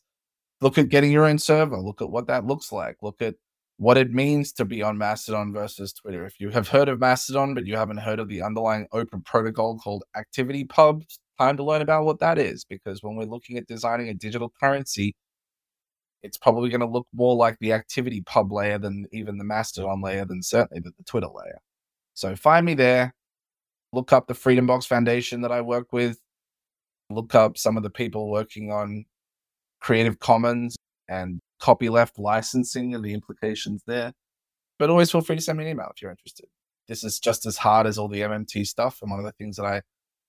look 0.64 0.78
at 0.78 0.90
getting 0.90 1.12
your 1.12 1.26
own 1.26 1.38
server. 1.38 1.78
Look 1.78 2.02
at 2.02 2.10
what 2.10 2.28
that 2.28 2.46
looks 2.46 2.72
like. 2.72 2.98
Look 3.02 3.22
at 3.22 3.36
what 3.78 3.98
it 3.98 4.12
means 4.12 4.52
to 4.54 4.66
be 4.66 4.82
on 4.82 4.98
Mastodon 4.98 5.54
versus 5.54 5.94
Twitter. 5.94 6.26
If 6.26 6.40
you 6.40 6.50
have 6.50 6.68
heard 6.68 6.90
of 6.90 7.00
Mastodon, 7.00 7.54
but 7.54 7.66
you 7.66 7.76
haven't 7.76 7.98
heard 7.98 8.20
of 8.20 8.30
the 8.30 8.42
underlying 8.42 8.88
open 8.92 9.22
protocol 9.22 9.78
called 9.78 10.04
Activity 10.16 10.66
ActivityPub, 10.66 11.06
time 11.40 11.58
to 11.58 11.64
learn 11.64 11.82
about 11.82 12.06
what 12.06 12.20
that 12.20 12.38
is. 12.38 12.64
Because 12.66 13.04
when 13.04 13.16
we're 13.16 13.26
looking 13.26 13.58
at 13.58 13.68
designing 13.68 14.10
a 14.10 14.14
digital 14.14 14.52
currency, 14.60 15.16
it's 16.22 16.38
probably 16.38 16.70
going 16.70 16.82
to 16.82 16.88
look 16.88 17.08
more 17.14 17.36
like 17.36 17.58
the 17.60 17.72
ActivityPub 17.72 18.52
layer 18.52 18.78
than 18.78 19.06
even 19.12 19.38
the 19.38 19.44
Mastodon 19.44 20.02
layer, 20.02 20.26
than 20.26 20.42
certainly 20.42 20.80
the, 20.82 20.92
the 20.98 21.04
Twitter 21.04 21.28
layer. 21.28 21.60
So 22.14 22.36
find 22.36 22.66
me 22.66 22.76
there 22.76 23.14
look 23.94 24.12
up 24.12 24.28
the 24.28 24.34
Freedom 24.34 24.66
Box 24.66 24.86
Foundation 24.86 25.42
that 25.42 25.52
I 25.52 25.62
work 25.62 25.94
with, 25.94 26.18
look 27.10 27.36
up 27.36 27.58
some 27.58 27.78
of 27.78 27.84
the 27.84 27.90
people 27.90 28.30
working 28.30 28.72
on 28.72 29.06
Creative 29.84 30.18
Commons 30.18 30.76
and 31.10 31.42
copyleft 31.62 32.18
licensing 32.18 32.96
and 32.96 33.04
the 33.04 33.14
implications 33.14 33.84
there. 33.86 34.14
But 34.80 34.90
always 34.90 35.12
feel 35.12 35.22
free 35.22 35.36
to 35.36 35.42
send 35.42 35.58
me 35.58 35.66
an 35.66 35.72
email 35.72 35.92
if 35.94 36.02
you're 36.02 36.10
interested. 36.10 36.48
This 36.88 37.04
is 37.04 37.20
just 37.20 37.46
as 37.46 37.58
hard 37.58 37.86
as 37.86 37.98
all 37.98 38.08
the 38.08 38.22
MMT 38.22 38.66
stuff. 38.66 39.00
And 39.02 39.12
one 39.12 39.20
of 39.20 39.26
the 39.26 39.34
things 39.34 39.58
that 39.58 39.66
I 39.66 39.82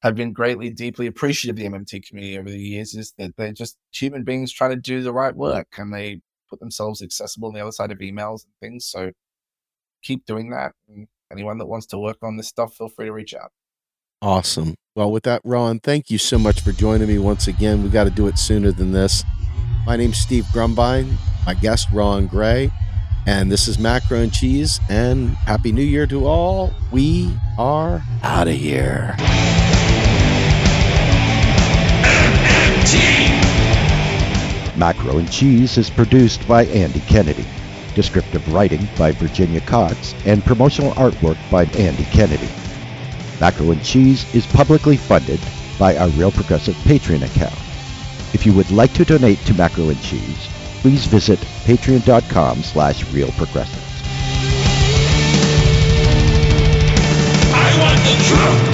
have 0.02 0.16
been 0.16 0.32
greatly, 0.32 0.70
deeply 0.70 1.06
appreciative 1.06 1.56
of 1.56 1.72
the 1.72 1.78
MMT 1.78 2.06
community 2.06 2.38
over 2.38 2.50
the 2.50 2.58
years 2.58 2.94
is 2.94 3.14
that 3.16 3.36
they're 3.36 3.52
just 3.52 3.76
human 3.92 4.24
beings 4.24 4.52
trying 4.52 4.70
to 4.70 4.76
do 4.76 5.02
the 5.02 5.12
right 5.12 5.34
work 5.34 5.68
and 5.78 5.94
they 5.94 6.20
put 6.50 6.60
themselves 6.60 7.00
accessible 7.00 7.48
on 7.48 7.54
the 7.54 7.60
other 7.60 7.72
side 7.72 7.90
of 7.90 7.98
emails 7.98 8.44
and 8.44 8.52
things. 8.60 8.84
So 8.86 9.12
keep 10.02 10.26
doing 10.26 10.50
that. 10.50 10.72
And 10.88 11.06
anyone 11.32 11.58
that 11.58 11.66
wants 11.66 11.86
to 11.86 11.98
work 11.98 12.18
on 12.22 12.36
this 12.36 12.48
stuff, 12.48 12.74
feel 12.74 12.88
free 12.88 13.06
to 13.06 13.12
reach 13.12 13.34
out. 13.34 13.50
Awesome. 14.20 14.74
Well, 14.94 15.10
with 15.10 15.24
that, 15.24 15.40
Rohan, 15.44 15.80
thank 15.80 16.10
you 16.10 16.18
so 16.18 16.38
much 16.38 16.60
for 16.60 16.72
joining 16.72 17.08
me 17.08 17.18
once 17.18 17.48
again. 17.48 17.82
We 17.82 17.88
got 17.88 18.04
to 18.04 18.10
do 18.10 18.26
it 18.26 18.38
sooner 18.38 18.72
than 18.72 18.92
this. 18.92 19.24
My 19.86 19.96
name's 19.96 20.16
Steve 20.16 20.46
Grumbine, 20.46 21.18
my 21.44 21.52
guest, 21.52 21.88
Rohan 21.92 22.26
Grey, 22.26 22.70
and 23.26 23.52
this 23.52 23.68
is 23.68 23.78
Macro 23.78 24.20
and 24.20 24.32
Cheese. 24.32 24.80
And 24.88 25.30
Happy 25.30 25.72
New 25.72 25.82
Year 25.82 26.06
to 26.06 26.26
all. 26.26 26.72
We 26.90 27.30
are 27.58 28.02
out 28.22 28.48
of 28.48 28.54
here. 28.54 29.14
Macro 34.78 35.18
and 35.18 35.30
Cheese 35.30 35.76
is 35.76 35.90
produced 35.90 36.48
by 36.48 36.64
Andy 36.66 37.00
Kennedy. 37.00 37.44
Descriptive 37.94 38.52
writing 38.54 38.88
by 38.98 39.12
Virginia 39.12 39.60
Cox 39.60 40.14
and 40.24 40.42
promotional 40.42 40.92
artwork 40.92 41.36
by 41.50 41.64
Andy 41.78 42.04
Kennedy. 42.04 42.48
Macro 43.38 43.70
and 43.70 43.84
Cheese 43.84 44.34
is 44.34 44.46
publicly 44.46 44.96
funded 44.96 45.40
by 45.78 45.94
our 45.98 46.08
Real 46.08 46.32
Progressive 46.32 46.74
Patreon 46.76 47.22
account. 47.22 47.63
If 48.34 48.44
you 48.44 48.52
would 48.54 48.70
like 48.72 48.92
to 48.94 49.04
donate 49.04 49.38
to 49.46 49.54
Macro 49.54 49.88
and 49.88 50.02
Cheese, 50.02 50.48
please 50.82 51.06
visit 51.06 51.38
patreon.com 51.64 52.62
slash 52.64 53.04
realprogressives. 53.06 53.80
I 57.54 57.78
want 57.78 58.00
the 58.00 58.24
truth. 58.24 58.73